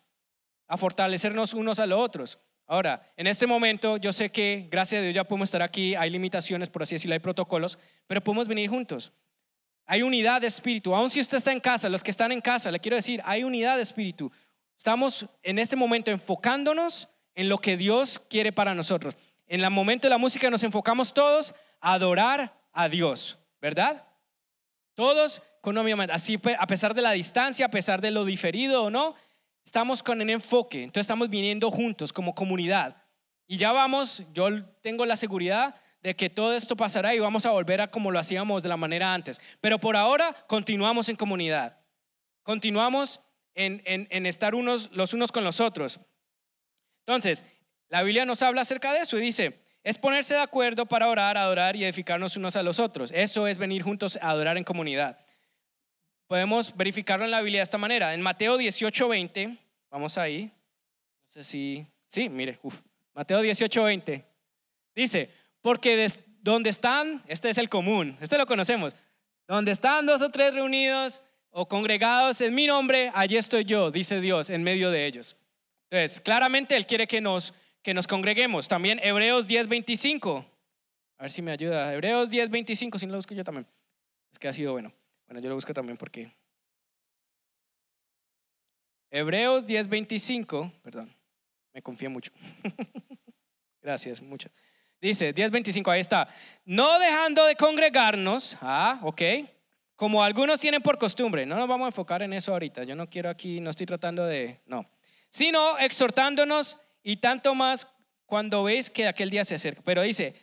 a 0.68 0.78
fortalecernos 0.78 1.54
unos 1.54 1.80
a 1.80 1.86
los 1.86 2.00
otros. 2.00 2.40
Ahora, 2.66 3.14
en 3.18 3.28
este 3.28 3.46
momento 3.46 3.98
yo 3.98 4.12
sé 4.14 4.32
que 4.32 4.68
gracias 4.72 5.00
a 5.00 5.04
Dios 5.04 5.14
ya 5.14 5.26
podemos 5.26 5.48
estar 5.48 5.62
aquí, 5.62 5.96
hay 5.96 6.10
limitaciones, 6.10 6.70
por 6.70 6.82
así 6.82 6.96
decirlo, 6.96 7.14
hay 7.14 7.20
protocolos, 7.20 7.78
pero 8.08 8.24
podemos 8.24 8.48
venir 8.48 8.70
juntos. 8.70 9.12
Hay 9.86 10.02
unidad 10.02 10.42
de 10.42 10.48
espíritu, 10.48 10.96
aun 10.96 11.10
si 11.10 11.20
usted 11.20 11.38
está 11.38 11.52
en 11.52 11.60
casa, 11.60 11.90
los 11.90 12.04
que 12.04 12.12
están 12.12 12.32
en 12.32 12.40
casa, 12.40 12.72
le 12.72 12.80
quiero 12.80 12.96
decir, 12.96 13.22
hay 13.26 13.44
unidad 13.44 13.76
de 13.76 13.84
espíritu. 13.84 14.32
Estamos 14.78 15.28
en 15.44 15.60
este 15.60 15.76
momento 15.76 16.10
enfocándonos 16.10 17.10
en 17.36 17.50
lo 17.50 17.60
que 17.60 17.76
Dios 17.76 18.22
quiere 18.30 18.54
para 18.54 18.74
nosotros. 18.74 19.18
En 19.46 19.62
el 19.62 19.70
momento 19.70 20.08
de 20.08 20.12
la 20.12 20.18
música 20.18 20.50
nos 20.50 20.64
enfocamos 20.64 21.14
todos 21.14 21.54
a 21.82 21.94
adorar 21.94 22.58
a 22.72 22.88
Dios, 22.88 23.38
¿verdad? 23.62 24.06
Todos 24.96 25.42
Así, 26.12 26.40
a 26.60 26.68
pesar 26.68 26.94
de 26.94 27.02
la 27.02 27.12
distancia, 27.12 27.68
a 27.68 27.70
pesar 27.70 28.02
de 28.02 28.12
lo 28.12 28.26
diferido 28.26 28.84
o 28.84 28.90
no, 28.90 29.16
estamos 29.64 30.04
con 30.04 30.22
el 30.22 30.30
enfoque. 30.30 30.84
Entonces 30.84 31.06
estamos 31.06 31.30
viniendo 31.30 31.72
juntos 31.72 32.12
como 32.12 32.36
comunidad. 32.36 32.98
Y 33.48 33.58
ya 33.58 33.72
vamos, 33.72 34.24
yo 34.34 34.66
tengo 34.82 35.06
la 35.06 35.16
seguridad 35.16 35.76
de 36.02 36.18
que 36.18 36.30
todo 36.30 36.54
esto 36.54 36.76
pasará 36.76 37.16
y 37.16 37.20
vamos 37.20 37.46
a 37.46 37.52
volver 37.52 37.80
a 37.80 37.92
como 37.92 38.12
lo 38.12 38.20
hacíamos 38.20 38.62
de 38.62 38.68
la 38.68 38.76
manera 38.76 39.14
antes. 39.14 39.40
Pero 39.62 39.80
por 39.80 39.96
ahora 39.96 40.36
continuamos 40.48 41.08
en 41.08 41.16
comunidad. 41.16 41.80
Continuamos 42.44 43.22
en, 43.56 43.82
en 43.86 44.26
estar 44.26 44.56
unos, 44.56 44.90
los 44.92 45.14
unos 45.14 45.32
con 45.32 45.46
los 45.46 45.62
otros. 45.62 46.02
Entonces, 47.06 47.46
la 47.88 48.04
Biblia 48.04 48.26
nos 48.26 48.42
habla 48.42 48.62
acerca 48.62 48.92
de 48.92 49.00
eso 49.00 49.18
y 49.18 49.22
dice, 49.22 49.63
es 49.84 49.98
ponerse 49.98 50.34
de 50.34 50.42
acuerdo 50.42 50.86
para 50.86 51.08
orar, 51.08 51.38
adorar 51.38 51.76
y 51.76 51.84
edificarnos 51.84 52.38
unos 52.38 52.56
a 52.56 52.64
los 52.64 52.80
otros. 52.80 53.12
Eso 53.14 53.48
es 53.48 53.58
venir 53.58 53.82
juntos 53.82 54.18
a 54.22 54.30
adorar 54.30 54.58
en 54.58 54.64
comunidad 54.64 55.18
podemos 56.34 56.76
verificarlo 56.76 57.26
en 57.26 57.30
la 57.30 57.42
Biblia 57.42 57.60
de 57.60 57.64
esta 57.64 57.78
manera. 57.78 58.12
En 58.16 58.22
Mateo 58.22 58.58
18, 58.58 59.08
20, 59.08 59.56
vamos 59.92 60.18
ahí. 60.18 60.46
No 60.46 60.52
sé 61.28 61.44
si, 61.44 61.86
sí, 62.08 62.28
mire, 62.28 62.60
Mateo 63.14 63.40
18, 63.40 63.84
20. 63.84 64.26
Dice, 64.96 65.30
porque 65.62 66.08
donde 66.42 66.72
están, 66.72 67.24
este 67.28 67.52
es 67.52 67.60
el 67.60 67.70
común, 67.70 68.18
este 68.20 68.40
lo 68.40 68.48
conocemos, 68.48 68.96
donde 69.48 69.72
están 69.72 70.08
dos 70.08 70.24
o 70.24 70.30
tres 70.30 70.56
reunidos 70.56 71.22
o 71.52 71.68
congregados 71.68 72.42
en 72.42 72.56
mi 72.56 72.66
nombre, 72.66 73.12
allí 73.14 73.38
estoy 73.38 73.64
yo, 73.64 73.92
dice 73.92 74.20
Dios, 74.20 74.50
en 74.50 74.64
medio 74.64 74.90
de 74.90 75.06
ellos. 75.06 75.36
Entonces, 75.92 76.20
claramente 76.20 76.76
Él 76.76 76.88
quiere 76.88 77.06
que 77.06 77.22
nos, 77.22 77.54
que 77.84 77.94
nos 77.94 78.08
congreguemos. 78.08 78.68
También 78.68 79.00
Hebreos 79.04 79.46
10, 79.46 79.68
25. 79.68 80.46
A 81.18 81.24
ver 81.24 81.32
si 81.32 81.42
me 81.42 81.52
ayuda. 81.52 81.94
Hebreos 81.94 82.30
10, 82.30 82.50
25, 82.50 82.98
si 82.98 83.06
no 83.06 83.12
lo 83.12 83.18
busco 83.18 83.36
yo 83.36 83.44
también. 83.44 83.68
Es 84.32 84.40
que 84.40 84.48
ha 84.48 84.54
sido 84.54 84.72
bueno. 84.72 84.92
Bueno, 85.28 85.42
yo 85.42 85.50
lo 85.50 85.56
busco 85.56 85.74
también 85.74 85.98
porque. 85.98 86.32
Hebreos 89.16 89.68
10:25, 89.68 90.72
perdón, 90.82 91.16
me 91.72 91.84
confié 91.84 92.10
mucho. 92.10 92.32
Gracias, 93.82 94.24
mucho. 94.24 94.50
Dice 95.00 95.36
10:25, 95.36 95.92
ahí 95.92 96.00
está. 96.00 96.28
No 96.66 96.98
dejando 96.98 97.46
de 97.46 97.56
congregarnos, 97.56 98.58
ah, 98.62 99.00
ok, 99.04 99.22
como 99.96 100.24
algunos 100.24 100.60
tienen 100.60 100.82
por 100.82 100.98
costumbre. 100.98 101.46
No 101.46 101.56
nos 101.58 101.68
vamos 101.68 101.86
a 101.86 101.90
enfocar 101.90 102.24
en 102.24 102.34
eso 102.34 102.54
ahorita. 102.54 102.86
Yo 102.86 102.96
no 102.96 103.08
quiero 103.08 103.30
aquí, 103.30 103.60
no 103.60 103.70
estoy 103.70 103.86
tratando 103.86 104.26
de, 104.26 104.62
no. 104.66 104.90
Sino 105.30 105.78
exhortándonos 105.78 106.80
y 107.04 107.18
tanto 107.18 107.54
más 107.54 107.88
cuando 108.26 108.64
veis 108.64 108.90
que 108.90 109.08
aquel 109.08 109.30
día 109.30 109.44
se 109.44 109.56
acerca. 109.56 109.82
Pero 109.84 110.02
dice, 110.02 110.34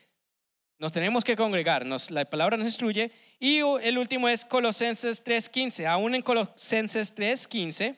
nos 0.78 0.92
tenemos 0.92 1.24
que 1.24 1.36
congregar, 1.36 1.84
la 1.86 2.24
palabra 2.24 2.56
nos 2.56 2.66
instruye. 2.66 3.10
Y 3.38 3.58
el 3.58 3.98
último 3.98 4.28
es 4.28 4.44
Colosenses 4.44 5.24
3.15. 5.24 5.86
Aún 5.86 6.14
en 6.14 6.22
Colosenses 6.22 7.14
3.15, 7.16 7.96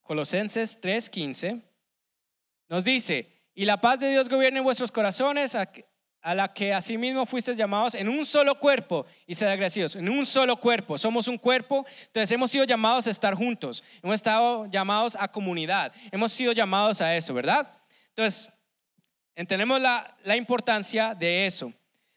Colosenses 0.00 0.80
3.15, 0.80 1.62
nos 2.68 2.84
dice, 2.84 3.42
y 3.54 3.64
la 3.64 3.80
paz 3.80 4.00
de 4.00 4.10
Dios 4.10 4.28
gobierne 4.28 4.58
en 4.58 4.64
vuestros 4.64 4.90
corazones, 4.90 5.56
a, 6.22 6.34
la 6.34 6.52
que 6.52 6.72
asimismo 6.72 7.26
fuisteis 7.26 7.56
llamados 7.56 7.94
en 7.94 8.08
un 8.08 8.24
solo 8.24 8.58
cuerpo, 8.58 9.06
y 9.26 9.34
sed 9.34 9.48
agradecidos, 9.48 9.96
en 9.96 10.08
un 10.08 10.26
solo 10.26 10.58
cuerpo, 10.58 10.98
somos 10.98 11.28
un 11.28 11.38
cuerpo, 11.38 11.86
entonces 12.06 12.30
hemos 12.32 12.50
sido 12.50 12.64
llamados 12.64 13.06
a 13.06 13.10
estar 13.10 13.34
juntos, 13.34 13.84
hemos 14.02 14.14
estado 14.14 14.66
llamados 14.66 15.16
a 15.18 15.28
comunidad, 15.28 15.92
hemos 16.10 16.32
sido 16.32 16.52
llamados 16.52 17.00
a 17.00 17.16
eso, 17.16 17.34
¿verdad? 17.34 17.70
Entonces, 18.08 18.50
Entendemos 19.40 19.80
la, 19.80 20.18
la 20.24 20.36
importancia 20.36 21.14
de 21.14 21.46
eso. 21.46 21.72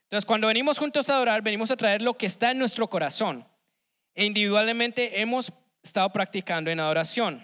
Entonces, 0.07 0.25
cuando 0.25 0.47
venimos 0.47 0.77
juntos 0.77 1.09
a 1.09 1.15
adorar, 1.15 1.41
venimos 1.41 1.71
a 1.71 1.77
traer 1.77 2.01
lo 2.01 2.17
que 2.17 2.25
está 2.25 2.51
en 2.51 2.59
nuestro 2.59 2.89
corazón. 2.89 3.47
E 4.13 4.25
individualmente 4.25 5.21
hemos 5.21 5.53
estado 5.81 6.09
practicando 6.11 6.69
en 6.69 6.81
adoración. 6.81 7.41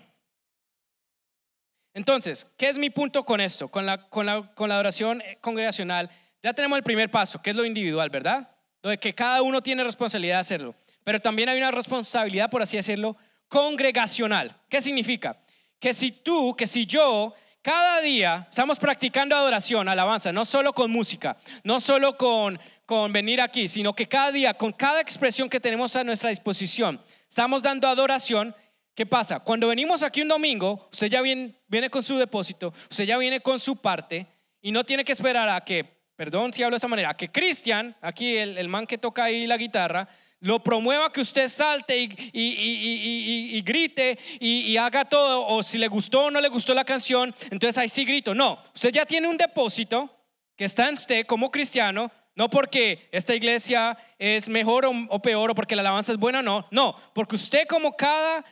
Entonces, 1.93 2.45
¿qué 2.58 2.67
es 2.67 2.78
mi 2.78 2.89
punto 2.89 3.24
con 3.24 3.39
esto? 3.39 3.69
Con 3.69 3.86
la, 3.86 4.10
con 4.10 4.26
la, 4.26 4.54
con 4.54 4.67
la 4.67 4.76
adoración 4.76 5.24
congregacional. 5.39 6.12
Ya 6.41 6.54
tenemos 6.54 6.78
el 6.78 6.84
primer 6.84 7.12
paso, 7.12 7.41
que 7.41 7.49
es 7.49 7.56
lo 7.56 7.65
individual, 7.65 8.10
¿verdad? 8.10 8.49
Lo 8.82 8.89
de 8.89 8.97
que 8.97 9.13
cada 9.13 9.41
uno 9.41 9.62
tiene 9.62 9.84
responsabilidad 9.84 10.36
de 10.36 10.41
hacerlo. 10.41 10.75
Pero 11.04 11.19
también 11.19 11.49
hay 11.49 11.58
una 11.58 11.71
responsabilidad, 11.71 12.49
por 12.49 12.62
así 12.62 12.78
decirlo, 12.78 13.17
congregacional. 13.47 14.56
¿Qué 14.69 14.82
significa? 14.82 15.41
Que 15.80 15.93
si 15.93 16.12
tú, 16.12 16.56
que 16.56 16.67
si 16.67 16.86
yo 16.86 17.34
cada 17.62 17.99
día 17.99 18.47
estamos 18.49 18.80
practicando 18.80 19.36
adoración, 19.36 19.89
alabanza, 19.89 20.32
no 20.32 20.45
solo 20.45 20.72
con 20.72 20.91
música, 20.91 21.36
no 21.64 21.82
solo 21.82 22.18
con, 22.18 22.57
con 22.86 23.11
venir 23.11 23.41
aquí, 23.41 23.68
sino 23.68 23.93
que 23.93 24.07
cada 24.07 24.32
día, 24.32 24.53
con 24.53 24.72
cada 24.72 25.01
expresión 25.01 25.49
que 25.49 25.59
tenemos 25.59 25.95
a 25.97 26.05
nuestra 26.05 26.30
disposición, 26.30 27.01
estamos 27.28 27.61
dando 27.61 27.88
adoración. 27.88 28.55
¿Qué 28.95 29.05
pasa? 29.05 29.41
Cuando 29.41 29.68
venimos 29.68 30.03
aquí 30.03 30.22
un 30.22 30.30
domingo, 30.30 30.88
usted 30.91 31.07
ya 31.07 31.22
viene, 31.22 31.55
viene 31.68 31.89
con 31.89 32.01
su 32.01 32.18
depósito, 32.18 32.74
usted 32.89 33.05
ya 33.05 33.18
viene 33.18 33.41
con 33.41 33.59
su 33.59 33.76
parte 33.76 34.28
y 34.61 34.72
no 34.72 34.86
tiene 34.86 35.03
que 35.03 35.11
esperar 35.11 35.49
a 35.49 35.61
que, 35.61 35.99
perdón 36.20 36.51
si 36.51 36.61
hablo 36.61 36.74
de 36.74 36.80
esa 36.80 36.89
manera, 36.89 37.13
que 37.13 37.32
Cristian, 37.32 37.95
aquí 38.01 38.36
el, 38.36 38.57
el 38.57 38.67
man 38.67 38.86
que 38.86 38.97
toca 38.97 39.24
ahí 39.24 39.47
la 39.47 39.55
guitarra, 39.55 40.05
lo 40.41 40.61
promueva 40.61 41.13
que 41.13 41.22
usted 41.22 41.47
salte 41.47 41.97
y, 41.97 43.61
grite 43.61 44.20
y, 44.38 44.76
haga 44.76 45.05
todo, 45.05 45.47
o 45.47 45.63
si 45.63 45.78
le 45.78 45.88
gustó 45.88 46.26
o 46.26 46.30
no 46.30 46.41
le 46.41 46.49
gustó 46.49 46.74
la 46.74 46.84
canción, 46.84 47.34
entonces 47.51 47.78
ahí 47.78 47.88
sí 47.88 48.03
grito. 48.03 48.36
No, 48.36 48.61
usted 48.76 48.91
ya 48.91 49.05
tiene 49.05 49.30
un 49.30 49.38
depósito 49.38 50.13
que 50.57 50.65
está 50.65 50.89
en 50.89 50.95
usted 50.95 51.26
como 51.26 51.51
cristiano, 51.51 52.11
no 52.36 52.49
porque 52.49 53.07
esta 53.13 53.34
iglesia 53.34 53.97
es 54.17 54.49
mejor 54.49 54.86
o, 54.86 55.22
peor 55.22 55.51
o 55.51 55.55
porque 55.55 55.78
la 55.78 55.84
alabanza 55.84 56.11
es 56.11 56.17
buena, 56.17 56.41
no, 56.41 56.67
no, 56.70 56.97
porque 57.15 57.36
usted 57.36 57.65
como 57.65 57.95
cada 57.95 58.43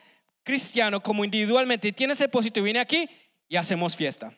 cristiano, 0.42 1.04
como 1.04 1.26
individualmente 1.26 1.92
tiene 1.92 2.14
ese 2.14 2.24
depósito 2.24 2.62
y 2.62 2.64
viene 2.64 2.80
aquí 2.80 3.10
y 3.50 3.58
hacemos 3.58 3.98
fiesta. 3.98 4.34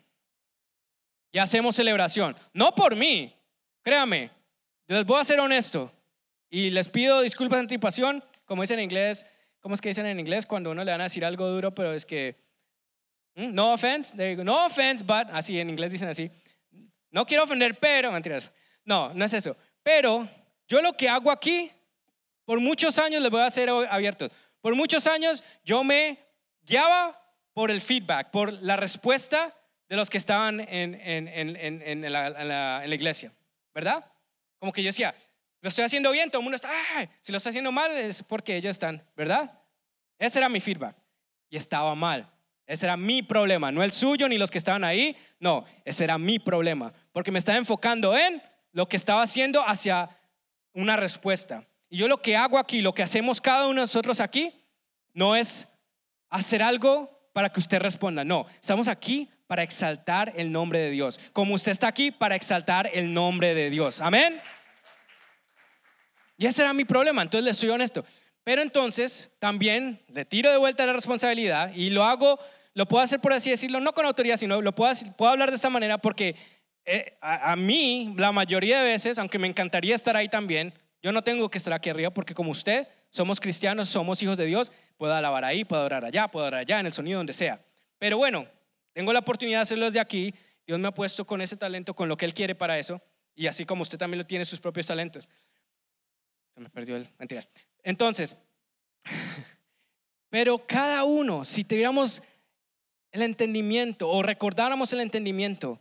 Y 1.32 1.38
hacemos 1.38 1.76
celebración. 1.76 2.36
No 2.54 2.74
por 2.74 2.96
mí, 2.96 3.36
créame, 3.82 4.32
les 4.88 5.06
voy 5.06 5.22
a 5.22 5.24
ser 5.24 5.40
honesto 5.40 5.92
y 6.50 6.72
les 6.72 6.90
pido 6.90 7.22
disculpas 7.22 7.58
de 7.58 7.62
anticipación, 7.62 8.24
como 8.46 8.64
dicen 8.64 8.80
en 8.80 8.86
inglés, 8.86 9.28
¿cómo 9.60 9.76
es 9.76 9.82
que 9.82 9.90
dicen 9.90 10.08
en 10.08 10.20
inglés 10.20 10.46
cuando 10.46 10.72
uno 10.72 10.84
le 10.84 10.92
van 10.92 11.02
a 11.02 11.06
decir 11.06 11.24
algo 11.24 11.48
duro, 11.48 11.76
pero 11.76 11.94
es 11.94 12.06
que, 12.06 12.36
¿Mm? 13.36 13.54
no 13.54 13.74
offense, 13.74 14.36
no 14.44 14.66
offense, 14.66 15.04
but, 15.04 15.28
así 15.32 15.60
en 15.60 15.70
inglés 15.70 15.92
dicen 15.92 16.08
así, 16.08 16.32
no 17.12 17.26
quiero 17.26 17.44
ofender, 17.44 17.78
pero, 17.80 18.12
mentiras, 18.12 18.52
no, 18.84 19.14
no 19.14 19.26
es 19.26 19.34
eso, 19.34 19.56
pero 19.84 20.28
yo 20.68 20.82
lo 20.82 20.94
que 20.94 21.08
hago 21.08 21.32
aquí, 21.32 21.72
por 22.46 22.60
muchos 22.60 22.98
años 22.98 23.22
les 23.22 23.30
voy 23.30 23.42
a 23.42 23.46
hacer 23.46 23.70
abiertos, 23.70 24.32
por 24.62 24.74
muchos 24.74 25.06
años 25.06 25.44
yo 25.64 25.84
me 25.84 26.18
guiaba 26.64 27.20
por 27.54 27.70
el 27.70 27.82
feedback, 27.82 28.32
por 28.32 28.54
la 28.54 28.76
respuesta 28.76 29.56
de 29.90 29.96
los 29.96 30.10
que 30.10 30.20
estaban 30.20 30.60
en, 30.60 30.94
en, 30.94 31.28
en, 31.28 31.58
en 31.84 32.12
la, 32.12 32.84
iglesia, 32.88 33.34
¿verdad? 33.74 34.06
Como 34.60 34.72
que 34.72 34.84
yo 34.84 34.90
decía, 34.90 35.16
lo 35.62 35.70
estoy 35.70 35.84
haciendo 35.84 36.12
bien, 36.12 36.30
todo 36.30 36.42
el 36.42 36.44
mundo 36.44 36.56
está, 36.56 36.70
si 37.20 37.32
lo 37.32 37.40
estoy 37.40 37.50
haciendo 37.50 37.72
mal 37.72 37.92
es 37.92 38.22
porque 38.24 38.56
ellos 38.56 38.70
están, 38.70 39.04
¿verdad? 39.18 39.52
Ese 40.20 40.38
era 40.38 40.48
mi 40.48 40.60
feedback 40.60 40.96
y 41.50 41.58
estaba 41.58 41.96
mal. 41.96 42.32
Ese 42.68 42.86
era 42.86 42.98
mi 42.98 43.24
problema, 43.24 43.72
no 43.72 43.82
el 43.82 43.92
suyo 43.92 44.30
ni 44.30 44.38
los 44.38 44.52
que 44.52 44.60
estaban 44.60 44.84
ahí, 44.84 45.18
no, 45.40 45.66
ese 45.86 46.04
era 46.04 46.20
mi 46.20 46.38
problema, 46.38 46.94
porque 47.12 47.32
me 47.32 47.40
estaba 47.40 47.58
enfocando 47.58 48.16
en 48.16 48.44
lo 48.74 48.88
que 48.88 48.96
estaba 48.96 49.24
haciendo 49.24 49.68
hacia 49.68 50.16
una 50.74 50.96
respuesta. 50.96 51.68
Y 51.90 51.98
yo 51.98 52.08
lo 52.08 52.22
que 52.22 52.38
hago 52.38 52.60
aquí, 52.60 52.82
lo 52.82 52.94
que 52.94 53.02
hacemos 53.02 53.42
cada 53.42 53.64
uno 53.64 53.82
de 53.82 53.88
nosotros 53.88 54.20
aquí, 54.20 54.54
no 55.14 55.36
es 55.36 55.68
hacer 56.30 56.62
algo 56.62 57.32
para 57.34 57.50
que 57.50 57.60
usted 57.60 57.80
responda, 57.80 58.24
no, 58.24 58.46
estamos 58.62 58.88
aquí 58.88 59.28
para 59.50 59.64
exaltar 59.64 60.32
el 60.36 60.52
nombre 60.52 60.78
de 60.78 60.92
Dios, 60.92 61.20
como 61.34 61.56
usted 61.56 61.72
está 61.72 61.88
aquí 61.88 62.12
para 62.12 62.36
exaltar 62.36 62.88
el 62.94 63.12
nombre 63.16 63.56
de 63.56 63.72
Dios. 63.72 64.00
Amén. 64.00 64.40
Y 66.38 66.46
ese 66.46 66.62
era 66.62 66.72
mi 66.72 66.86
problema, 66.86 67.24
entonces 67.24 67.46
le 67.46 67.56
soy 67.56 67.70
honesto. 67.70 68.06
Pero 68.44 68.62
entonces 68.62 69.32
también 69.40 70.04
le 70.08 70.24
tiro 70.24 70.52
de 70.52 70.58
vuelta 70.58 70.86
la 70.86 70.94
responsabilidad 70.94 71.72
y 71.74 71.90
lo 71.90 72.04
hago, 72.04 72.38
lo 72.76 72.88
puedo 72.88 73.04
hacer 73.04 73.22
por 73.22 73.34
así 73.34 73.50
decirlo, 73.50 73.80
no 73.80 73.94
con 73.94 74.06
autoridad, 74.06 74.38
sino 74.38 74.62
lo 74.62 74.76
puedo, 74.76 74.94
puedo 75.18 75.32
hablar 75.32 75.50
de 75.50 75.56
esta 75.56 75.72
manera 75.72 75.98
porque 75.98 76.36
eh, 76.86 77.18
a, 77.20 77.56
mí, 77.56 78.14
la 78.18 78.32
mayoría 78.32 78.84
de 78.84 78.92
veces, 78.92 79.18
aunque 79.18 79.40
me 79.40 79.48
encantaría 79.48 79.96
estar 79.96 80.16
ahí 80.16 80.30
también, 80.30 80.76
yo 81.02 81.12
no 81.12 81.24
tengo 81.24 81.50
que 81.50 81.58
estar 81.58 81.74
aquí 81.74 81.90
arriba 81.90 82.12
porque 82.12 82.36
como 82.36 82.52
usted, 82.52 82.88
somos 83.10 83.40
cristianos, 83.40 83.90
somos 83.90 84.22
hijos 84.22 84.38
de 84.38 84.46
Dios, 84.46 84.72
puedo 84.96 85.16
alabar 85.16 85.44
ahí, 85.44 85.66
puedo 85.66 85.84
orar 85.86 86.06
allá, 86.06 86.28
puedo 86.28 86.46
orar 86.46 86.60
allá, 86.60 86.80
en 86.80 86.86
el 86.86 86.94
sonido, 86.94 87.18
donde 87.18 87.34
sea. 87.34 87.60
Pero 87.98 88.20
bueno, 88.20 88.46
tengo 89.00 89.14
la 89.14 89.20
oportunidad 89.20 89.60
de 89.60 89.62
hacerlo 89.62 89.86
desde 89.86 90.02
aquí. 90.02 90.34
Dios 90.68 90.78
me 90.78 90.90
ha 90.90 90.92
puesto 90.92 91.26
con 91.26 91.40
ese 91.40 91.56
talento, 91.56 91.96
con 91.96 92.10
lo 92.10 92.18
que 92.18 92.26
Él 92.26 92.34
quiere 92.34 92.54
para 92.54 92.78
eso. 92.78 93.02
Y 93.34 93.48
así 93.48 93.64
como 93.64 93.82
usted 93.82 93.98
también 93.98 94.18
lo 94.18 94.26
tiene 94.26 94.44
sus 94.44 94.60
propios 94.60 94.88
talentos. 94.88 95.30
Se 96.54 96.60
me 96.60 96.70
perdió 96.70 96.98
el. 96.98 97.08
Mentira. 97.18 97.42
Entonces, 97.82 98.36
pero 100.30 100.68
cada 100.68 101.06
uno, 101.06 101.46
si 101.46 101.64
tuviéramos 101.64 102.22
el 103.14 103.22
entendimiento 103.22 104.10
o 104.10 104.22
recordáramos 104.22 104.92
el 104.92 105.00
entendimiento, 105.00 105.80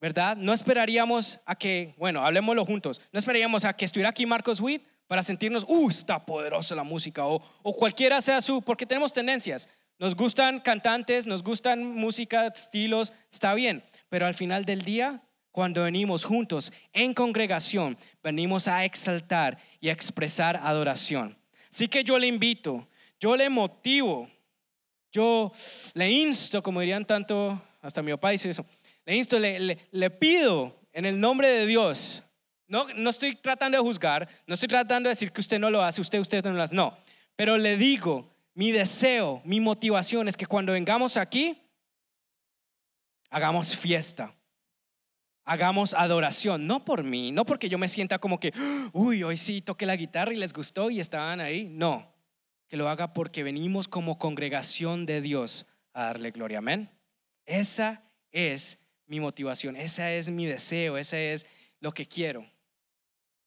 ¿verdad? 0.00 0.36
No 0.36 0.52
esperaríamos 0.52 1.38
a 1.46 1.54
que, 1.54 1.94
bueno, 1.96 2.26
hablemoslo 2.26 2.64
juntos, 2.64 3.00
no 3.12 3.20
esperaríamos 3.20 3.64
a 3.64 3.72
que 3.74 3.84
estuviera 3.84 4.10
aquí 4.10 4.26
Marcos 4.26 4.58
Witt 4.58 4.82
para 5.06 5.22
sentirnos, 5.22 5.64
uh, 5.68 5.88
está 5.88 6.26
poderosa 6.26 6.74
la 6.74 6.82
música, 6.82 7.24
o, 7.24 7.40
o 7.62 7.76
cualquiera 7.76 8.20
sea 8.20 8.40
su, 8.40 8.62
porque 8.62 8.84
tenemos 8.84 9.12
tendencias. 9.12 9.68
Nos 9.98 10.14
gustan 10.14 10.60
cantantes, 10.60 11.26
nos 11.26 11.42
gustan 11.42 11.84
música, 11.84 12.46
estilos, 12.46 13.12
está 13.32 13.52
bien, 13.54 13.82
pero 14.08 14.26
al 14.26 14.34
final 14.34 14.64
del 14.64 14.82
día, 14.82 15.24
cuando 15.50 15.82
venimos 15.82 16.24
juntos 16.24 16.72
en 16.92 17.14
congregación, 17.14 17.98
venimos 18.22 18.68
a 18.68 18.84
exaltar 18.84 19.58
y 19.80 19.88
a 19.88 19.92
expresar 19.92 20.56
adoración. 20.62 21.36
Así 21.68 21.88
que 21.88 22.04
yo 22.04 22.16
le 22.16 22.28
invito, 22.28 22.86
yo 23.18 23.34
le 23.34 23.50
motivo, 23.50 24.30
yo 25.10 25.50
le 25.94 26.08
insto, 26.12 26.62
como 26.62 26.80
dirían 26.80 27.04
tanto, 27.04 27.60
hasta 27.80 28.00
mi 28.00 28.12
papá 28.12 28.30
dice 28.30 28.50
eso, 28.50 28.64
le 29.04 29.16
insto, 29.16 29.36
le, 29.40 29.78
le, 29.90 30.10
pido 30.10 30.78
en 30.92 31.06
el 31.06 31.18
nombre 31.18 31.48
de 31.48 31.66
Dios. 31.66 32.22
No, 32.68 32.86
no 32.94 33.10
estoy 33.10 33.34
tratando 33.34 33.78
de 33.78 33.82
juzgar, 33.82 34.28
no 34.46 34.54
estoy 34.54 34.68
tratando 34.68 35.08
de 35.08 35.14
decir 35.14 35.32
que 35.32 35.40
usted 35.40 35.58
no 35.58 35.70
lo 35.70 35.82
hace, 35.82 36.00
usted, 36.00 36.20
usted 36.20 36.44
no 36.44 36.52
lo 36.52 36.62
hace, 36.62 36.76
no. 36.76 36.96
Pero 37.34 37.58
le 37.58 37.76
digo, 37.76 38.37
mi 38.58 38.72
deseo, 38.72 39.40
mi 39.44 39.60
motivación 39.60 40.26
es 40.26 40.36
que 40.36 40.44
cuando 40.44 40.72
vengamos 40.72 41.16
aquí, 41.16 41.62
hagamos 43.30 43.76
fiesta, 43.76 44.34
hagamos 45.44 45.94
adoración, 45.94 46.66
no 46.66 46.84
por 46.84 47.04
mí, 47.04 47.30
no 47.30 47.46
porque 47.46 47.68
yo 47.68 47.78
me 47.78 47.86
sienta 47.86 48.18
como 48.18 48.40
que, 48.40 48.52
uy, 48.92 49.22
hoy 49.22 49.36
sí 49.36 49.62
toqué 49.62 49.86
la 49.86 49.94
guitarra 49.94 50.32
y 50.32 50.38
les 50.38 50.52
gustó 50.52 50.90
y 50.90 50.98
estaban 50.98 51.38
ahí, 51.38 51.68
no, 51.68 52.12
que 52.66 52.76
lo 52.76 52.88
haga 52.88 53.12
porque 53.12 53.44
venimos 53.44 53.86
como 53.86 54.18
congregación 54.18 55.06
de 55.06 55.20
Dios 55.20 55.64
a 55.92 56.06
darle 56.06 56.32
gloria, 56.32 56.58
amén. 56.58 56.90
Esa 57.46 58.10
es 58.32 58.80
mi 59.06 59.20
motivación, 59.20 59.76
ese 59.76 60.18
es 60.18 60.30
mi 60.30 60.46
deseo, 60.46 60.98
ese 60.98 61.32
es 61.32 61.46
lo 61.78 61.92
que 61.92 62.08
quiero, 62.08 62.44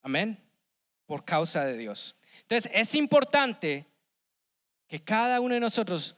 amén, 0.03 0.41
por 1.05 1.25
causa 1.25 1.65
de 1.65 1.75
Dios. 1.75 2.15
Entonces, 2.43 2.71
es 2.73 2.95
importante 2.95 3.90
que 4.91 5.01
cada 5.01 5.39
uno 5.39 5.53
de 5.53 5.61
nosotros 5.61 6.17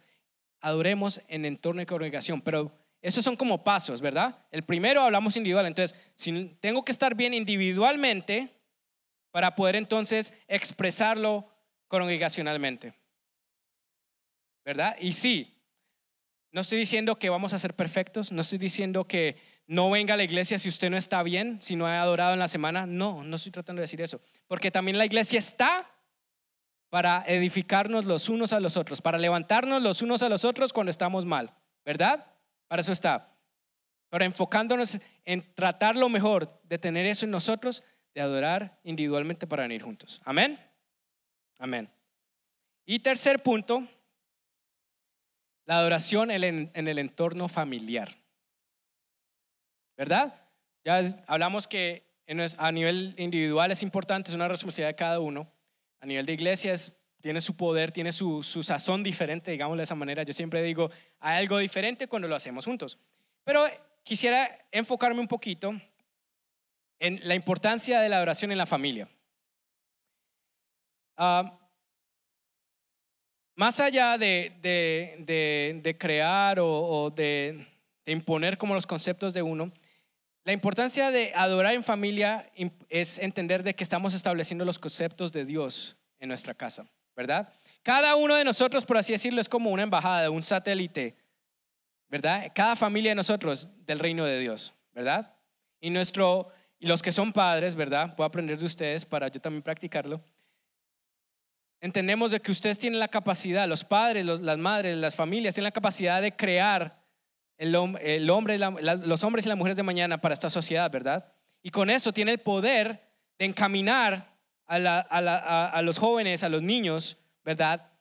adoremos 0.60 1.22
en 1.28 1.46
entorno 1.46 1.80
de 1.80 1.86
congregación, 1.86 2.42
pero 2.42 2.76
esos 3.04 3.24
son 3.24 3.36
como 3.36 3.64
pasos, 3.64 4.02
¿verdad? 4.02 4.48
El 4.50 4.64
primero 4.64 5.04
hablamos 5.04 5.38
individual, 5.38 5.68
entonces 5.68 5.96
si 6.16 6.58
tengo 6.60 6.84
que 6.84 6.92
estar 6.92 7.14
bien 7.14 7.36
individualmente 7.36 8.52
para 9.30 9.54
poder 9.54 9.76
entonces 9.76 10.34
expresarlo 10.48 11.48
congregacionalmente. 11.88 12.96
¿Verdad? 14.66 14.96
Y 15.00 15.14
sí, 15.14 15.56
no 16.52 16.62
estoy 16.62 16.80
diciendo 16.80 17.20
que 17.20 17.30
vamos 17.30 17.54
a 17.54 17.60
ser 17.60 17.76
perfectos, 17.76 18.32
no 18.32 18.42
estoy 18.42 18.58
diciendo 18.58 19.08
que 19.08 19.36
no 19.68 19.92
venga 19.92 20.16
a 20.16 20.18
la 20.18 20.24
iglesia 20.24 20.58
si 20.58 20.70
usted 20.70 20.90
no 20.90 20.98
está 20.98 21.22
bien, 21.22 21.62
si 21.62 21.76
no 21.76 21.86
ha 21.86 22.02
adorado 22.02 22.34
en 22.34 22.40
la 22.40 22.48
semana, 22.48 22.88
no, 22.88 23.24
no 23.24 23.36
estoy 23.36 23.52
tratando 23.52 23.82
de 23.82 23.84
decir 23.84 24.02
eso, 24.02 24.20
porque 24.48 24.72
también 24.72 24.98
la 24.98 25.06
iglesia 25.06 25.38
está 25.38 25.93
para 26.94 27.24
edificarnos 27.26 28.06
los 28.06 28.30
unos 28.30 28.54
a 28.54 28.60
los 28.60 28.78
otros, 28.78 29.02
para 29.02 29.18
levantarnos 29.18 29.82
los 29.82 30.04
unos 30.04 30.22
a 30.22 30.30
los 30.30 30.46
otros 30.46 30.72
cuando 30.72 30.92
estamos 30.92 31.26
mal, 31.26 31.52
¿verdad? 31.84 32.24
Para 32.68 32.82
eso 32.82 32.92
está. 32.92 33.36
Pero 34.12 34.26
enfocándonos 34.26 35.00
en 35.26 35.56
tratar 35.56 35.98
lo 35.98 36.08
mejor 36.08 36.62
de 36.66 36.78
tener 36.78 37.08
eso 37.08 37.26
en 37.26 37.32
nosotros, 37.32 37.84
de 38.14 38.22
adorar 38.22 38.80
individualmente 38.84 39.48
para 39.48 39.64
venir 39.64 39.82
juntos. 39.82 40.22
Amén. 40.24 40.60
Amén. 41.58 41.90
Y 42.86 43.00
tercer 43.00 43.42
punto, 43.42 43.88
la 45.66 45.80
adoración 45.80 46.30
en 46.30 46.44
el 46.88 47.00
entorno 47.00 47.50
familiar. 47.50 48.16
¿Verdad? 49.98 50.48
Ya 50.86 51.02
hablamos 51.26 51.68
que 51.68 52.06
a 52.60 52.72
nivel 52.72 53.16
individual 53.18 53.72
es 53.72 53.82
importante, 53.82 54.30
es 54.30 54.36
una 54.36 54.48
responsabilidad 54.48 54.90
de 54.90 54.96
cada 54.96 55.20
uno 55.20 55.52
a 56.04 56.06
nivel 56.06 56.26
de 56.26 56.34
iglesias 56.34 56.92
tiene 57.22 57.40
su 57.40 57.56
poder, 57.56 57.94
tiene 57.94 58.12
su, 58.12 58.44
sazón 58.44 59.04
diferente, 59.04 59.52
digámoslo 59.52 59.80
de 59.80 59.86
esa 59.86 59.96
manera. 59.96 60.24
Yo 60.24 60.34
siempre 60.34 60.62
digo, 60.62 60.92
hay 61.22 61.38
algo 61.38 61.60
diferente 61.60 62.10
cuando 62.10 62.28
lo 62.28 62.36
hacemos 62.36 62.66
juntos. 62.66 63.00
Pero 63.46 63.64
quisiera 64.04 64.50
enfocarme 64.74 65.22
un 65.22 65.30
poquito 65.30 65.72
en 67.00 67.22
la 67.24 67.36
importancia 67.36 68.02
de 68.02 68.10
la 68.10 68.18
adoración 68.18 68.52
en 68.52 68.58
la 68.58 68.66
familia. 68.66 69.08
Ah, 71.16 71.58
más 73.56 73.80
allá 73.80 74.18
de, 74.18 74.52
de, 74.62 75.98
crear 75.98 76.58
o, 76.60 77.14
de, 77.16 77.66
imponer 78.06 78.58
como 78.58 78.74
los 78.74 78.86
conceptos 78.86 79.34
de 79.34 79.42
uno, 79.42 79.72
la 80.46 80.52
importancia 80.52 81.10
de 81.12 81.32
adorar 81.36 81.74
en 81.74 81.84
familia 81.84 82.52
es 82.90 83.18
entender 83.20 83.64
de 83.64 83.76
que 83.76 83.84
estamos 83.84 84.14
estableciendo 84.14 84.66
los 84.66 84.78
conceptos 84.78 85.32
de 85.32 85.46
Dios 85.46 85.96
en 86.20 86.28
nuestra 86.28 86.54
casa, 86.54 86.86
¿verdad? 87.16 87.54
Cada 87.82 88.16
uno 88.16 88.36
de 88.36 88.44
nosotros, 88.44 88.86
por 88.86 88.98
así 88.98 89.14
decirlo, 89.14 89.40
es 89.40 89.48
como 89.48 89.72
una 89.72 89.84
embajada, 89.84 90.30
un 90.30 90.44
satélite, 90.44 91.16
¿verdad? 92.10 92.52
Cada 92.54 92.76
familia 92.76 93.12
de 93.12 93.16
nosotros 93.16 93.70
del 93.86 94.00
reino 94.00 94.26
de 94.26 94.40
Dios, 94.40 94.74
¿verdad? 94.94 95.34
Y 95.80 95.90
nuestro 95.90 96.50
y 96.78 96.88
los 96.88 97.02
que 97.02 97.14
son 97.14 97.32
padres, 97.32 97.76
¿verdad? 97.76 98.14
Puedo 98.16 98.28
aprender 98.28 98.58
de 98.60 98.66
ustedes 98.66 99.06
para 99.06 99.30
yo 99.30 99.40
también 99.40 99.64
practicarlo. 99.64 100.22
Entendemos 101.80 102.32
de 102.32 102.42
que 102.42 102.52
ustedes 102.52 102.80
tienen 102.80 103.00
la 103.00 103.08
capacidad, 103.08 103.68
los 103.68 103.86
padres, 103.86 104.26
las 104.26 104.58
madres, 104.58 104.98
las 104.98 105.16
familias 105.16 105.54
tienen 105.54 105.66
la 105.66 105.72
capacidad 105.72 106.22
de 106.22 106.36
crear 106.36 107.03
el, 107.58 107.76
hombre, 107.76 108.58
los 108.58 109.24
hombres 109.24 109.46
y 109.46 109.50
las 109.50 109.58
mujeres 109.58 109.78
de 109.78 109.84
mañana 109.84 110.20
para 110.20 110.34
esta 110.34 110.50
sociedad, 110.50 110.90
¿verdad? 110.92 111.34
Y 111.62 111.70
con 111.70 111.90
eso 111.90 112.12
tiene 112.12 112.32
el 112.32 112.40
poder 112.40 113.02
de 113.38 113.46
encaminar 113.46 114.34
a, 114.66 115.82
los 115.82 116.00
jóvenes, 116.00 116.44
a 116.44 116.50
los 116.50 116.62
niños, 116.62 117.18
¿verdad? 117.44 117.92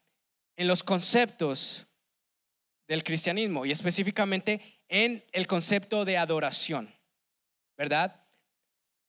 En 0.57 0.69
los 0.69 0.83
conceptos 0.83 1.87
del 2.89 3.05
cristianismo 3.05 3.65
y 3.65 3.71
específicamente 3.71 4.83
en 4.89 5.25
el 5.33 5.47
concepto 5.47 6.05
de 6.05 6.19
adoración, 6.19 6.95
¿verdad? 7.77 8.21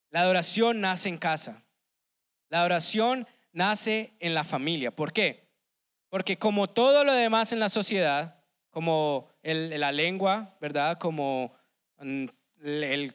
La 0.10 0.22
adoración 0.22 0.80
nace 0.82 1.10
en 1.10 1.18
casa. 1.18 1.64
La 2.50 2.60
adoración 2.60 3.28
nace 3.52 4.14
en 4.20 4.34
la 4.34 4.44
familia. 4.44 4.96
¿Por 4.96 5.12
qué? 5.12 5.50
Porque 6.10 6.38
como 6.38 6.68
todo 6.68 7.04
lo 7.04 7.14
demás 7.14 7.52
en 7.52 7.60
la 7.60 7.70
sociedad, 7.70 8.40
como 8.70 9.33
la 9.44 9.92
lengua, 9.92 10.56
¿verdad? 10.62 10.98
Como 10.98 11.54
mm, 12.00 12.26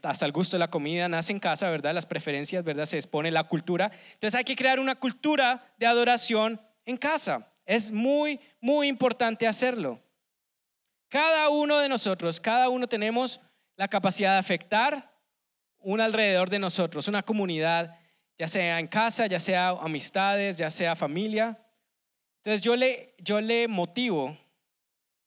hasta 0.02 0.26
el 0.26 0.32
gusto 0.32 0.56
de 0.56 0.60
la 0.60 0.70
comida 0.70 1.08
nace 1.08 1.32
en 1.32 1.40
casa, 1.40 1.70
¿verdad? 1.70 1.94
Las 1.94 2.06
preferencias, 2.06 2.62
¿verdad? 2.62 2.84
Se 2.84 2.96
expone 2.96 3.30
la 3.30 3.44
cultura. 3.44 3.90
Entonces 4.12 4.34
hay 4.34 4.44
que 4.44 4.56
crear 4.56 4.78
una 4.78 4.94
cultura 4.94 5.72
de 5.78 5.86
adoración 5.86 6.60
en 6.84 6.96
casa. 6.96 7.50
Es 7.64 7.90
muy, 7.90 8.40
muy 8.60 8.88
importante 8.88 9.46
hacerlo. 9.46 10.00
Cada 11.08 11.48
uno 11.48 11.78
de 11.78 11.88
nosotros, 11.88 12.40
cada 12.40 12.68
uno 12.68 12.86
tenemos 12.86 13.40
la 13.76 13.88
capacidad 13.88 14.32
de 14.32 14.38
afectar 14.38 15.14
un 15.78 16.00
alrededor 16.00 16.50
de 16.50 16.58
nosotros, 16.58 17.08
una 17.08 17.22
comunidad, 17.22 17.98
ya 18.38 18.48
sea 18.48 18.78
en 18.78 18.86
casa, 18.86 19.26
ya 19.26 19.40
sea 19.40 19.70
amistades, 19.70 20.58
ya 20.58 20.68
sea 20.68 20.94
familia. 20.94 21.58
Entonces 22.38 22.60
yo 22.60 22.76
le, 22.76 23.14
yo 23.18 23.40
le 23.40 23.68
motivo 23.68 24.36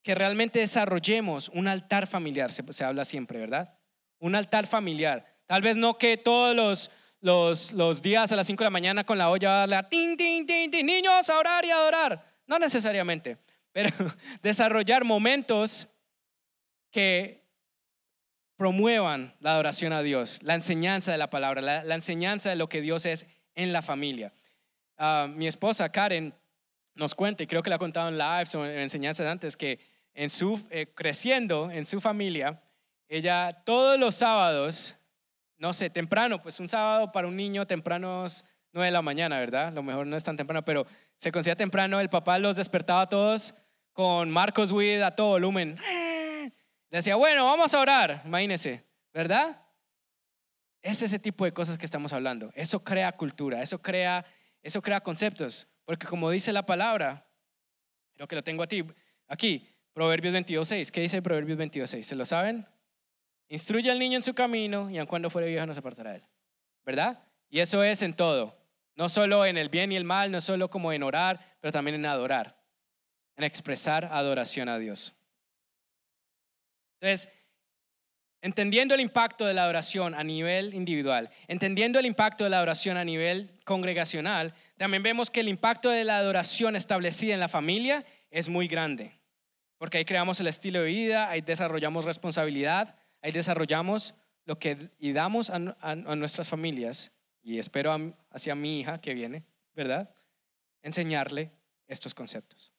que 0.04 0.16
realmente 0.16 0.60
desarrollemos 0.60 1.50
un 1.50 1.68
altar 1.68 2.08
familiar, 2.08 2.52
se, 2.52 2.64
se 2.74 2.84
habla 2.84 3.06
siempre, 3.06 3.40
¿verdad? 3.40 3.78
un 4.22 4.36
altar 4.36 4.68
familiar. 4.68 5.26
Tal 5.48 5.62
vez 5.62 5.76
no 5.76 5.98
que 5.98 6.16
todos 6.16 6.56
los, 6.56 6.92
los, 7.20 7.74
los 7.74 8.02
días 8.02 8.32
a 8.32 8.36
las 8.38 8.48
5 8.48 8.64
de 8.64 8.66
la 8.66 8.70
mañana 8.70 9.04
con 9.04 9.18
la 9.18 9.30
olla 9.30 9.68
la 9.68 9.90
tin, 9.90 10.16
tin, 10.16 10.46
tin, 10.46 10.72
tin, 10.72 10.86
niños 10.86 11.30
a 11.30 11.38
orar 11.38 11.66
y 11.66 11.72
a 11.72 11.76
adorar. 11.76 12.24
No 12.48 12.58
necesariamente, 12.58 13.38
pero 13.74 13.90
desarrollar 14.42 15.04
momentos 15.04 15.88
que 16.92 17.42
promuevan 18.56 19.36
la 19.40 19.54
adoración 19.54 19.92
a 19.92 20.04
Dios, 20.04 20.44
la 20.44 20.54
enseñanza 20.54 21.12
de 21.12 21.18
la 21.18 21.32
palabra, 21.32 21.62
la, 21.62 21.96
enseñanza 21.96 22.52
de 22.52 22.56
lo 22.56 22.70
que 22.70 22.82
Dios 22.82 23.06
es 23.06 23.26
en 23.56 23.74
la 23.74 23.82
familia. 23.82 24.34
Ah, 24.98 25.28
mi 25.28 25.48
esposa 25.48 25.92
Karen 25.92 26.36
nos 26.94 27.16
cuenta, 27.16 27.42
y 27.42 27.48
creo 27.48 27.64
que 27.64 27.72
la 27.72 27.78
ha 27.78 27.80
contado 27.80 28.10
en 28.10 28.20
lives 28.20 28.54
o 28.54 28.64
en 28.66 28.78
enseñanzas 28.78 29.26
antes, 29.26 29.58
que 29.58 29.80
en 30.14 30.30
su, 30.30 30.66
eh, 30.70 30.88
creciendo 30.94 31.72
en 31.72 31.86
su 31.86 32.02
familia, 32.02 32.62
ella 33.08 33.62
todos 33.66 34.00
los 34.00 34.16
sábados, 34.16 34.96
no 35.58 35.74
sé, 35.74 35.90
temprano, 35.90 36.42
pues 36.42 36.60
un 36.60 36.70
sábado 36.70 37.12
para 37.12 37.28
un 37.28 37.36
niño 37.36 37.68
temprano 37.68 38.26
es 38.26 38.46
9 38.74 38.86
de 38.86 38.92
la 38.92 39.02
mañana, 39.02 39.40
¿verdad? 39.40 39.74
Lo 39.74 39.84
mejor 39.84 40.08
no 40.08 40.16
es 40.16 40.24
tan 40.24 40.38
temprano, 40.38 40.64
pero 40.64 40.86
se 41.18 41.32
considera 41.32 41.58
temprano, 41.58 42.00
el 42.00 42.10
papá 42.10 42.40
los 42.40 42.56
despertaba 42.56 43.02
a 43.02 43.10
todos 43.10 43.54
con 43.94 44.32
Marcos 44.32 44.72
Witt 44.72 45.02
a 45.02 45.16
todo 45.16 45.30
volumen. 45.32 45.78
Le 46.90 46.98
decía, 46.98 47.16
bueno, 47.16 47.46
vamos 47.46 47.74
a 47.74 47.80
orar, 47.80 48.22
imagínense, 48.26 48.86
¿verdad? 49.14 49.62
Es 50.82 51.02
ese 51.02 51.20
tipo 51.20 51.46
de 51.46 51.54
cosas 51.54 51.78
que 51.78 51.86
estamos 51.86 52.12
hablando. 52.12 52.52
Eso 52.56 52.84
crea 52.84 53.12
cultura, 53.12 53.62
eso 53.62 53.82
crea, 53.82 54.26
eso 54.64 54.82
crea 54.82 55.02
conceptos. 55.02 55.68
Porque 55.86 56.08
como 56.08 56.30
dice 56.32 56.52
la 56.52 56.66
palabra, 56.66 57.28
creo 58.14 58.28
que 58.28 58.36
lo 58.36 58.44
tengo 58.44 58.64
a 58.64 58.68
ti, 58.68 58.86
aquí, 59.28 59.70
Proverbios 59.94 60.34
22.6. 60.34 60.90
¿Qué 60.92 61.02
dice 61.02 61.22
Proverbios 61.22 61.60
22.6? 61.60 62.04
¿Se 62.04 62.16
lo 62.16 62.26
saben? 62.26 62.66
Instruye 63.50 63.92
al 63.92 64.00
niño 64.00 64.16
en 64.16 64.22
su 64.22 64.34
camino 64.34 64.90
y 64.90 64.98
aun 64.98 65.08
cuando 65.08 65.30
fuere 65.30 65.48
viejo 65.48 65.66
no 65.66 65.74
se 65.74 65.80
apartará 65.80 66.12
de 66.12 66.18
él. 66.18 66.24
¿Verdad? 66.86 67.20
Y 67.50 67.60
eso 67.60 67.84
es 67.84 68.02
en 68.02 68.16
todo. 68.16 68.58
No 68.96 69.10
solo 69.10 69.46
en 69.46 69.58
el 69.58 69.70
bien 69.70 69.92
y 69.92 69.96
el 69.96 70.04
mal, 70.04 70.32
no 70.32 70.42
solo 70.42 70.70
como 70.70 70.94
en 70.94 71.04
orar, 71.04 71.58
pero 71.60 71.72
también 71.72 71.96
en 71.96 72.06
adorar, 72.06 72.62
en 73.36 73.44
expresar 73.44 74.06
adoración 74.06 74.70
a 74.70 74.78
Dios. 74.78 75.14
Entonces, 77.00 77.34
entendiendo 78.42 78.94
el 78.94 79.02
impacto 79.02 79.46
de 79.46 79.54
la 79.54 79.64
adoración 79.64 80.14
a 80.14 80.24
nivel 80.24 80.74
individual, 80.74 81.30
entendiendo 81.48 82.00
el 82.00 82.06
impacto 82.06 82.44
de 82.44 82.52
la 82.52 82.58
adoración 82.58 82.98
a 82.98 83.06
nivel 83.06 83.60
congregacional, 83.66 84.54
también 84.78 85.04
vemos 85.04 85.30
que 85.30 85.40
el 85.42 85.48
impacto 85.48 85.90
de 85.90 86.04
la 86.04 86.18
adoración 86.18 86.76
establecida 86.76 87.34
en 87.34 87.40
la 87.40 87.50
familia 87.50 88.06
es 88.30 88.50
muy 88.50 88.68
grande, 88.68 89.21
porque 89.82 89.98
ahí 89.98 90.06
creamos 90.06 90.40
el 90.40 90.46
estilo 90.46 90.84
de 90.84 90.86
vida, 90.86 91.28
ahí 91.28 91.42
desarrollamos 91.42 92.06
responsabilidad, 92.06 92.96
Ahí 93.24 93.32
desarrollamos 93.32 94.14
lo 94.46 94.58
que 94.60 94.92
y 95.00 95.14
damos 95.14 95.50
a, 95.50 95.60
nuestras 95.60 96.50
familias, 96.50 97.12
y 97.42 97.58
espero 97.58 98.16
hacia 98.30 98.54
mi 98.54 98.80
hija 98.80 99.00
que 99.00 99.16
viene, 99.16 99.44
¿verdad? 99.74 100.14
Enseñarle 100.84 101.52
estos 101.88 102.14
conceptos. 102.14 102.74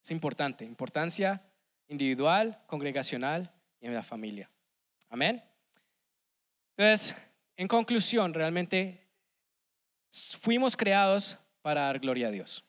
Es 0.00 0.10
importante, 0.10 0.64
importancia 0.64 1.42
individual, 1.88 2.62
congregacional 2.68 3.52
y 3.80 3.86
en 3.86 3.94
la 3.94 4.04
familia. 4.04 4.48
Amén. 5.08 5.42
Entonces, 6.76 7.16
en 7.56 7.66
conclusión, 7.66 8.34
realmente 8.34 9.08
fuimos 10.38 10.76
creados 10.76 11.38
para 11.60 11.82
dar 11.82 11.98
gloria 11.98 12.28
a 12.28 12.30
Dios. 12.30 12.64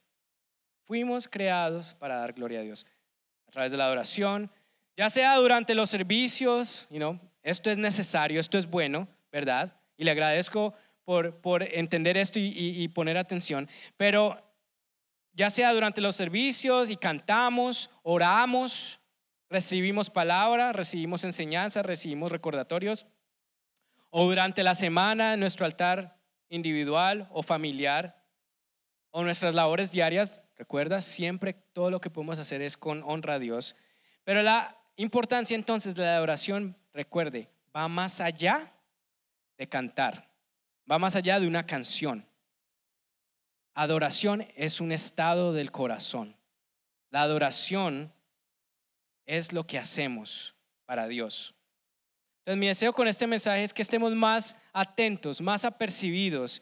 Fuimos 0.84 1.28
creados 1.28 1.93
para 1.93 2.18
dar 2.18 2.34
gloria 2.34 2.59
a 2.59 2.64
Dios. 2.64 2.86
Través 3.54 3.70
de 3.70 3.78
la 3.78 3.86
adoración, 3.86 4.49
ya 4.97 5.12
sea 5.12 5.36
durante 5.36 5.76
los 5.76 5.91
servicios, 5.91 6.88
you 6.89 7.20
esto 7.43 7.70
es 7.70 7.78
necesario, 7.78 8.39
esto 8.39 8.58
es 8.58 8.66
bueno, 8.66 9.08
¿verdad? 9.32 9.76
Y 9.95 10.06
le 10.06 10.10
agradezco 10.12 10.74
por, 11.04 11.39
por 11.39 11.62
entender 11.62 12.18
esto 12.18 12.39
y, 12.39 12.51
y 12.56 12.88
poner 12.88 13.16
atención, 13.16 13.70
pero 13.95 14.43
ya 15.34 15.51
sea 15.51 15.72
durante 15.72 16.01
los 16.01 16.16
servicios 16.16 16.89
y 16.89 16.95
cantamos, 16.95 17.91
oramos, 18.01 18.99
recibimos 19.51 20.10
palabra, 20.10 20.74
recibimos 20.74 21.24
enseñanza, 21.24 21.84
recibimos 21.84 22.32
recordatorios, 22.32 23.06
o 24.10 24.26
durante 24.26 24.64
la 24.64 24.74
semana 24.74 25.34
en 25.34 25.39
nuestro 25.39 25.68
altar 25.68 26.18
individual 26.49 27.30
o 27.32 27.43
familiar, 27.43 28.20
o 29.12 29.24
nuestras 29.24 29.54
labores 29.54 29.91
diarias, 29.91 30.41
recuerda, 30.64 31.01
siempre 31.01 31.51
todo 31.51 31.91
lo 31.91 31.99
que 31.99 32.09
podemos 32.09 32.39
hacer 32.39 32.61
es 32.61 32.78
con 32.78 33.03
honra 33.03 33.34
a 33.34 33.39
Dios. 33.39 33.76
Pero 34.24 34.41
la 34.43 34.78
importancia 34.95 35.55
entonces 35.55 35.93
de 35.93 36.03
la 36.03 36.16
adoración, 36.16 36.78
recuerde, 36.93 37.49
va 37.76 37.89
más 37.89 38.22
allá 38.22 38.74
de 39.57 39.68
cantar, 39.68 40.32
va 40.89 40.97
más 40.99 41.18
allá 41.18 41.41
de 41.41 41.47
una 41.49 41.66
canción. 41.66 42.26
Adoración 43.74 44.47
es 44.55 44.80
un 44.80 44.93
estado 44.93 45.51
del 45.51 45.70
corazón. 45.70 46.38
La 47.09 47.24
adoración 47.24 48.14
es 49.26 49.51
lo 49.51 49.68
que 49.68 49.78
hacemos 49.78 50.55
para 50.86 51.09
Dios. 51.09 51.55
Entonces 52.39 52.57
mi 52.57 52.68
deseo 52.68 52.93
con 52.93 53.09
este 53.09 53.28
mensaje 53.28 53.64
es 53.64 53.74
que 53.74 53.82
estemos 53.82 54.16
más 54.16 54.55
atentos, 54.72 55.41
más 55.41 55.66
apercibidos 55.66 56.61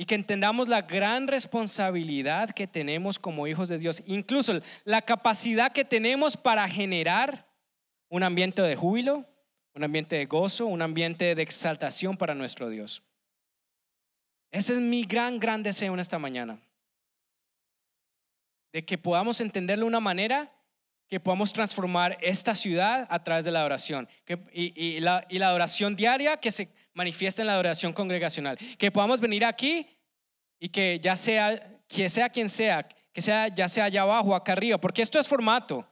y 0.00 0.06
que 0.06 0.14
entendamos 0.14 0.68
la 0.68 0.82
gran 0.82 1.26
responsabilidad 1.26 2.50
que 2.50 2.68
tenemos 2.68 3.18
como 3.18 3.48
hijos 3.48 3.68
de 3.68 3.78
Dios, 3.78 4.00
incluso 4.06 4.60
la 4.84 5.02
capacidad 5.02 5.72
que 5.72 5.84
tenemos 5.84 6.36
para 6.36 6.68
generar 6.68 7.48
un 8.08 8.22
ambiente 8.22 8.62
de 8.62 8.76
júbilo, 8.76 9.26
un 9.74 9.82
ambiente 9.82 10.14
de 10.14 10.26
gozo, 10.26 10.66
un 10.66 10.82
ambiente 10.82 11.34
de 11.34 11.42
exaltación 11.42 12.16
para 12.16 12.36
nuestro 12.36 12.68
Dios. 12.68 13.02
Ese 14.52 14.74
es 14.74 14.78
mi 14.78 15.02
gran, 15.02 15.40
gran 15.40 15.64
deseo 15.64 15.94
en 15.94 15.98
esta 15.98 16.20
mañana. 16.20 16.60
De 18.72 18.84
que 18.84 18.98
podamos 18.98 19.40
entenderlo 19.40 19.86
de 19.86 19.88
una 19.88 20.00
manera 20.00 20.52
que 21.08 21.18
podamos 21.18 21.52
transformar 21.52 22.16
esta 22.20 22.54
ciudad 22.54 23.08
a 23.10 23.24
través 23.24 23.44
de 23.44 23.50
la 23.50 23.60
adoración 23.60 24.08
y, 24.52 25.00
la, 25.00 25.26
y 25.28 25.40
la 25.40 25.48
adoración 25.48 25.96
diaria 25.96 26.36
que 26.36 26.52
se 26.52 26.68
manifiesta 26.98 27.42
en 27.42 27.46
la 27.46 27.52
adoración 27.54 27.92
congregacional. 27.92 28.58
Que 28.76 28.90
podamos 28.90 29.20
venir 29.20 29.44
aquí 29.44 29.86
y 30.58 30.68
que 30.68 30.98
ya 31.00 31.14
sea, 31.14 31.80
que 31.86 32.08
sea 32.08 32.28
quien 32.28 32.48
sea, 32.48 32.88
que 33.12 33.22
sea 33.22 33.46
ya 33.48 33.68
sea 33.68 33.84
allá 33.84 34.02
abajo, 34.02 34.34
acá 34.34 34.52
arriba, 34.52 34.78
porque 34.78 35.02
esto 35.02 35.20
es 35.20 35.28
formato. 35.28 35.88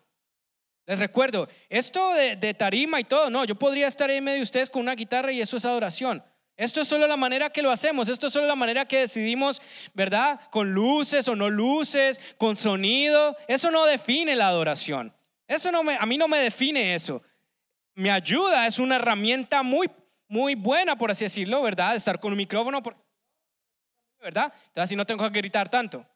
Les 0.84 0.98
recuerdo, 0.98 1.48
esto 1.68 2.12
de, 2.12 2.54
tarima 2.54 2.98
y 3.00 3.04
todo, 3.04 3.30
no, 3.30 3.44
yo 3.44 3.54
podría 3.54 3.86
estar 3.86 4.10
en 4.10 4.22
medio 4.22 4.38
de 4.38 4.42
ustedes 4.42 4.68
con 4.68 4.82
una 4.82 4.96
guitarra 4.96 5.30
y 5.30 5.40
eso 5.40 5.56
es 5.56 5.64
adoración. 5.64 6.24
Esto 6.56 6.80
es 6.80 6.88
solo 6.88 7.06
la 7.06 7.16
manera 7.16 7.50
que 7.50 7.62
lo 7.62 7.70
hacemos, 7.70 8.08
esto 8.08 8.26
es 8.26 8.32
solo 8.32 8.46
la 8.46 8.56
manera 8.56 8.86
que 8.86 9.00
decidimos, 9.00 9.62
¿verdad? 9.94 10.40
Con 10.50 10.72
luces 10.72 11.28
o 11.28 11.36
no 11.36 11.50
luces, 11.50 12.20
con 12.36 12.56
sonido. 12.56 13.36
Eso 13.46 13.70
no 13.70 13.84
define 13.84 14.34
la 14.34 14.48
adoración. 14.48 15.14
Eso 15.46 15.70
no 15.70 15.84
me, 15.84 15.96
a 15.96 16.06
mí 16.06 16.18
no 16.18 16.26
me 16.26 16.38
define 16.38 16.94
eso. 16.94 17.22
Me 17.94 18.10
ayuda, 18.10 18.66
es 18.66 18.78
una 18.78 18.96
herramienta 18.96 19.62
muy, 19.62 19.88
muy 20.28 20.54
buena, 20.54 20.96
por 20.96 21.10
así 21.10 21.24
decirlo, 21.24 21.62
¿verdad? 21.62 21.96
Estar 21.96 22.20
con 22.20 22.32
un 22.32 22.38
micrófono, 22.38 22.82
¿verdad? 24.20 24.52
Entonces 24.52 24.82
así 24.82 24.96
no 24.96 25.06
tengo 25.06 25.30
que 25.30 25.38
gritar 25.38 25.68
tanto. 25.68 26.06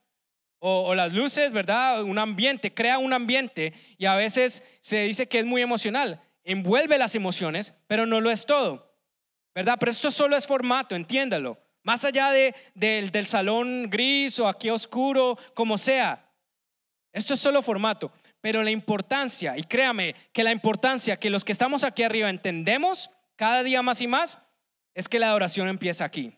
O, 0.63 0.95
las 0.95 1.13
luces, 1.13 1.55
¿verdad? 1.55 2.03
Un 2.03 2.19
ambiente, 2.19 2.75
crea 2.75 2.99
un 2.99 3.15
ambiente 3.15 3.73
y 3.97 4.05
a 4.05 4.15
veces 4.15 4.63
se 4.81 5.05
dice 5.05 5.27
que 5.27 5.39
es 5.39 5.47
muy 5.47 5.63
emocional. 5.63 6.21
Envuelve 6.45 6.99
las 6.99 7.15
emociones, 7.15 7.73
pero 7.87 8.05
no 8.05 8.21
lo 8.21 8.31
es 8.31 8.45
todo, 8.45 8.95
¿verdad? 9.55 9.77
Pero 9.81 9.91
esto 9.91 10.11
solo 10.11 10.37
es 10.37 10.47
formato, 10.47 10.95
entiéndalo. 10.95 11.59
Más 11.83 12.05
allá 12.05 12.31
de, 12.31 12.55
del 12.75 13.27
salón 13.27 13.89
gris 13.89 14.39
o 14.39 14.49
aquí 14.49 14.69
oscuro, 14.69 15.39
como 15.55 15.79
sea. 15.79 16.31
Esto 17.13 17.35
es 17.35 17.41
solo 17.41 17.63
formato. 17.63 18.13
Pero 18.43 18.63
la 18.63 18.71
importancia, 18.71 19.57
y 19.57 19.63
créame 19.63 20.15
que 20.33 20.45
la 20.45 20.53
importancia 20.53 21.19
que 21.19 21.31
los 21.31 21.45
que 21.45 21.53
estamos 21.53 21.85
aquí 21.85 22.03
arriba 22.03 22.29
entendemos 22.29 23.11
cada 23.41 23.62
día 23.62 23.80
más 23.80 24.03
y 24.03 24.07
más, 24.07 24.38
es 24.93 25.09
que 25.09 25.18
la 25.18 25.30
adoración 25.30 25.66
empieza 25.66 26.05
aquí. 26.05 26.36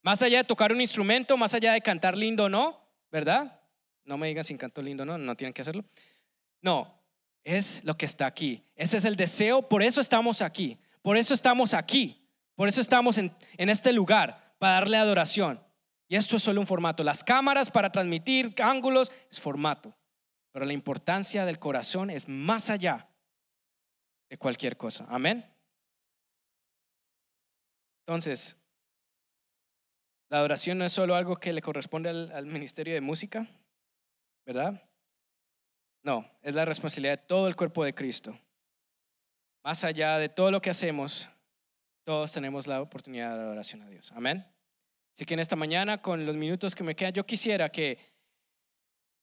Más 0.00 0.22
allá 0.22 0.38
de 0.38 0.44
tocar 0.44 0.72
un 0.72 0.80
instrumento, 0.80 1.36
más 1.36 1.54
allá 1.54 1.72
de 1.72 1.80
cantar 1.80 2.16
lindo 2.16 2.44
o 2.44 2.48
no, 2.48 2.88
¿verdad? 3.10 3.60
No 4.04 4.16
me 4.16 4.28
digan 4.28 4.44
si 4.44 4.56
canto 4.56 4.80
lindo 4.80 5.02
o 5.02 5.06
no, 5.06 5.18
no 5.18 5.36
tienen 5.36 5.52
que 5.52 5.62
hacerlo. 5.62 5.84
No, 6.60 7.02
es 7.42 7.82
lo 7.82 7.96
que 7.96 8.06
está 8.06 8.26
aquí. 8.26 8.62
Ese 8.76 8.98
es 8.98 9.04
el 9.04 9.16
deseo, 9.16 9.68
por 9.68 9.82
eso 9.82 10.00
estamos 10.00 10.40
aquí. 10.40 10.78
Por 11.02 11.16
eso 11.16 11.34
estamos 11.34 11.74
aquí. 11.74 12.24
Por 12.54 12.68
eso 12.68 12.80
estamos 12.80 13.18
en, 13.18 13.36
en 13.56 13.68
este 13.68 13.92
lugar, 13.92 14.54
para 14.60 14.74
darle 14.74 14.98
adoración. 14.98 15.60
Y 16.06 16.14
esto 16.14 16.36
es 16.36 16.44
solo 16.44 16.60
un 16.60 16.68
formato. 16.68 17.02
Las 17.02 17.24
cámaras 17.24 17.72
para 17.72 17.90
transmitir 17.90 18.54
ángulos 18.62 19.10
es 19.32 19.40
formato. 19.40 19.92
Pero 20.52 20.64
la 20.64 20.74
importancia 20.74 21.44
del 21.44 21.58
corazón 21.58 22.08
es 22.08 22.28
más 22.28 22.70
allá 22.70 23.08
de 24.28 24.38
cualquier 24.38 24.76
cosa. 24.76 25.06
Amén. 25.08 25.53
Entonces, 28.06 28.56
la 30.28 30.38
adoración 30.38 30.78
no 30.78 30.84
es 30.84 30.92
solo 30.92 31.14
algo 31.14 31.36
que 31.36 31.52
le 31.52 31.62
corresponde 31.62 32.10
al, 32.10 32.46
ministerio 32.46 32.92
de 32.92 33.00
música, 33.00 33.48
¿verdad? 34.44 34.82
No, 36.02 36.30
es 36.42 36.54
la 36.54 36.66
responsabilidad 36.66 37.18
de 37.18 37.24
todo 37.26 37.48
el 37.48 37.56
cuerpo 37.56 37.84
de 37.84 37.94
Cristo. 37.94 38.38
Más 39.64 39.84
allá 39.84 40.18
de 40.18 40.28
todo 40.28 40.50
lo 40.50 40.60
que 40.60 40.68
hacemos, 40.68 41.30
todos 42.04 42.30
tenemos 42.32 42.66
la 42.66 42.82
oportunidad 42.82 43.34
de 43.34 43.42
adoración 43.42 43.80
a 43.82 43.88
Dios. 43.88 44.12
Amén. 44.12 44.46
Así 45.14 45.24
que 45.24 45.32
en 45.32 45.40
esta 45.40 45.56
mañana, 45.56 46.02
con 46.02 46.26
los 46.26 46.36
minutos 46.36 46.74
que 46.74 46.84
me 46.84 46.94
quedan, 46.94 47.14
yo 47.14 47.24
quisiera 47.24 47.70
que, 47.70 47.98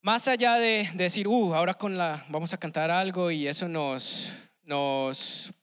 más 0.02 0.28
allá 0.28 0.56
de, 0.56 0.90
decir, 0.96 1.28
uh, 1.28 1.54
ahora 1.54 1.76
con 1.76 1.98
la, 1.98 2.26
vamos 2.30 2.54
a 2.54 2.58
cantar 2.58 2.90
algo 2.90 3.30
y 3.30 3.48
eso 3.48 3.68
nos, 3.68 4.32
nos, 4.64 5.54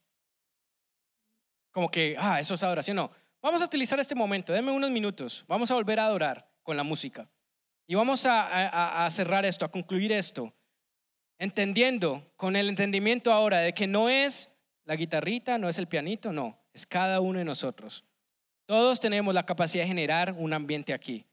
como 1.71 1.89
que, 1.89 2.15
ah, 2.19 2.39
eso 2.39 2.53
es 2.53 2.63
adoración, 2.63 2.97
no. 2.97 3.11
Vamos 3.41 3.61
a 3.61 3.65
utilizar 3.65 3.99
este 3.99 4.15
momento, 4.15 4.53
denme 4.53 4.71
unos 4.71 4.91
minutos, 4.91 5.45
vamos 5.47 5.71
a 5.71 5.75
volver 5.75 5.99
a 5.99 6.05
adorar 6.05 6.49
con 6.63 6.75
la 6.75 6.83
música. 6.83 7.29
Y 7.87 7.95
vamos 7.95 8.25
a, 8.25 9.05
a 9.05 9.09
cerrar 9.09 9.45
esto, 9.45 9.65
a 9.65 9.71
concluir 9.71 10.11
esto, 10.11 10.53
entendiendo 11.39 12.31
con 12.35 12.55
el 12.55 12.69
entendimiento 12.69 13.31
ahora 13.31 13.59
de 13.59 13.73
que 13.73 13.87
no 13.87 14.09
es 14.09 14.51
la 14.85 14.95
guitarrita, 14.95 15.57
no 15.57 15.69
es 15.69 15.77
el 15.79 15.87
pianito, 15.87 16.31
no, 16.31 16.59
es 16.73 16.85
cada 16.85 17.19
uno 17.21 17.39
de 17.39 17.45
nosotros. 17.45 18.03
Todos 18.65 18.99
tenemos 18.99 19.33
la 19.33 19.45
capacidad 19.45 19.83
de 19.83 19.87
generar 19.87 20.35
un 20.37 20.53
ambiente 20.53 20.93
aquí. 20.93 21.25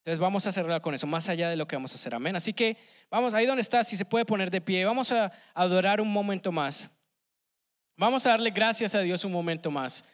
Entonces 0.00 0.18
vamos 0.18 0.46
a 0.46 0.52
cerrar 0.52 0.80
con 0.80 0.94
eso, 0.94 1.06
más 1.06 1.28
allá 1.28 1.50
de 1.50 1.56
lo 1.56 1.66
que 1.66 1.76
vamos 1.76 1.92
a 1.92 1.96
hacer. 1.96 2.14
Amén. 2.14 2.34
Así 2.34 2.52
que 2.52 2.76
vamos, 3.10 3.34
ahí 3.34 3.44
donde 3.44 3.60
está, 3.60 3.84
si 3.84 3.96
se 3.96 4.04
puede 4.04 4.24
poner 4.24 4.50
de 4.50 4.60
pie, 4.60 4.84
vamos 4.84 5.12
a 5.12 5.30
adorar 5.52 6.00
un 6.00 6.10
momento 6.10 6.52
más. 6.52 6.90
Vamos 8.00 8.24
a 8.24 8.30
darle 8.30 8.48
gracias 8.48 8.94
a 8.94 9.00
Dios 9.00 9.26
un 9.26 9.32
momento 9.32 9.70
más. 9.70 10.06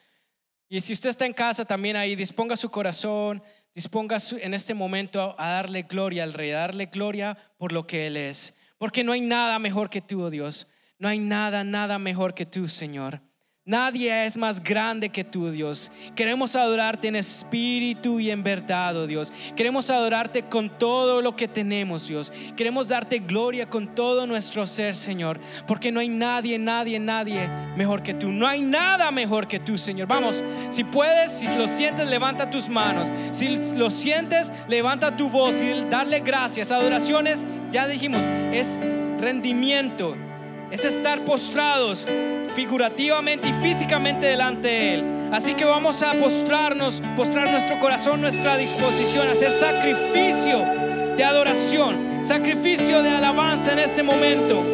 Y 0.68 0.80
si 0.80 0.92
usted 0.92 1.08
está 1.08 1.24
en 1.24 1.32
casa 1.32 1.64
también 1.64 1.94
ahí, 1.94 2.16
disponga 2.16 2.56
su 2.56 2.68
corazón, 2.68 3.40
disponga 3.76 4.16
en 4.40 4.54
este 4.54 4.74
momento 4.74 5.36
a 5.38 5.50
darle 5.50 5.82
gloria 5.82 6.24
al 6.24 6.32
Rey, 6.32 6.50
a 6.50 6.58
darle 6.58 6.86
gloria 6.86 7.38
por 7.58 7.70
lo 7.70 7.86
que 7.86 8.08
Él 8.08 8.16
es. 8.16 8.58
Porque 8.76 9.04
no 9.04 9.12
hay 9.12 9.20
nada 9.20 9.60
mejor 9.60 9.88
que 9.88 10.00
tú, 10.00 10.22
oh 10.22 10.30
Dios. 10.30 10.66
No 10.98 11.06
hay 11.06 11.20
nada, 11.20 11.62
nada 11.62 12.00
mejor 12.00 12.34
que 12.34 12.44
tú, 12.44 12.66
Señor. 12.66 13.20
Nadie 13.68 14.24
es 14.24 14.36
más 14.36 14.62
grande 14.62 15.08
que 15.08 15.24
tú, 15.24 15.50
Dios. 15.50 15.90
Queremos 16.14 16.54
adorarte 16.54 17.08
en 17.08 17.16
espíritu 17.16 18.20
y 18.20 18.30
en 18.30 18.44
verdad, 18.44 18.96
oh 18.96 19.08
Dios. 19.08 19.32
Queremos 19.56 19.90
adorarte 19.90 20.44
con 20.44 20.78
todo 20.78 21.20
lo 21.20 21.34
que 21.34 21.48
tenemos, 21.48 22.06
Dios. 22.06 22.32
Queremos 22.56 22.86
darte 22.86 23.18
gloria 23.18 23.68
con 23.68 23.92
todo 23.92 24.24
nuestro 24.24 24.68
ser, 24.68 24.94
Señor. 24.94 25.40
Porque 25.66 25.90
no 25.90 25.98
hay 25.98 26.08
nadie, 26.08 26.60
nadie, 26.60 27.00
nadie 27.00 27.48
mejor 27.76 28.04
que 28.04 28.14
tú. 28.14 28.28
No 28.28 28.46
hay 28.46 28.62
nada 28.62 29.10
mejor 29.10 29.48
que 29.48 29.58
tú, 29.58 29.76
Señor. 29.76 30.06
Vamos, 30.06 30.44
si 30.70 30.84
puedes, 30.84 31.32
si 31.32 31.48
lo 31.56 31.66
sientes, 31.66 32.08
levanta 32.08 32.48
tus 32.48 32.68
manos. 32.68 33.08
Si 33.32 33.48
lo 33.74 33.90
sientes, 33.90 34.52
levanta 34.68 35.16
tu 35.16 35.28
voz 35.28 35.60
y 35.60 35.82
darle 35.90 36.20
gracias. 36.20 36.70
Adoraciones, 36.70 37.44
ya 37.72 37.88
dijimos, 37.88 38.26
es 38.52 38.78
rendimiento 39.18 40.16
es 40.70 40.84
estar 40.84 41.24
postrados 41.24 42.06
figurativamente 42.54 43.48
y 43.48 43.52
físicamente 43.52 44.26
delante 44.26 44.68
de 44.68 44.94
Él. 44.94 45.04
Así 45.32 45.54
que 45.54 45.64
vamos 45.64 46.02
a 46.02 46.14
postrarnos, 46.14 47.02
postrar 47.16 47.50
nuestro 47.50 47.78
corazón, 47.78 48.20
nuestra 48.20 48.56
disposición, 48.56 49.28
hacer 49.28 49.52
sacrificio 49.52 50.64
de 51.16 51.24
adoración, 51.24 52.24
sacrificio 52.24 53.02
de 53.02 53.10
alabanza 53.10 53.72
en 53.72 53.78
este 53.78 54.02
momento. 54.02 54.64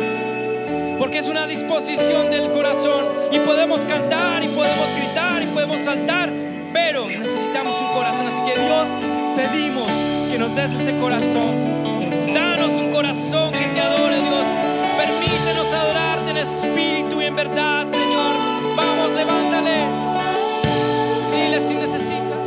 Porque 0.99 1.19
es 1.19 1.29
una 1.29 1.47
disposición 1.47 2.31
del 2.31 2.53
corazón 2.53 3.07
y 3.33 3.39
podemos 3.41 3.85
cantar 3.85 4.43
y 4.45 4.49
podemos 4.49 4.87
gritar 4.97 5.43
y 5.43 5.47
podemos 5.47 5.81
saltar, 5.81 6.31
pero 6.73 7.09
necesitamos 7.09 7.81
un 7.81 7.93
corazón. 7.93 8.27
Así 8.29 8.41
que 8.43 8.61
Dios, 8.61 8.89
pedimos 9.37 9.91
que 10.31 10.39
nos 10.39 10.55
des 10.55 10.73
ese 10.73 10.97
corazón. 10.99 12.33
Danos 12.33 12.75
un 12.75 12.93
corazón 12.93 13.53
que 13.53 13.67
te 13.67 13.81
adore, 13.81 14.17
Dios 14.21 14.62
espíritu 16.43 17.23
y 17.23 17.27
en 17.27 17.37
verdad, 17.37 17.87
Señor. 17.89 18.35
Vamos, 18.77 19.13
levántale. 19.13 19.87
Dile 21.33 21.61
si 21.61 21.75
necesitas 21.75 22.41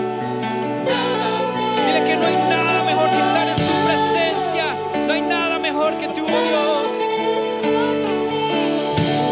Dile 1.87 2.03
que 2.05 2.15
no 2.17 2.25
hay 2.25 2.35
nada 2.49 2.83
mejor 2.83 3.09
que 3.09 3.19
estar 3.19 3.47
en 3.47 3.55
su 3.55 3.73
presencia. 3.87 4.75
No 5.07 5.13
hay 5.13 5.21
nada 5.21 5.59
mejor 5.59 5.97
que 5.97 6.07
tu 6.09 6.25
Dios. 6.25 6.91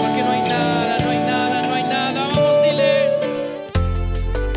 Porque 0.02 0.24
no 0.24 0.32
hay 0.32 0.50
nada, 0.50 1.00
no 1.00 1.10
hay 1.10 1.20
nada, 1.20 1.68
no 1.68 1.74
hay 1.74 1.84
nada. 1.84 2.28
Vamos, 2.30 2.64
dile. 2.64 3.10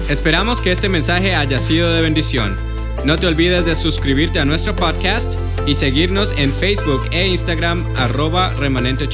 Esperamos 0.09 0.61
que 0.61 0.71
este 0.71 0.89
mensaje 0.89 1.35
haya 1.35 1.59
sido 1.59 1.93
de 1.93 2.03
bendición. 2.03 2.57
No 3.05 3.17
te 3.17 3.27
olvides 3.27 3.67
de 3.67 3.75
suscribirte 3.75 4.39
a 4.39 4.45
nuestro 4.45 4.75
podcast 4.75 5.35
y 5.67 5.75
seguirnos 5.75 6.33
en 6.37 6.53
Facebook 6.53 7.03
e 7.11 7.27
Instagram 7.27 7.85
arroba 7.97 8.53
remanente. 8.55 9.09